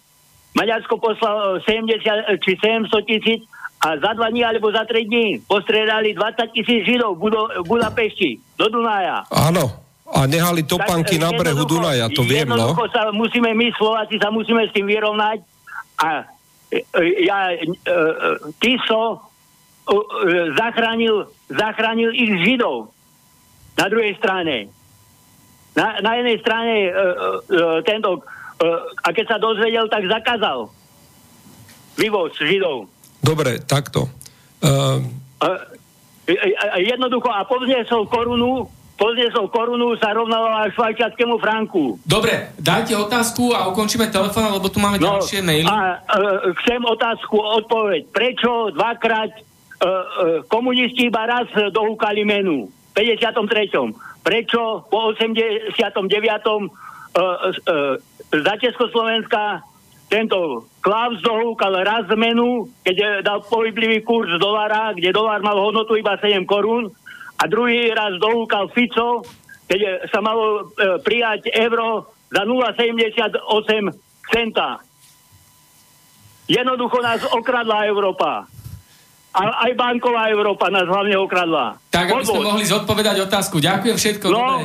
[0.53, 3.41] Maďarsko poslalo 70 či 700 tisíc
[3.81, 8.69] a za dva dní alebo za tri dní postredali 20 tisíc Židov v Budapešti do
[8.69, 9.25] Dunaja.
[9.33, 9.65] Áno,
[10.13, 12.77] a nehali topánky na brehu Dunaja, to viem, no.
[12.93, 15.52] sa musíme, my Slováci sa musíme s tým vyrovnať
[16.03, 16.27] a
[16.67, 17.59] e, e, ja, e,
[18.59, 19.23] Tiso
[20.59, 22.91] zachránil, zachránil ich Židov
[23.75, 24.71] na druhej strane.
[25.75, 26.75] Na, na jednej strane
[27.83, 28.23] tento
[29.03, 30.71] a keď sa dozvedel, tak zakázal
[31.99, 32.87] vývoz Židov.
[33.19, 34.07] Dobre, takto.
[34.63, 35.03] Uh,
[36.79, 41.97] jednoducho, a povznesol korunu, povznesol korunu sa rovnala švajčiarskému franku.
[42.05, 45.67] Dobre, dajte otázku a ukončíme telefón, lebo tu máme no, ďalšie maily.
[45.67, 48.07] A uh, chcem otázku, odpoveď.
[48.13, 50.01] Prečo dvakrát uh, uh,
[50.45, 52.69] komunisti iba raz dohúkali menu?
[52.93, 54.21] V 53.
[54.21, 55.73] Prečo po 89.
[55.73, 56.69] Uh,
[57.17, 57.97] uh,
[58.29, 59.65] za Československa
[60.13, 66.13] tento Klaus dohúkal raz zmenu, keď dal pohyblivý kurz dolára, kde dolár mal hodnotu iba
[66.21, 66.93] 7 korún
[67.43, 69.27] a druhý raz dohúkal Fico,
[69.67, 73.35] keď sa malo e, prijať euro za 0,78
[74.31, 74.79] centa.
[76.47, 78.47] Jednoducho nás okradla Európa.
[79.33, 81.83] A aj banková Európa nás hlavne okradla.
[81.91, 83.59] Tak, aby sme mohli zodpovedať otázku.
[83.59, 84.25] Ďakujem všetko.
[84.31, 84.63] No.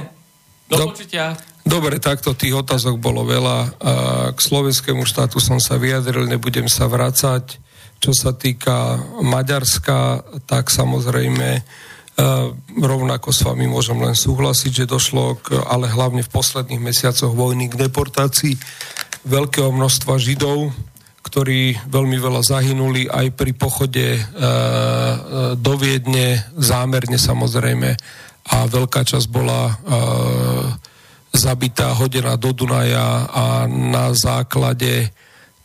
[0.68, 0.84] Dobre.
[0.84, 1.34] Do, počutia.
[1.64, 3.80] Dobre, takto tých otázok bolo veľa.
[4.36, 7.56] K slovenskému štátu som sa vyjadril, nebudem sa vrácať.
[7.98, 11.64] Čo sa týka Maďarska, tak samozrejme
[12.78, 17.70] rovnako s vami môžem len súhlasiť, že došlo, k, ale hlavne v posledných mesiacoch vojny
[17.70, 18.58] k deportácii
[19.22, 20.74] veľkého množstva Židov,
[21.22, 24.20] ktorí veľmi veľa zahynuli aj pri pochode e,
[25.54, 27.94] do Viedne, zámerne samozrejme,
[28.48, 29.74] a veľká časť bola e,
[31.36, 35.12] zabitá, hodená do Dunaja a na základe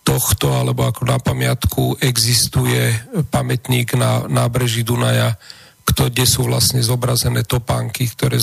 [0.04, 2.92] tohto, alebo ako na pamiatku, existuje
[3.32, 5.40] pamätník na nábreží Dunaja,
[5.84, 8.40] kde sú vlastne zobrazené topánky, ktoré,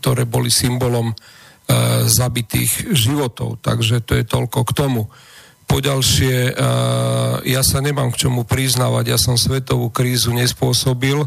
[0.00, 1.14] ktoré boli symbolom e,
[2.06, 3.58] zabitých životov.
[3.64, 5.02] Takže to je toľko k tomu.
[5.66, 6.52] Poďalšie, e,
[7.48, 11.24] ja sa nemám k čomu priznávať, ja som svetovú krízu nespôsobil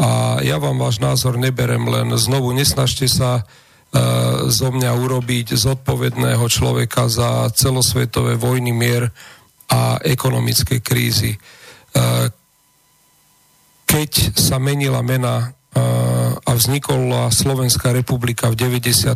[0.00, 3.44] a ja vám váš názor neberem, len znovu nesnažte sa
[3.92, 4.00] E,
[4.48, 9.12] zo mňa urobiť zodpovedného človeka za celosvetové vojny, mier
[9.68, 11.36] a ekonomické krízy.
[11.36, 11.38] E,
[13.92, 15.80] keď sa menila mena e,
[16.32, 19.12] a vznikla Slovenská republika v 93.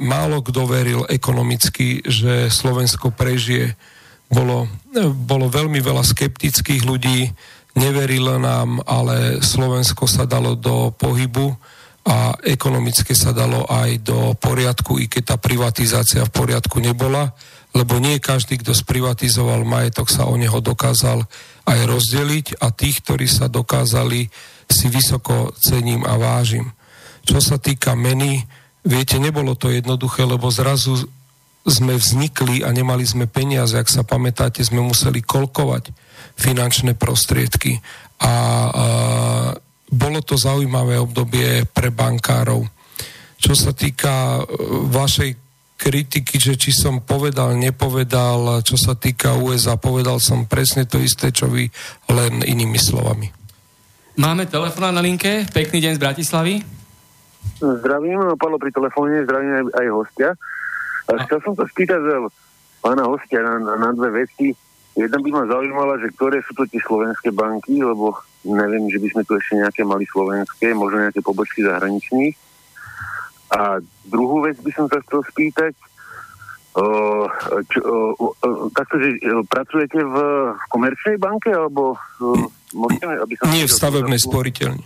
[0.00, 3.76] Málo kto veril ekonomicky, že Slovensko prežije.
[4.32, 4.68] Bolo,
[5.12, 7.28] bolo veľmi veľa skeptických ľudí,
[7.76, 11.52] neverilo nám, ale Slovensko sa dalo do pohybu
[12.08, 17.32] a ekonomicky sa dalo aj do poriadku, i keď tá privatizácia v poriadku nebola,
[17.74, 21.26] lebo nie každý, kto sprivatizoval majetok, sa o neho dokázal
[21.66, 24.30] aj rozdeliť a tých, ktorí sa dokázali,
[24.70, 26.72] si vysoko cením a vážim.
[27.26, 28.46] Čo sa týka meny,
[28.86, 31.04] viete, nebolo to jednoduché, lebo zrazu
[31.64, 35.90] sme vznikli a nemali sme peniaze, ak sa pamätáte, sme museli kolkovať
[36.36, 37.80] finančné prostriedky
[38.20, 38.32] a, a
[39.88, 42.66] bolo to zaujímavé obdobie pre bankárov.
[43.40, 44.42] Čo sa týka e,
[44.92, 45.43] vašej
[45.74, 51.34] kritiky, že či som povedal, nepovedal, čo sa týka USA, povedal som presne to isté,
[51.34, 51.68] čo vy,
[52.10, 53.30] len inými slovami.
[54.14, 56.54] Máme telefón na linke, pekný deň z Bratislavy.
[57.58, 60.30] Zdravím, Pavlo pri telefóne, zdravím aj, aj hostia.
[61.10, 62.00] A chcel som sa spýtať
[62.80, 64.54] pána hostia na, na, na dve veci.
[64.94, 68.14] Jedna by ma zaujímala, že ktoré sú to tie slovenské banky, lebo
[68.46, 72.38] neviem, že by sme tu ešte nejaké mali slovenské, možno nejaké pobočky zahraničných.
[73.54, 73.78] A
[74.10, 75.74] druhú vec by som sa chcel spýtať,
[77.70, 77.80] čo,
[78.74, 79.14] takto, že
[79.46, 80.16] pracujete v,
[80.74, 83.46] komerčnej banke, alebo o, môžete, aby som...
[83.54, 84.82] Nie v stavebnej sporiteľni.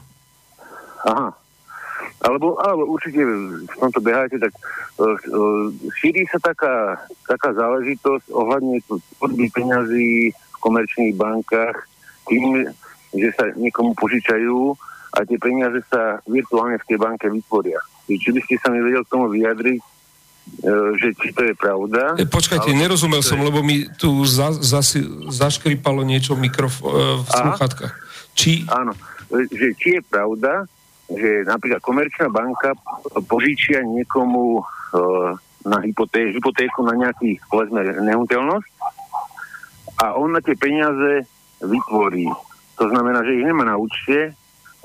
[1.09, 1.33] Aha.
[2.19, 3.23] Alebo, alebo určite
[3.65, 4.51] v tomto beháte, tak
[4.99, 5.17] uh,
[6.03, 6.99] šíri sa taká,
[7.31, 8.83] taká záležitosť ohľadne
[9.17, 11.79] tvorby peňazí v komerčných bankách
[12.27, 12.67] tým,
[13.15, 14.75] že sa niekomu požičajú
[15.13, 17.81] a tie peniaze sa virtuálne v tej banke vytvoria.
[18.09, 19.89] Či by ste sa mi vedel k tomu vyjadriť, e,
[20.97, 22.17] že či to je pravda.
[22.17, 24.81] E, počkajte, ale, nerozumel som, lebo mi tu za, za,
[25.29, 27.95] zaškripalo niečo mikrof- e, v sluchatkách.
[28.37, 28.69] Či...
[28.69, 28.93] Áno,
[29.33, 30.65] že či je pravda,
[31.09, 32.77] že napríklad komerčná banka
[33.29, 34.65] požičia niekomu
[35.69, 38.69] na hypoté- hypotéku na nejaký, povedzme, nehnuteľnosť
[40.01, 41.29] a on na tie peniaze
[41.61, 42.29] vytvorí
[42.79, 44.39] to znamená, že ich nemá na účte,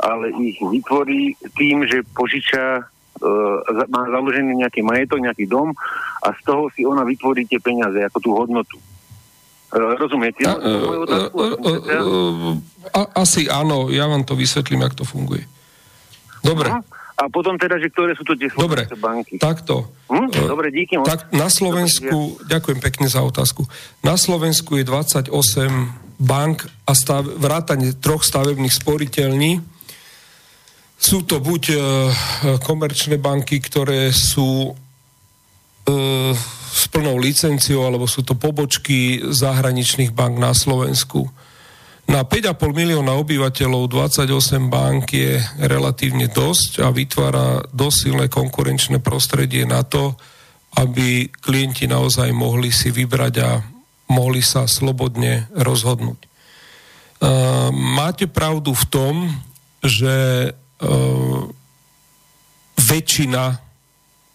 [0.04, 5.72] ale ich vytvorí tým, že požiča, e, má založený nejaký majetok, nejaký dom
[6.20, 8.78] a z toho si ona vytvorí tie peniaze, ako tú hodnotu.
[9.72, 10.44] E, rozumiete?
[10.44, 10.72] A, e,
[11.08, 11.20] e,
[11.64, 11.98] e,
[12.92, 15.44] e, asi áno, ja vám to vysvetlím, ako to funguje.
[16.44, 16.68] Dobre.
[17.14, 19.40] A potom teda, že ktoré sú to tie Dobre, banky?
[19.40, 19.88] takto.
[20.12, 20.50] Hm?
[20.50, 21.00] Dobre, díky.
[21.00, 23.64] Tak na Slovensku, ďakujem pekne za otázku,
[24.04, 25.32] na Slovensku je 28
[26.20, 29.73] bank a stav, vrátanie troch stavebných sporiteľní.
[30.98, 31.78] Sú to buď e,
[32.64, 34.72] komerčné banky, ktoré sú e,
[36.74, 41.30] s plnou licenciou, alebo sú to pobočky zahraničných bank na Slovensku.
[42.04, 49.64] Na 5,5 milióna obyvateľov 28 bank je relatívne dosť a vytvára dosť silné konkurenčné prostredie
[49.64, 50.18] na to,
[50.76, 53.62] aby klienti naozaj mohli si vybrať a
[54.12, 56.20] mohli sa slobodne rozhodnúť.
[57.24, 59.16] Uh, máte pravdu v tom,
[59.80, 60.52] že
[62.78, 63.44] väčšina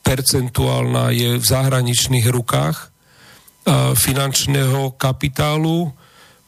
[0.00, 2.76] percentuálna je v zahraničných rukách
[3.92, 5.92] finančného kapitálu,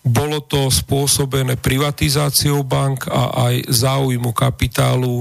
[0.00, 5.20] bolo to spôsobené privatizáciou bank a aj záujmu kapitálu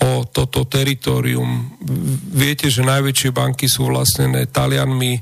[0.00, 1.76] o toto teritorium.
[2.32, 5.20] Viete, že najväčšie banky sú vlastnené Talianmi,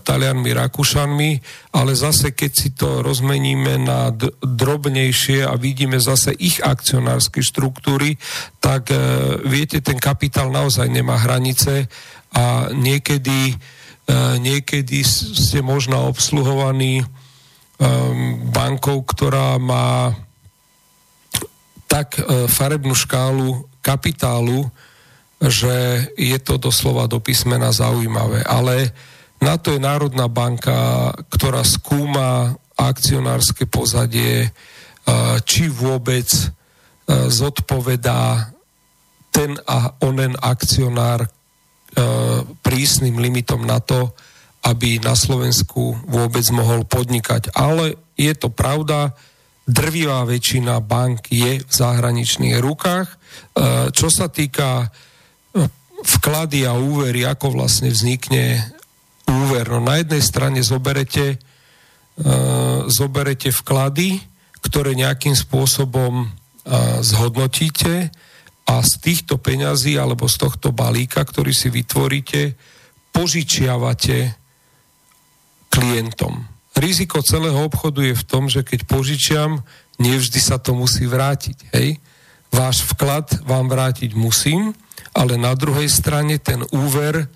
[0.00, 1.30] Talianmi, Rakúšanmi,
[1.76, 4.08] ale zase keď si to rozmeníme na
[4.40, 8.16] drobnejšie a vidíme zase ich akcionárske štruktúry,
[8.64, 8.96] tak e,
[9.44, 11.84] viete, ten kapitál naozaj nemá hranice
[12.32, 13.54] a niekedy, e,
[14.40, 17.04] niekedy ste možno obsluhovaní
[18.50, 20.10] bankou, ktorá má
[21.88, 24.68] tak uh, farebnú škálu kapitálu,
[25.38, 28.42] že je to doslova do písmena zaujímavé.
[28.42, 28.90] Ale
[29.38, 38.54] na to je Národná banka, ktorá skúma akcionárske pozadie, uh, či vôbec uh, zodpovedá
[39.34, 41.30] ten a onen akcionár
[42.62, 44.12] prísnym limitom na to,
[44.66, 47.54] aby na Slovensku vôbec mohol podnikať.
[47.54, 49.14] Ale je to pravda,
[49.68, 53.08] drvivá väčšina bank je v zahraničných rukách.
[53.08, 53.16] E,
[53.94, 54.86] čo sa týka e,
[56.02, 58.74] vklady a úvery, ako vlastne vznikne
[59.28, 59.68] úver.
[59.68, 62.26] No na jednej strane zoberete, e,
[62.88, 64.18] zoberete vklady,
[64.64, 66.34] ktoré nejakým spôsobom
[67.00, 68.12] zhodnotíte
[68.68, 72.52] a z týchto peňazí alebo z tohto balíka, ktorý si vytvoríte,
[73.16, 74.36] požičiavate
[75.72, 76.44] klientom.
[76.76, 79.64] Riziko celého obchodu je v tom, že keď požičiam,
[79.98, 81.72] nevždy sa to musí vrátiť.
[81.74, 81.98] Hej?
[82.52, 84.76] Váš vklad vám vrátiť musím,
[85.16, 87.26] ale na druhej strane ten úver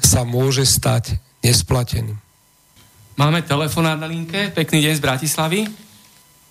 [0.00, 2.16] sa môže stať nesplateným.
[3.20, 4.48] Máme telefonát na linke.
[4.52, 5.60] Pekný deň z Bratislavy.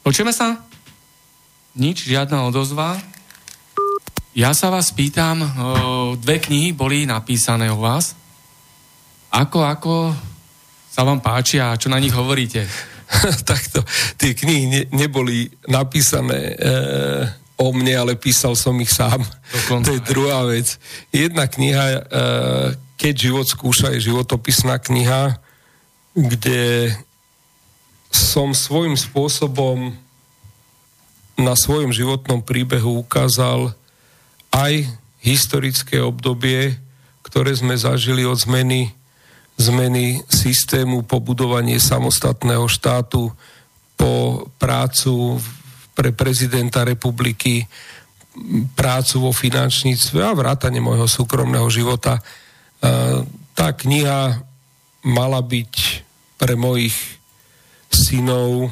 [0.06, 0.62] Počujeme sa?
[1.74, 2.98] Nič, žiadna odozva.
[4.38, 5.42] Ja sa vás pýtam,
[6.22, 8.14] dve knihy boli napísané o vás.
[9.34, 9.94] Ako, ako
[10.90, 12.66] sa vám páčia a čo na nich hovoríte?
[13.50, 13.82] Takto,
[14.18, 16.56] tie knihy ne, neboli napísané e,
[17.58, 19.22] o mne, ale písal som ich sám.
[19.54, 20.78] Dokonca, to je druhá vec.
[21.10, 22.00] Jedna kniha, e,
[23.00, 25.40] Keď život skúša, je životopisná kniha,
[26.12, 26.92] kde
[28.12, 29.96] som svojím spôsobom
[31.40, 33.72] na svojom životnom príbehu ukázal
[34.52, 34.84] aj
[35.24, 36.76] historické obdobie,
[37.24, 38.92] ktoré sme zažili od zmeny
[39.60, 43.28] zmeny systému, po budovanie samostatného štátu,
[44.00, 45.36] po prácu
[45.92, 47.68] pre prezidenta republiky,
[48.80, 52.24] prácu vo finančníctve a vrátanie môjho súkromného života.
[52.80, 54.44] Tá kniha
[55.04, 55.74] mala byť
[56.40, 56.96] pre mojich
[57.92, 58.72] synov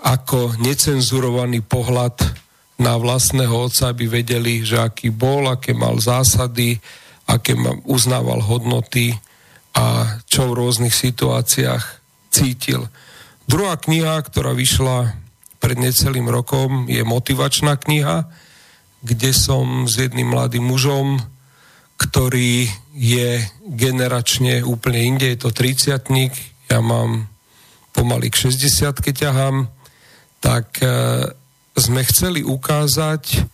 [0.00, 2.16] ako necenzurovaný pohľad
[2.80, 6.80] na vlastného otca, aby vedeli, že aký bol, aké mal zásady,
[7.28, 7.52] aké
[7.84, 9.12] uznával hodnoty,
[9.70, 11.84] a čo v rôznych situáciách
[12.32, 12.90] cítil.
[13.46, 15.14] Druhá kniha, ktorá vyšla
[15.62, 18.26] pred necelým rokom, je motivačná kniha,
[19.04, 21.22] kde som s jedným mladým mužom,
[22.00, 22.64] ktorý
[22.96, 26.00] je generačne úplne inde, je to 30
[26.70, 27.28] ja mám
[27.92, 29.68] pomaly k 60 keď ťahám,
[30.40, 30.88] tak e,
[31.76, 33.44] sme chceli ukázať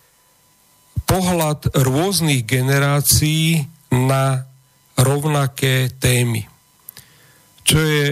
[1.09, 4.47] pohľad rôznych generácií na
[4.95, 6.47] rovnaké témy.
[7.67, 8.05] Čo je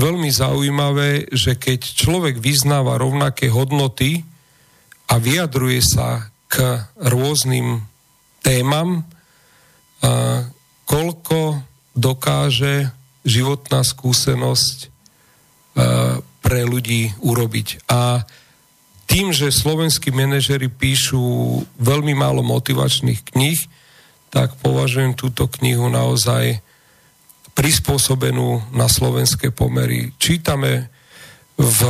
[0.00, 4.24] veľmi zaujímavé, že keď človek vyznáva rovnaké hodnoty
[5.08, 7.84] a vyjadruje sa k rôznym
[8.44, 9.06] témam,
[10.84, 11.64] koľko
[11.96, 12.92] dokáže
[13.24, 14.92] životná skúsenosť
[16.44, 17.88] pre ľudí urobiť.
[17.88, 18.28] A
[19.08, 21.20] tým, že slovenskí manažery píšu
[21.80, 23.60] veľmi málo motivačných kníh,
[24.28, 26.58] tak považujem túto knihu naozaj
[27.54, 30.10] prispôsobenú na slovenské pomery.
[30.18, 30.90] Čítame
[31.54, 31.80] v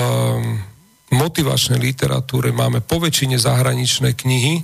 [1.09, 4.61] motivačnej literatúre, máme po väčšine zahraničné knihy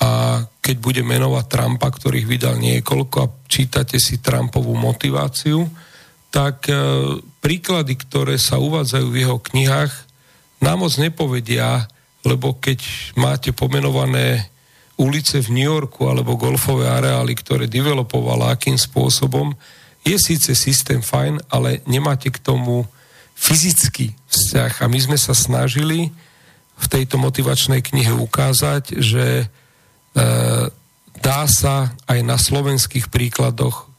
[0.00, 5.68] a keď bude menovať Trumpa, ktorých vydal niekoľko a čítate si Trumpovú motiváciu,
[6.32, 6.74] tak e,
[7.44, 9.92] príklady, ktoré sa uvádzajú v jeho knihách,
[10.64, 11.84] nám moc nepovedia,
[12.24, 12.80] lebo keď
[13.16, 14.48] máte pomenované
[15.00, 19.56] ulice v New Yorku alebo golfové areály, ktoré developovala akým spôsobom,
[20.04, 22.88] je síce systém fajn, ale nemáte k tomu
[23.36, 24.84] fyzický vzťah.
[24.84, 26.12] A my sme sa snažili
[26.76, 29.48] v tejto motivačnej knihe ukázať, že
[31.20, 33.90] dá sa aj na slovenských príkladoch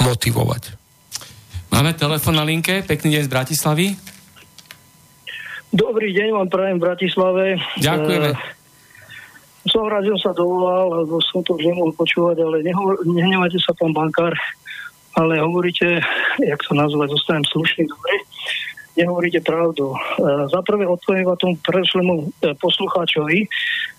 [0.00, 0.76] motivovať.
[1.72, 3.86] Máme telefon na linke, pekný deň z Bratislavy.
[5.74, 7.44] Dobrý deň vám prajem v Bratislave.
[7.82, 8.30] Ďakujeme.
[8.32, 8.38] E,
[9.66, 13.74] som rád, že sa dovolal, lebo som to už nemohol počúvať, ale nehovor, nehnevajte sa,
[13.74, 14.32] pán bankár,
[15.18, 16.00] ale hovoríte,
[16.38, 18.14] jak sa nazvať, zostanem slušný, dobre,
[18.96, 19.92] nehovoríte pravdu.
[19.92, 19.96] E,
[20.48, 22.24] za prvé odpoviem tomu predošlému e,
[22.56, 23.46] poslucháčovi,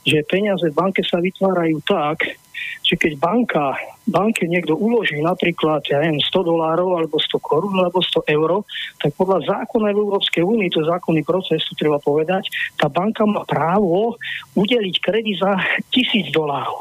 [0.04, 2.38] že peniaze v banke sa vytvárajú tak,
[2.82, 8.00] že keď banka, banke niekto uloží napríklad, ja neviem, 100 dolárov, alebo 100 korún, alebo
[8.02, 8.64] 100 eur,
[8.98, 12.48] tak podľa zákona v Európskej únii, to je zákonný proces, tu treba povedať,
[12.80, 14.16] tá banka má právo
[14.56, 15.60] udeliť kredit za
[15.92, 16.80] 1000 dolárov.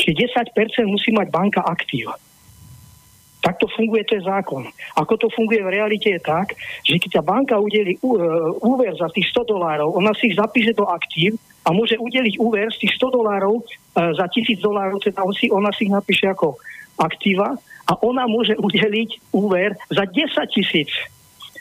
[0.00, 2.10] Čiže 10% musí mať banka aktív.
[3.42, 4.70] Takto funguje, je zákon.
[4.94, 6.54] Ako to funguje v realite je tak,
[6.86, 8.00] že keď tá banka udeli e,
[8.62, 12.70] úver za tých 100 dolárov, ona si ich zapíše do aktív a môže udeliť úver
[12.70, 13.62] z tých 100 dolárov e,
[14.14, 16.54] za 1000 dolárov, teda on ona si ich napíše ako
[17.02, 17.58] aktíva
[17.90, 20.94] a ona môže udeliť úver za 10 tisíc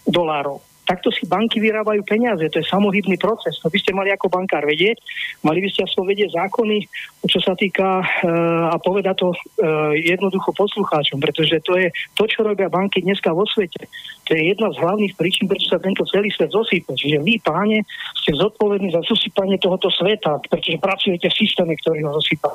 [0.05, 0.61] dolárov.
[0.91, 3.55] Takto si banky vyrábajú peniaze, to je samohybný proces.
[3.63, 4.99] To by ste mali ako bankár vedieť.
[5.39, 6.83] Mali by ste aspoň vedieť zákony,
[7.31, 11.87] čo sa týka uh, a povedať to uh, jednoducho poslucháčom, pretože to je
[12.19, 13.87] to, čo robia banky dneska vo svete.
[14.27, 16.91] To je jedna z hlavných príčin, prečo sa tento celý svet zosýpa.
[16.91, 17.87] Čiže vy, páne,
[18.19, 22.51] ste zodpovední za zosypanie tohoto sveta, pretože pracujete v systéme, ktorý ho zosýpa.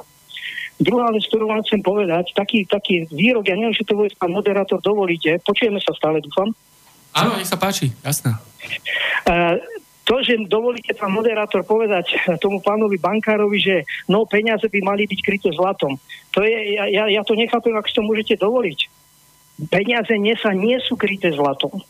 [0.76, 4.28] Druhá vec, ktorú vám chcem povedať, taký, taký výrok, ja neviem, či to bude pán
[4.28, 6.52] moderátor, dovolíte, počujeme sa stále, dúfam.
[7.16, 8.36] Áno, nech sa páči, jasné.
[9.24, 9.56] Uh,
[10.06, 12.14] to, že dovolíte pán moderátor povedať
[12.44, 13.76] tomu pánovi bankárovi, že
[14.06, 15.98] no peniaze by mali byť kryté zlatom.
[16.36, 18.78] To je, ja, ja to nechápem, ak si to môžete dovoliť.
[19.66, 21.82] Peniaze nie sa nie sú kryté zlatom.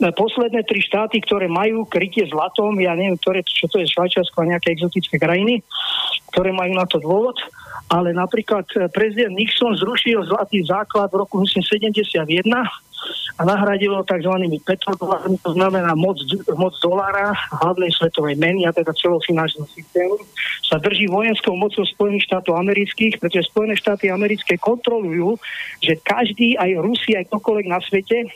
[0.00, 4.56] Posledné tri štáty, ktoré majú krytie zlatom, ja neviem, ktoré, čo to je Švajčiarsko a
[4.56, 5.60] nejaké exotické krajiny,
[6.32, 7.36] ktoré majú na to dôvod,
[7.90, 12.14] ale napríklad prezident Nixon zrušil zlatý základ v roku 71
[13.40, 14.34] a nahradilo tzv.
[14.62, 16.20] petrodolármi, to znamená moc,
[16.54, 17.32] moc dolára
[17.64, 20.20] hlavnej svetovej meny a teda celofinančného systému,
[20.60, 25.40] sa drží vojenskou mocou Spojených štátov amerických, pretože Spojené štáty americké kontrolujú,
[25.80, 28.28] že každý, aj Rusi, aj ktokoľvek na svete,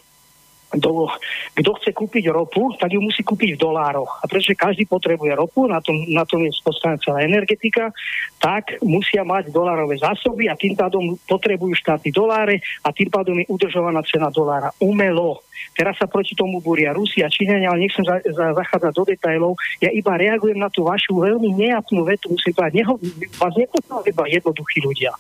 [0.75, 1.09] kto,
[1.55, 4.21] kto chce kúpiť ropu, tak ju musí kúpiť v dolároch.
[4.21, 7.95] A pretože každý potrebuje ropu, na tom, na tom je postavená celá energetika,
[8.43, 13.47] tak musia mať dolárové zásoby a tým pádom potrebujú štáty doláre a tým pádom je
[13.49, 15.41] udržovaná cena dolára umelo.
[15.75, 19.53] Teraz sa proti tomu búria Rusi a Číňania, ale nechcem za, za, zachádzať do detajlov.
[19.79, 22.99] Ja iba reagujem na tú vašu veľmi nejapnú vetu, musím povedať, neho,
[23.39, 25.15] vás nepoznali iba jednoduchí ľudia.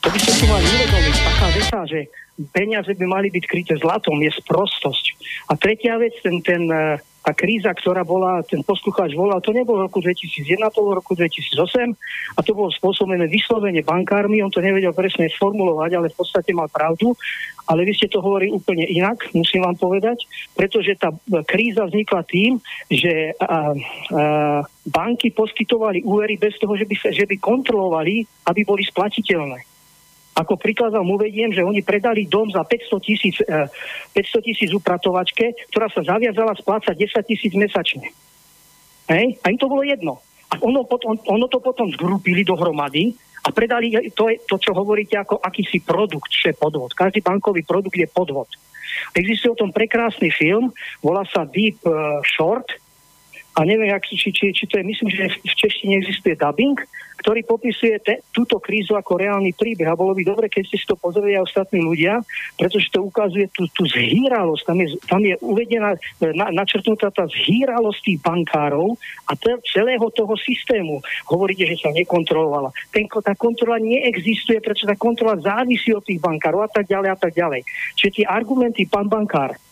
[0.00, 2.00] To by ste si mali uvedomiť, taká veta, že
[2.54, 5.04] peniaze by mali byť kryté zlatom, je sprostosť.
[5.50, 9.84] A tretia vec, ten, ten, e, tá kríza, ktorá bola, ten poslucháč volal, to nebolo
[9.84, 11.92] v roku 2001, to bolo v roku 2008
[12.38, 16.70] a to bolo spôsobené vyslovene bankármi, on to nevedel presne sformulovať, ale v podstate mal
[16.70, 17.12] pravdu.
[17.68, 20.24] Ale vy ste to hovorili úplne inak, musím vám povedať,
[20.56, 21.12] pretože tá
[21.44, 22.56] kríza vznikla tým,
[22.88, 23.58] že a, a,
[24.88, 29.77] banky poskytovali úvery bez toho, že by, že by kontrolovali, aby boli splatiteľné.
[30.38, 35.66] Ako príklad vám uvediem, že oni predali dom za 500 tisíc, 500 eh, tisíc upratovačke,
[35.74, 38.14] ktorá sa zaviazala splácať 10 tisíc mesačne.
[39.10, 39.42] Hej?
[39.42, 40.22] A im to bolo jedno.
[40.48, 43.12] A ono, potom, ono to potom zgrupili dohromady
[43.44, 46.94] a predali, to, to, čo hovoríte ako akýsi produkt, čo je podvod.
[46.94, 48.48] Každý bankový produkt je podvod.
[49.12, 50.72] Existuje o tom prekrásny film,
[51.04, 52.72] volá sa Deep uh, Short,
[53.58, 56.78] a neviem, či, či, či to je, myslím, že v češtine existuje dubbing,
[57.18, 59.90] ktorý popisuje te, túto krízu ako reálny príbeh.
[59.90, 62.22] A bolo by dobre, keď ste si to pozreli aj ostatní ľudia,
[62.54, 64.62] pretože to ukazuje tú, tú zhýralosť.
[64.62, 68.94] Tam je, tam je uvedená, na, načrtnutá tá zhýralosť tých bankárov
[69.26, 71.02] a te, celého toho systému.
[71.26, 72.70] Hovoríte, že sa nekontrolovala.
[72.94, 77.18] Ten, tá kontrola neexistuje, pretože tá kontrola závisí od tých bankárov a tak ďalej a
[77.18, 77.66] tak ďalej.
[77.98, 79.67] Čiže tie argumenty, pán bankár, E,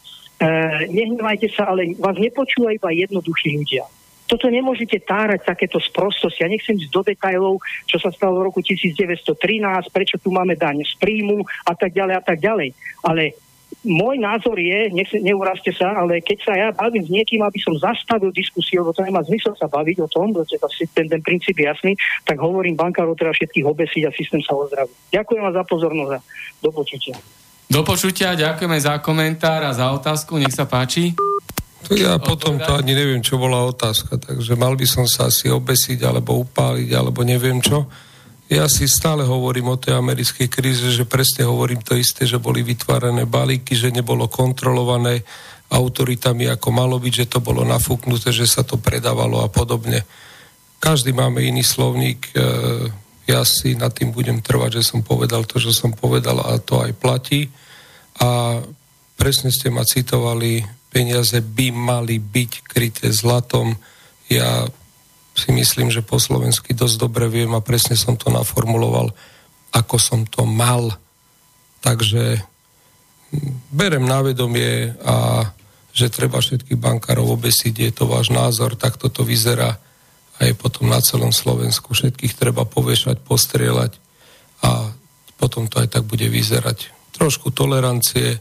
[0.88, 3.84] nehnevajte sa, ale vás nepočúva iba jednoduchí ľudia.
[4.26, 6.42] Toto nemôžete tárať takéto sprostosti.
[6.42, 9.38] Ja nechcem ísť do detajlov, čo sa stalo v roku 1913,
[9.94, 12.74] prečo tu máme daň z príjmu a tak ďalej a tak ďalej.
[13.06, 13.38] Ale
[13.86, 17.78] môj názor je, nech, neurazte sa, ale keď sa ja bavím s niekým, aby som
[17.78, 21.70] zastavil diskusiu, lebo to nemá zmysel sa baviť o tom, pretože ten, ten princíp je
[21.70, 21.92] jasný,
[22.26, 24.90] tak hovorím bankárov teda všetkých obesiť a systém sa ozdraví.
[25.14, 26.20] Ďakujem vám za pozornosť a
[26.66, 27.14] do počutia.
[27.66, 31.18] Do počutia, ďakujeme za komentár a za otázku, nech sa páči.
[31.86, 35.50] To ja potom to ani neviem, čo bola otázka, takže mal by som sa asi
[35.50, 37.86] obesiť, alebo upáliť, alebo neviem čo.
[38.46, 42.62] Ja si stále hovorím o tej americkej kríze, že presne hovorím to isté, že boli
[42.62, 45.26] vytvárané balíky, že nebolo kontrolované
[45.70, 50.06] autoritami, ako malo byť, že to bolo nafúknuté, že sa to predávalo a podobne.
[50.78, 52.42] Každý máme iný slovník, e,
[53.26, 56.78] ja si nad tým budem trvať, že som povedal to, čo som povedal a to
[56.78, 57.50] aj platí.
[58.22, 58.62] A
[59.18, 63.74] presne ste ma citovali, peniaze by mali byť kryté zlatom.
[64.30, 64.70] Ja
[65.36, 69.12] si myslím, že po slovensky dosť dobre viem a presne som to naformuloval,
[69.74, 70.94] ako som to mal.
[71.82, 72.40] Takže
[73.68, 75.44] berem na vedomie a
[75.96, 79.80] že treba všetkých bankárov obesiť, je to váš názor, tak toto vyzerá
[80.42, 81.92] aj potom na celom Slovensku.
[81.96, 83.96] Všetkých treba povešať, postrieľať
[84.64, 84.92] a
[85.36, 86.92] potom to aj tak bude vyzerať.
[87.16, 88.40] Trošku tolerancie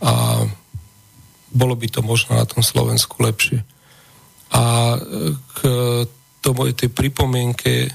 [0.00, 0.44] a
[1.52, 3.60] bolo by to možno na tom Slovensku lepšie.
[4.52, 4.96] A
[5.56, 5.58] k
[6.40, 7.92] tomu tej pripomienke,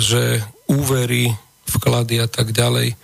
[0.00, 1.32] že úvery,
[1.68, 2.96] vklady a tak ďalej,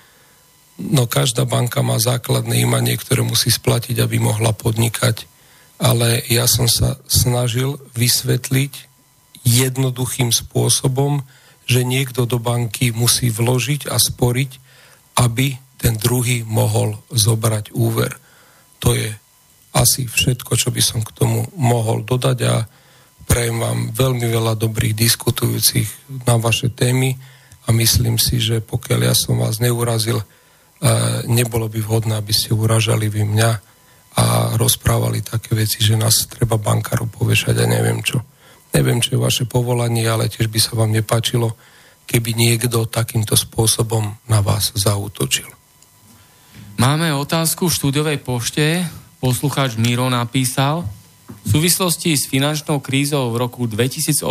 [0.77, 5.25] No každá banka má základné imanie, ktoré musí splatiť, aby mohla podnikať.
[5.81, 8.73] Ale ja som sa snažil vysvetliť
[9.47, 11.23] jednoduchým spôsobom,
[11.66, 14.51] že niekto do banky musí vložiť a sporiť,
[15.23, 18.18] aby ten druhý mohol zobrať úver.
[18.82, 19.14] To je
[19.77, 22.55] asi všetko, čo by som k tomu mohol dodať a
[23.27, 25.89] prajem vám veľmi veľa dobrých diskutujúcich
[26.27, 27.18] na vaše témy
[27.66, 30.23] a myslím si, že pokiaľ ja som vás neurazil,
[31.27, 33.51] nebolo by vhodné, aby ste uražali vy mňa
[34.16, 34.24] a
[34.56, 38.24] rozprávali také veci, že nás treba bankárov povešať a neviem čo.
[38.75, 41.55] Neviem, čo je vaše povolanie, ale tiež by sa vám nepáčilo,
[42.07, 45.51] keby niekto takýmto spôsobom na vás zautočil.
[46.77, 48.85] Máme otázku v štúdiovej pošte.
[49.17, 50.85] Poslucháč Miro napísal,
[51.27, 54.23] v súvislosti s finančnou krízou v roku 2008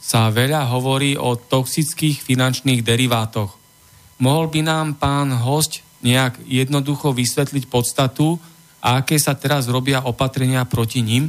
[0.00, 3.58] sa veľa hovorí o toxických finančných derivátoch.
[4.22, 8.38] Mohol by nám pán host nejak jednoducho vysvetliť podstatu
[8.78, 11.28] a aké sa teraz robia opatrenia proti ním?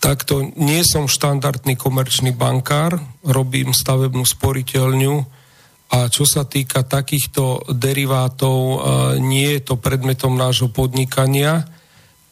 [0.00, 5.14] Takto nie som štandardný komerčný bankár, robím stavebnú sporiteľňu
[5.92, 8.80] a čo sa týka takýchto derivátov,
[9.20, 11.68] nie je to predmetom nášho podnikania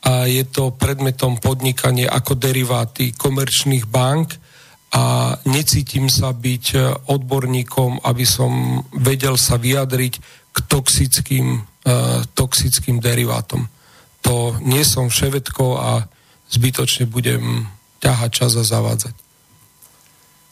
[0.00, 4.38] a je to predmetom podnikania ako deriváty komerčných bank
[4.94, 6.78] a necítim sa byť e,
[7.12, 10.14] odborníkom, aby som vedel sa vyjadriť
[10.48, 13.70] k toxickým, uh, toxickým derivátom.
[14.26, 16.02] To nie som vševedko a
[16.48, 17.68] zbytočne budem
[18.00, 19.14] ťahať čas a zavádzať.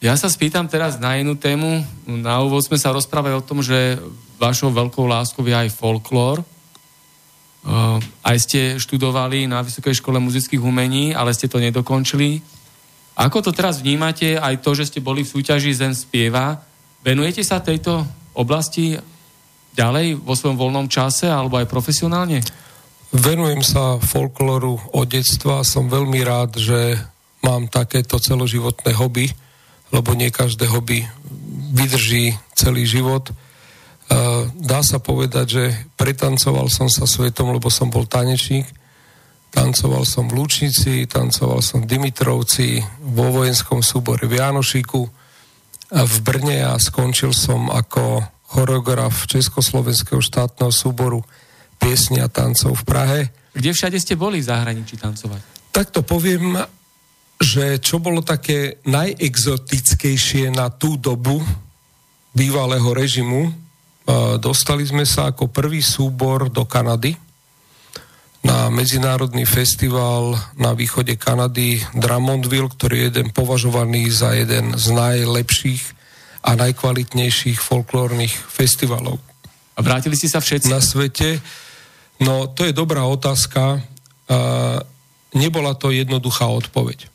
[0.04, 1.80] Ja sa spýtam teraz na inú tému.
[2.04, 3.96] Na úvod sme sa rozprávali o tom, že
[4.36, 6.44] vašou veľkou láskou je aj folklór.
[7.66, 12.38] Uh, aj ste študovali na Vysokej škole muzických umení, ale ste to nedokončili.
[13.16, 16.60] Ako to teraz vnímate, aj to, že ste boli v súťaži Zen spieva,
[17.00, 18.04] venujete sa tejto
[18.36, 19.00] oblasti
[19.72, 22.44] ďalej vo svojom voľnom čase alebo aj profesionálne?
[23.16, 27.00] Venujem sa folklóru od detstva a som veľmi rád, že
[27.40, 29.32] mám takéto celoživotné hobby,
[29.88, 31.08] lebo nie každé hobby
[31.72, 33.32] vydrží celý život.
[34.60, 35.64] Dá sa povedať, že
[35.96, 38.68] pretancoval som sa svetom, lebo som bol tanečník
[39.56, 45.00] Tancoval som v Lučnici, tancoval som v Dimitrovci, vo vojenskom súbore v Janošiku,
[45.96, 48.20] v Brne a skončil som ako
[48.52, 51.24] choreograf Československého štátneho súboru
[51.86, 53.20] piesni a tancov v Prahe.
[53.54, 55.70] Kde všade ste boli v zahraničí tancovať?
[55.70, 56.58] Tak to poviem,
[57.38, 61.38] že čo bolo také najexotickejšie na tú dobu
[62.34, 63.54] bývalého režimu,
[64.42, 67.14] dostali sme sa ako prvý súbor do Kanady,
[68.46, 75.82] na medzinárodný festival na východe Kanady Drummondville, ktorý je jeden považovaný za jeden z najlepších
[76.46, 79.18] a najkvalitnejších folklórnych festivalov.
[79.74, 80.70] A vrátili ste sa všetci?
[80.70, 81.42] Na svete.
[82.16, 83.84] No, to je dobrá otázka.
[84.26, 84.80] Uh,
[85.36, 87.12] nebola to jednoduchá odpoveď.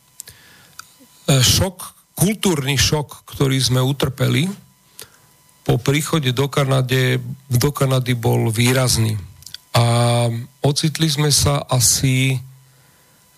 [1.25, 4.45] Uh, šok, kultúrny šok, ktorý sme utrpeli
[5.65, 9.17] po príchode do, Kanade, do Kanady bol výrazný
[9.71, 9.85] a
[10.61, 12.37] ocitli sme sa asi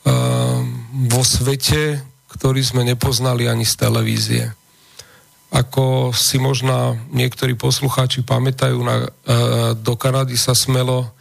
[0.03, 0.60] uh,
[1.11, 4.44] vo svete, ktorý sme nepoznali ani z televízie.
[5.53, 9.06] Ako si možno niektorí poslucháči pamätajú, na,
[9.77, 11.14] do Kanady sa smelo,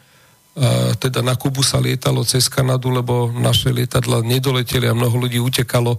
[1.01, 5.97] teda na Kubu sa lietalo cez Kanadu, lebo naše lietadla nedoleteli a mnoho ľudí utekalo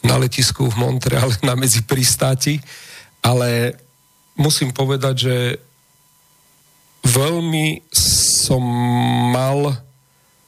[0.00, 2.56] na letisku v Montreale na medzi pristáti.
[3.20, 3.76] Ale
[4.40, 5.36] musím povedať, že
[7.04, 8.64] veľmi som
[9.36, 9.76] mal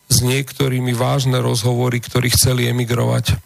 [0.08, 3.36] s niektorými vážne rozhovory, ktorí chceli emigrovať.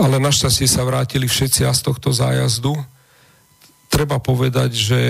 [0.00, 2.72] Ale našťastie sa vrátili všetci z tohto zájazdu.
[3.94, 5.00] Treba povedať, že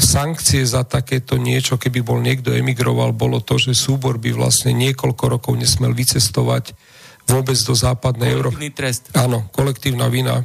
[0.00, 5.24] sankcie za takéto niečo, keby bol niekto emigroval, bolo to, že súbor by vlastne niekoľko
[5.28, 6.72] rokov nesmel vycestovať
[7.28, 8.72] vôbec do západnej Európy.
[8.72, 9.12] trest.
[9.12, 10.40] Áno, kolektívna vina.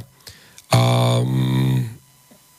[0.68, 0.80] A
[1.24, 2.00] mm,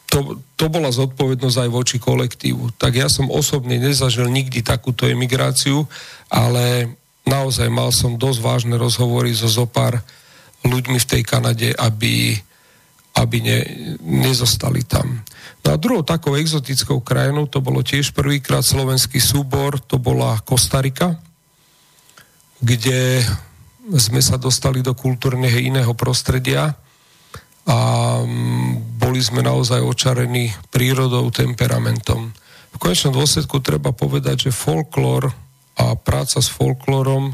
[0.09, 2.75] to, to bola zodpovednosť aj voči kolektívu.
[2.75, 5.85] Tak ja som osobne nezažil nikdy takúto emigráciu,
[6.27, 10.01] ale naozaj mal som dosť vážne rozhovory so zopár
[10.67, 12.37] ľuďmi v tej Kanade, aby,
[13.17, 13.59] aby ne,
[13.99, 15.23] nezostali tam.
[15.61, 21.19] No a druhou takou exotickou krajinou, to bolo tiež prvýkrát slovenský súbor, to bola Kostarika,
[22.61, 23.21] kde
[23.97, 26.77] sme sa dostali do kultúrneho iného prostredia
[27.65, 27.77] a
[28.21, 32.31] mm, boli sme naozaj očarení prírodou, temperamentom.
[32.71, 35.29] V konečnom dôsledku treba povedať, že folklór
[35.77, 37.33] a práca s folklórom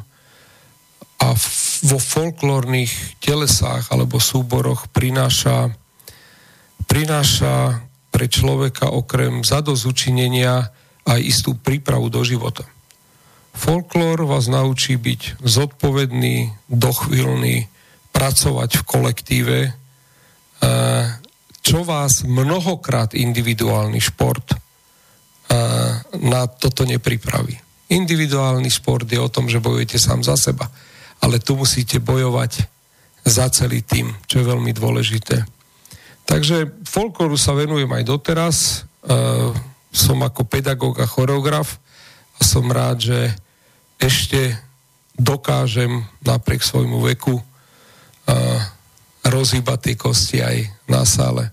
[1.18, 1.28] a
[1.88, 5.72] vo folklórnych telesách alebo súboroch prináša,
[6.84, 7.80] prináša
[8.12, 10.68] pre človeka okrem zadozučinenia
[11.08, 12.68] aj istú prípravu do života.
[13.56, 17.72] Folklór vás naučí byť zodpovedný, dochvíľný,
[18.12, 19.72] pracovať v kolektíve, e,
[21.64, 24.58] čo vás mnohokrát individuálny šport e,
[26.22, 27.56] na toto nepripraví.
[27.88, 30.68] Individuálny šport je o tom, že bojujete sám za seba
[31.22, 32.66] ale tu musíte bojovať
[33.28, 35.44] za celý tým, čo je veľmi dôležité.
[36.28, 38.58] Takže folklóru sa venujem aj doteraz.
[39.08, 39.56] Uh,
[39.92, 41.80] som ako pedagóg a choreograf
[42.38, 43.20] a som rád, že
[43.98, 44.60] ešte
[45.18, 47.44] dokážem napriek svojmu veku uh,
[49.26, 51.50] rozhýbať tie kosti aj na sále.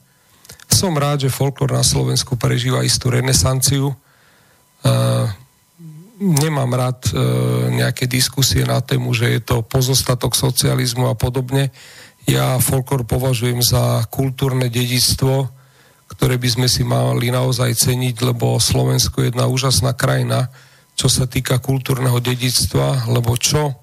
[0.67, 3.95] Som rád, že folklór na Slovensku prežíva istú renesanciu.
[4.85, 5.31] Uh,
[6.19, 7.13] nemám rád e,
[7.75, 11.75] nejaké diskusie na tému, že je to pozostatok socializmu a podobne.
[12.25, 15.53] Ja folklor považujem za kultúrne dedictvo,
[16.09, 20.49] ktoré by sme si mali naozaj ceniť, lebo Slovensko je jedna úžasná krajina,
[20.95, 23.75] čo sa týka kultúrneho dedictva, lebo čo,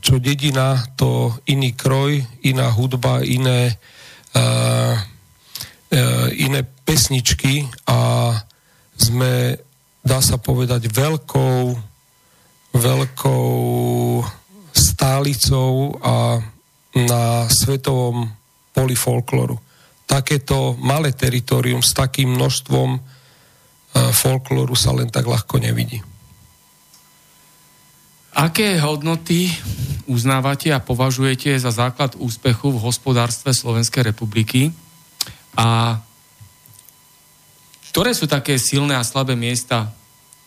[0.00, 3.76] čo dedina, to iný kroj, iná hudba, iné,
[4.32, 8.32] uh, uh, iné pesničky a
[8.96, 9.60] sme
[10.04, 11.93] dá sa povedať, veľkou,
[12.74, 13.54] veľkou
[14.74, 16.42] stálicou a
[16.94, 18.26] na svetovom
[18.74, 19.58] poli folkloru.
[20.04, 23.00] Takéto malé teritorium s takým množstvom e,
[24.10, 26.02] folklóru sa len tak ľahko nevidí.
[28.34, 29.46] Aké hodnoty
[30.10, 34.74] uznávate a považujete za základ úspechu v hospodárstve Slovenskej republiky
[35.54, 35.98] a
[37.94, 39.94] ktoré sú také silné a slabé miesta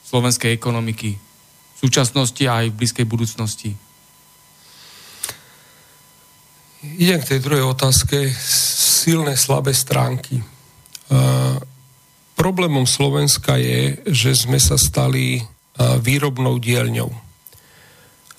[0.03, 1.26] slovenskej ekonomiky
[1.77, 3.71] súčasnosti a aj v blízkej budúcnosti?
[6.97, 8.29] Idem k tej druhej otázke.
[9.07, 10.41] Silné, slabé stránky.
[11.09, 11.57] Uh,
[12.37, 17.09] problémom Slovenska je, že sme sa stali uh, výrobnou dielňou.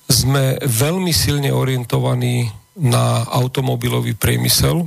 [0.09, 2.48] Sme veľmi silne orientovaní
[2.78, 4.86] na automobilový priemysel,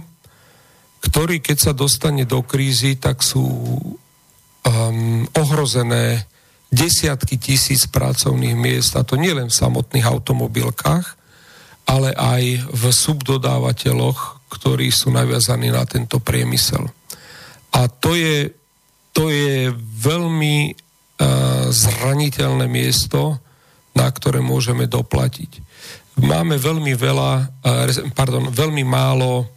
[1.04, 6.24] ktorý keď sa dostane do krízy, tak sú um, ohrozené
[6.72, 11.20] desiatky tisíc pracovných miest, a to nielen v samotných automobilkách,
[11.84, 16.88] ale aj v subdodávateľoch, ktorí sú naviazaní na tento priemysel.
[17.76, 18.56] A to je,
[19.12, 23.40] to je veľmi uh, zraniteľné miesto,
[23.92, 25.60] na ktoré môžeme doplatiť.
[26.24, 29.52] Máme veľmi veľa, uh, pardon, veľmi málo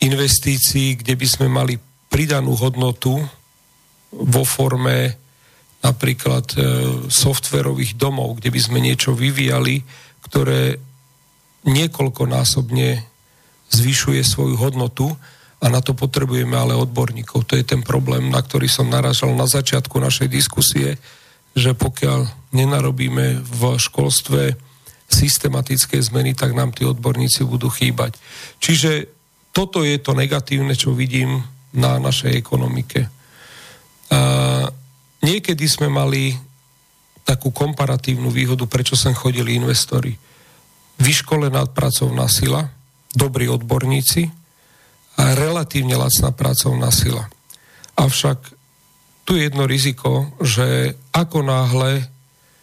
[0.00, 1.76] investícií, kde by sme mali
[2.08, 3.20] pridanú hodnotu
[4.08, 5.27] vo forme
[5.82, 6.58] napríklad e,
[7.06, 9.82] softverových domov, kde by sme niečo vyvíjali,
[10.26, 10.78] ktoré
[11.66, 12.88] niekoľkonásobne
[13.68, 15.12] zvyšuje svoju hodnotu
[15.58, 17.46] a na to potrebujeme ale odborníkov.
[17.50, 20.96] To je ten problém, na ktorý som naražal na začiatku našej diskusie,
[21.52, 24.54] že pokiaľ nenarobíme v školstve
[25.08, 28.14] systematické zmeny, tak nám tí odborníci budú chýbať.
[28.60, 29.08] Čiže
[29.50, 31.42] toto je to negatívne, čo vidím
[31.74, 33.10] na našej ekonomike.
[35.22, 36.36] Niekedy sme mali
[37.26, 40.16] takú komparatívnu výhodu, prečo sem chodili investori.
[40.98, 42.64] Vyškolená pracovná sila,
[43.12, 44.30] dobrí odborníci
[45.18, 47.28] a relatívne lacná pracovná sila.
[47.98, 48.38] Avšak
[49.28, 52.08] tu je jedno riziko, že ako náhle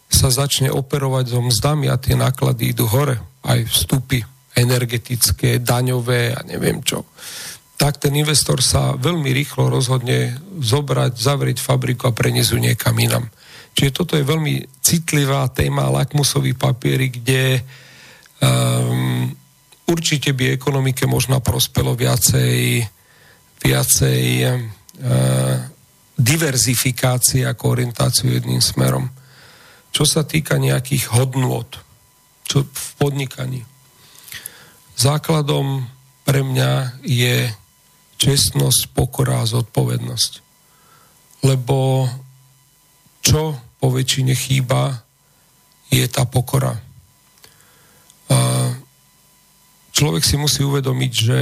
[0.09, 4.23] sa začne operovať so mzdami a tie náklady idú hore, aj vstupy
[4.55, 7.05] energetické, daňové a neviem čo,
[7.75, 13.27] tak ten investor sa veľmi rýchlo rozhodne zobrať, zavrieť fabriku a preniesť ju niekam inam.
[13.75, 17.59] Čiže toto je veľmi citlivá téma, lakmusový papiery, kde
[18.39, 19.27] um,
[19.91, 22.87] určite by ekonomike možno prospelo viacej,
[23.59, 24.23] viacej
[26.15, 29.11] diverzifikácie ako orientáciu jedným smerom.
[29.91, 31.67] Čo sa týka nejakých hodnôt
[32.45, 33.65] čo v podnikaní.
[34.95, 35.89] Základom
[36.23, 37.49] pre mňa je
[38.25, 40.31] čestnosť, pokora a zodpovednosť.
[41.45, 42.09] Lebo
[43.21, 45.05] čo po väčšine chýba,
[45.93, 46.73] je tá pokora.
[49.93, 51.39] Človek si musí uvedomiť, že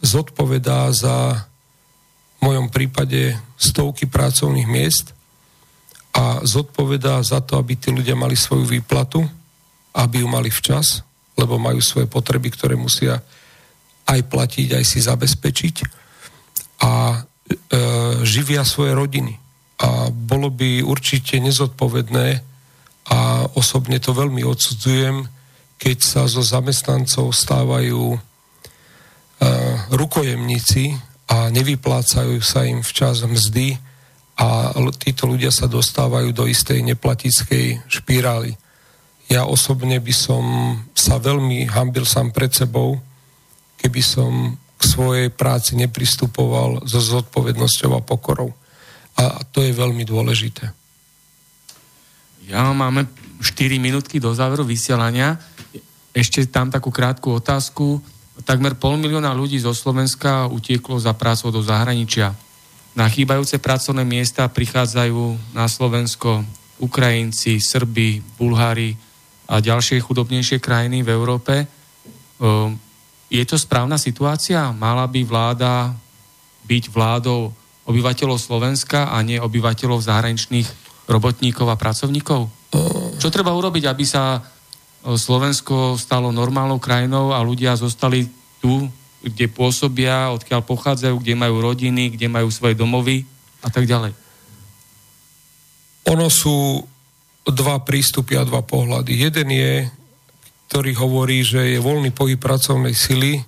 [0.00, 1.46] zodpovedá za
[2.40, 5.12] v mojom prípade stovky pracovných miest
[6.16, 9.20] a zodpovedá za to, aby tí ľudia mali svoju výplatu,
[9.92, 11.04] aby ju mali včas,
[11.36, 13.20] lebo majú svoje potreby, ktoré musia
[14.08, 15.99] aj platiť, aj si zabezpečiť
[16.80, 17.18] a e,
[18.24, 19.36] živia svoje rodiny.
[19.80, 22.44] A bolo by určite nezodpovedné
[23.10, 25.24] a osobne to veľmi odsudzujem,
[25.80, 28.18] keď sa zo zamestnancov stávajú e,
[29.92, 30.92] rukojemníci
[31.30, 33.80] a nevyplácajú sa im včas mzdy
[34.40, 38.56] a títo ľudia sa dostávajú do istej neplatickej špirály.
[39.28, 40.44] Ja osobne by som
[40.96, 42.98] sa veľmi hambil sám pred sebou,
[43.78, 48.56] keby som k svojej práci nepristupoval so zodpovednosťou a pokorou.
[49.20, 50.72] A to je veľmi dôležité.
[52.48, 53.04] Ja máme
[53.44, 55.36] 4 minútky do záveru vysielania.
[56.16, 58.00] Ešte tam takú krátku otázku
[58.42, 62.32] takmer pol milióna ľudí zo Slovenska utieklo za prácou do zahraničia.
[62.96, 66.42] Na chýbajúce pracovné miesta prichádzajú na Slovensko
[66.80, 68.96] Ukrajinci, Srbi, Bulhári
[69.46, 71.54] a ďalšie chudobnejšie krajiny v Európe.
[73.30, 74.74] Je to správna situácia?
[74.74, 75.94] Mala by vláda
[76.66, 77.54] byť vládou
[77.86, 80.66] obyvateľov Slovenska a nie obyvateľov zahraničných
[81.06, 82.50] robotníkov a pracovníkov?
[83.22, 84.42] Čo treba urobiť, aby sa
[85.00, 88.26] Slovensko stalo normálnou krajinou a ľudia zostali
[88.58, 88.90] tu,
[89.22, 93.24] kde pôsobia, odkiaľ pochádzajú, kde majú rodiny, kde majú svoje domovy
[93.64, 94.12] a tak ďalej.
[96.10, 96.82] Ono sú
[97.46, 99.16] dva prístupy a dva pohľady.
[99.16, 99.88] Jeden je,
[100.70, 103.42] ktorý hovorí, že je voľný pohyb pracovnej sily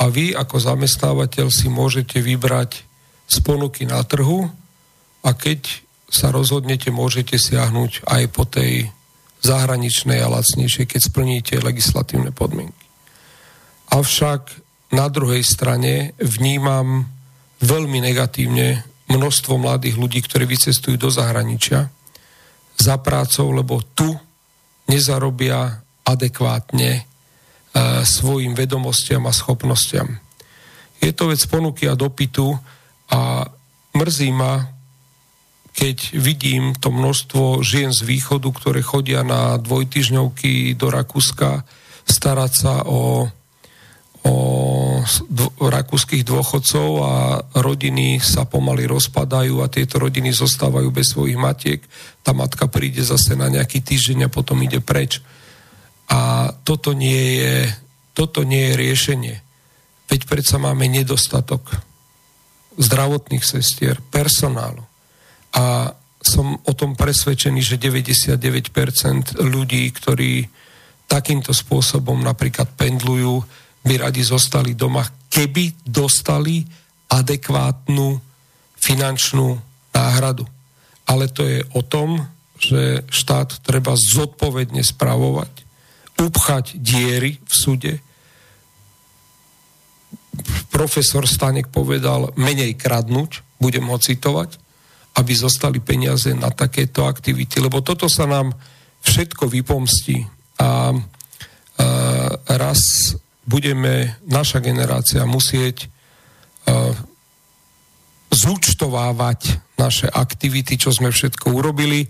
[0.00, 2.88] a vy ako zamestnávateľ si môžete vybrať
[3.28, 4.48] z ponuky na trhu
[5.20, 8.88] a keď sa rozhodnete, môžete siahnuť aj po tej
[9.44, 12.86] zahraničnej a lacnejšej, keď splníte legislatívne podmienky.
[13.92, 14.56] Avšak
[14.96, 17.04] na druhej strane vnímam
[17.60, 18.80] veľmi negatívne
[19.12, 21.92] množstvo mladých ľudí, ktorí vycestujú do zahraničia
[22.80, 24.08] za prácou, lebo tu
[24.88, 27.02] nezarobia adekvátne e,
[28.04, 30.18] svojim vedomostiam a schopnostiam.
[31.02, 32.54] Je to vec ponuky a dopytu
[33.10, 33.46] a
[33.94, 34.70] mrzí ma,
[35.72, 41.64] keď vidím to množstvo žien z východu, ktoré chodia na dvojtyžňovky do Rakúska
[42.02, 43.26] starať sa o,
[44.26, 44.34] o
[45.26, 47.14] dvo, rakúskych dôchodcov a
[47.58, 51.80] rodiny sa pomaly rozpadajú a tieto rodiny zostávajú bez svojich matiek.
[52.22, 55.22] Tá matka príde zase na nejaký týždeň a potom ide preč.
[56.10, 57.56] A toto nie je,
[58.16, 59.36] toto nie je riešenie.
[60.10, 61.72] Veď predsa máme nedostatok
[62.76, 64.82] zdravotných sestier, personálu
[65.52, 65.92] a
[66.22, 70.46] som o tom presvedčený, že 99% ľudí, ktorí
[71.10, 73.42] takýmto spôsobom napríklad pendlujú,
[73.82, 76.62] by radi zostali doma, keby dostali
[77.10, 78.16] adekvátnu
[78.78, 79.58] finančnú
[79.92, 80.46] náhradu.
[81.04, 82.22] Ale to je o tom,
[82.56, 85.61] že štát treba zodpovedne spravovať,
[86.22, 87.92] upchať diery v súde.
[90.72, 94.56] Profesor Stanek povedal menej kradnúť, budem ho citovať,
[95.20, 98.56] aby zostali peniaze na takéto aktivity, lebo toto sa nám
[99.04, 100.24] všetko vypomstí
[100.56, 101.86] a, a
[102.48, 102.80] raz
[103.44, 105.86] budeme, naša generácia musieť
[106.64, 106.96] a,
[108.32, 112.08] zúčtovávať naše aktivity, čo sme všetko urobili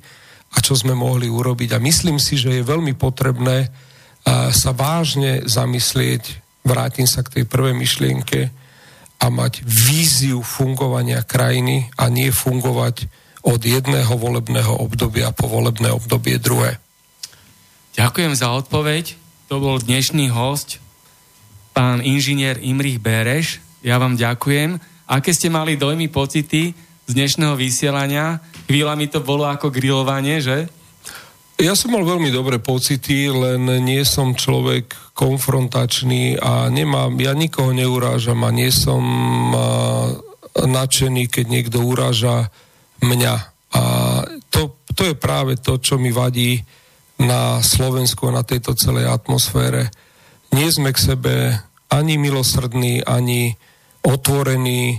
[0.54, 1.74] a čo sme mohli urobiť.
[1.74, 3.72] A myslím si, že je veľmi potrebné
[4.28, 8.50] sa vážne zamyslieť, vrátim sa k tej prvej myšlienke,
[9.22, 13.06] a mať víziu fungovania krajiny a nie fungovať
[13.46, 16.82] od jedného volebného obdobia po volebné obdobie druhé.
[17.94, 19.14] Ďakujem za odpoveď.
[19.46, 20.82] To bol dnešný host,
[21.70, 23.62] pán inžinier Imrich Bereš.
[23.86, 24.82] Ja vám ďakujem.
[25.06, 26.74] Aké ste mali dojmy, pocity
[27.06, 28.42] z dnešného vysielania?
[28.66, 30.66] Chvíľami to bolo ako grilovanie, že?
[31.62, 37.70] Ja som mal veľmi dobré pocity, len nie som človek konfrontačný a nemám, ja nikoho
[37.70, 38.98] neurážam a nie som
[40.58, 42.50] nadšený, keď niekto uráža
[42.98, 43.34] mňa.
[43.78, 43.82] A
[44.50, 46.58] to, to je práve to, čo mi vadí
[47.22, 49.94] na Slovensku a na tejto celej atmosfére.
[50.50, 51.62] Nie sme k sebe
[51.94, 53.54] ani milosrdní, ani
[54.02, 54.98] otvorení.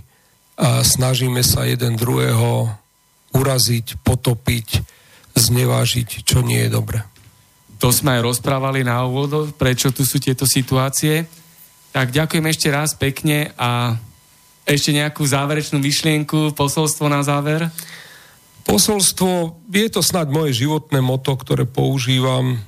[0.63, 2.71] a snažíme sa jeden druhého
[3.35, 4.92] uraziť, potopiť,
[5.43, 7.03] znevážiť, čo nie je dobre.
[7.83, 11.27] To sme aj rozprávali na úvod, prečo tu sú tieto situácie.
[11.91, 13.99] Tak ďakujem ešte raz pekne a
[14.63, 17.67] ešte nejakú záverečnú myšlienku, posolstvo na záver?
[18.63, 22.63] Posolstvo, je to snad moje životné moto, ktoré používam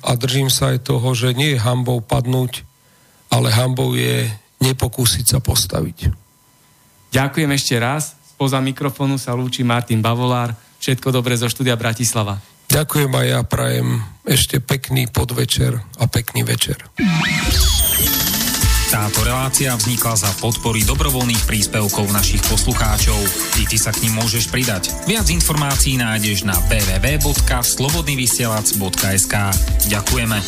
[0.00, 2.64] a držím sa aj toho, že nie je hambou padnúť,
[3.28, 4.26] ale hambou je
[4.64, 6.10] nepokúsiť sa postaviť.
[7.12, 8.16] Ďakujem ešte raz.
[8.34, 10.56] Spoza mikrofónu sa lúči Martin Bavolár.
[10.80, 12.40] Všetko dobré zo štúdia Bratislava.
[12.66, 16.82] Ďakujem aj ja, prajem ešte pekný podvečer a pekný večer.
[18.86, 23.18] Táto relácia vznikla za podpory dobrovoľných príspevkov našich poslucháčov.
[23.58, 24.94] Ty, ty sa k ním môžeš pridať.
[25.10, 29.34] Viac informácií nájdeš na www.slobodnyvysielac.sk
[29.90, 30.38] Ďakujeme.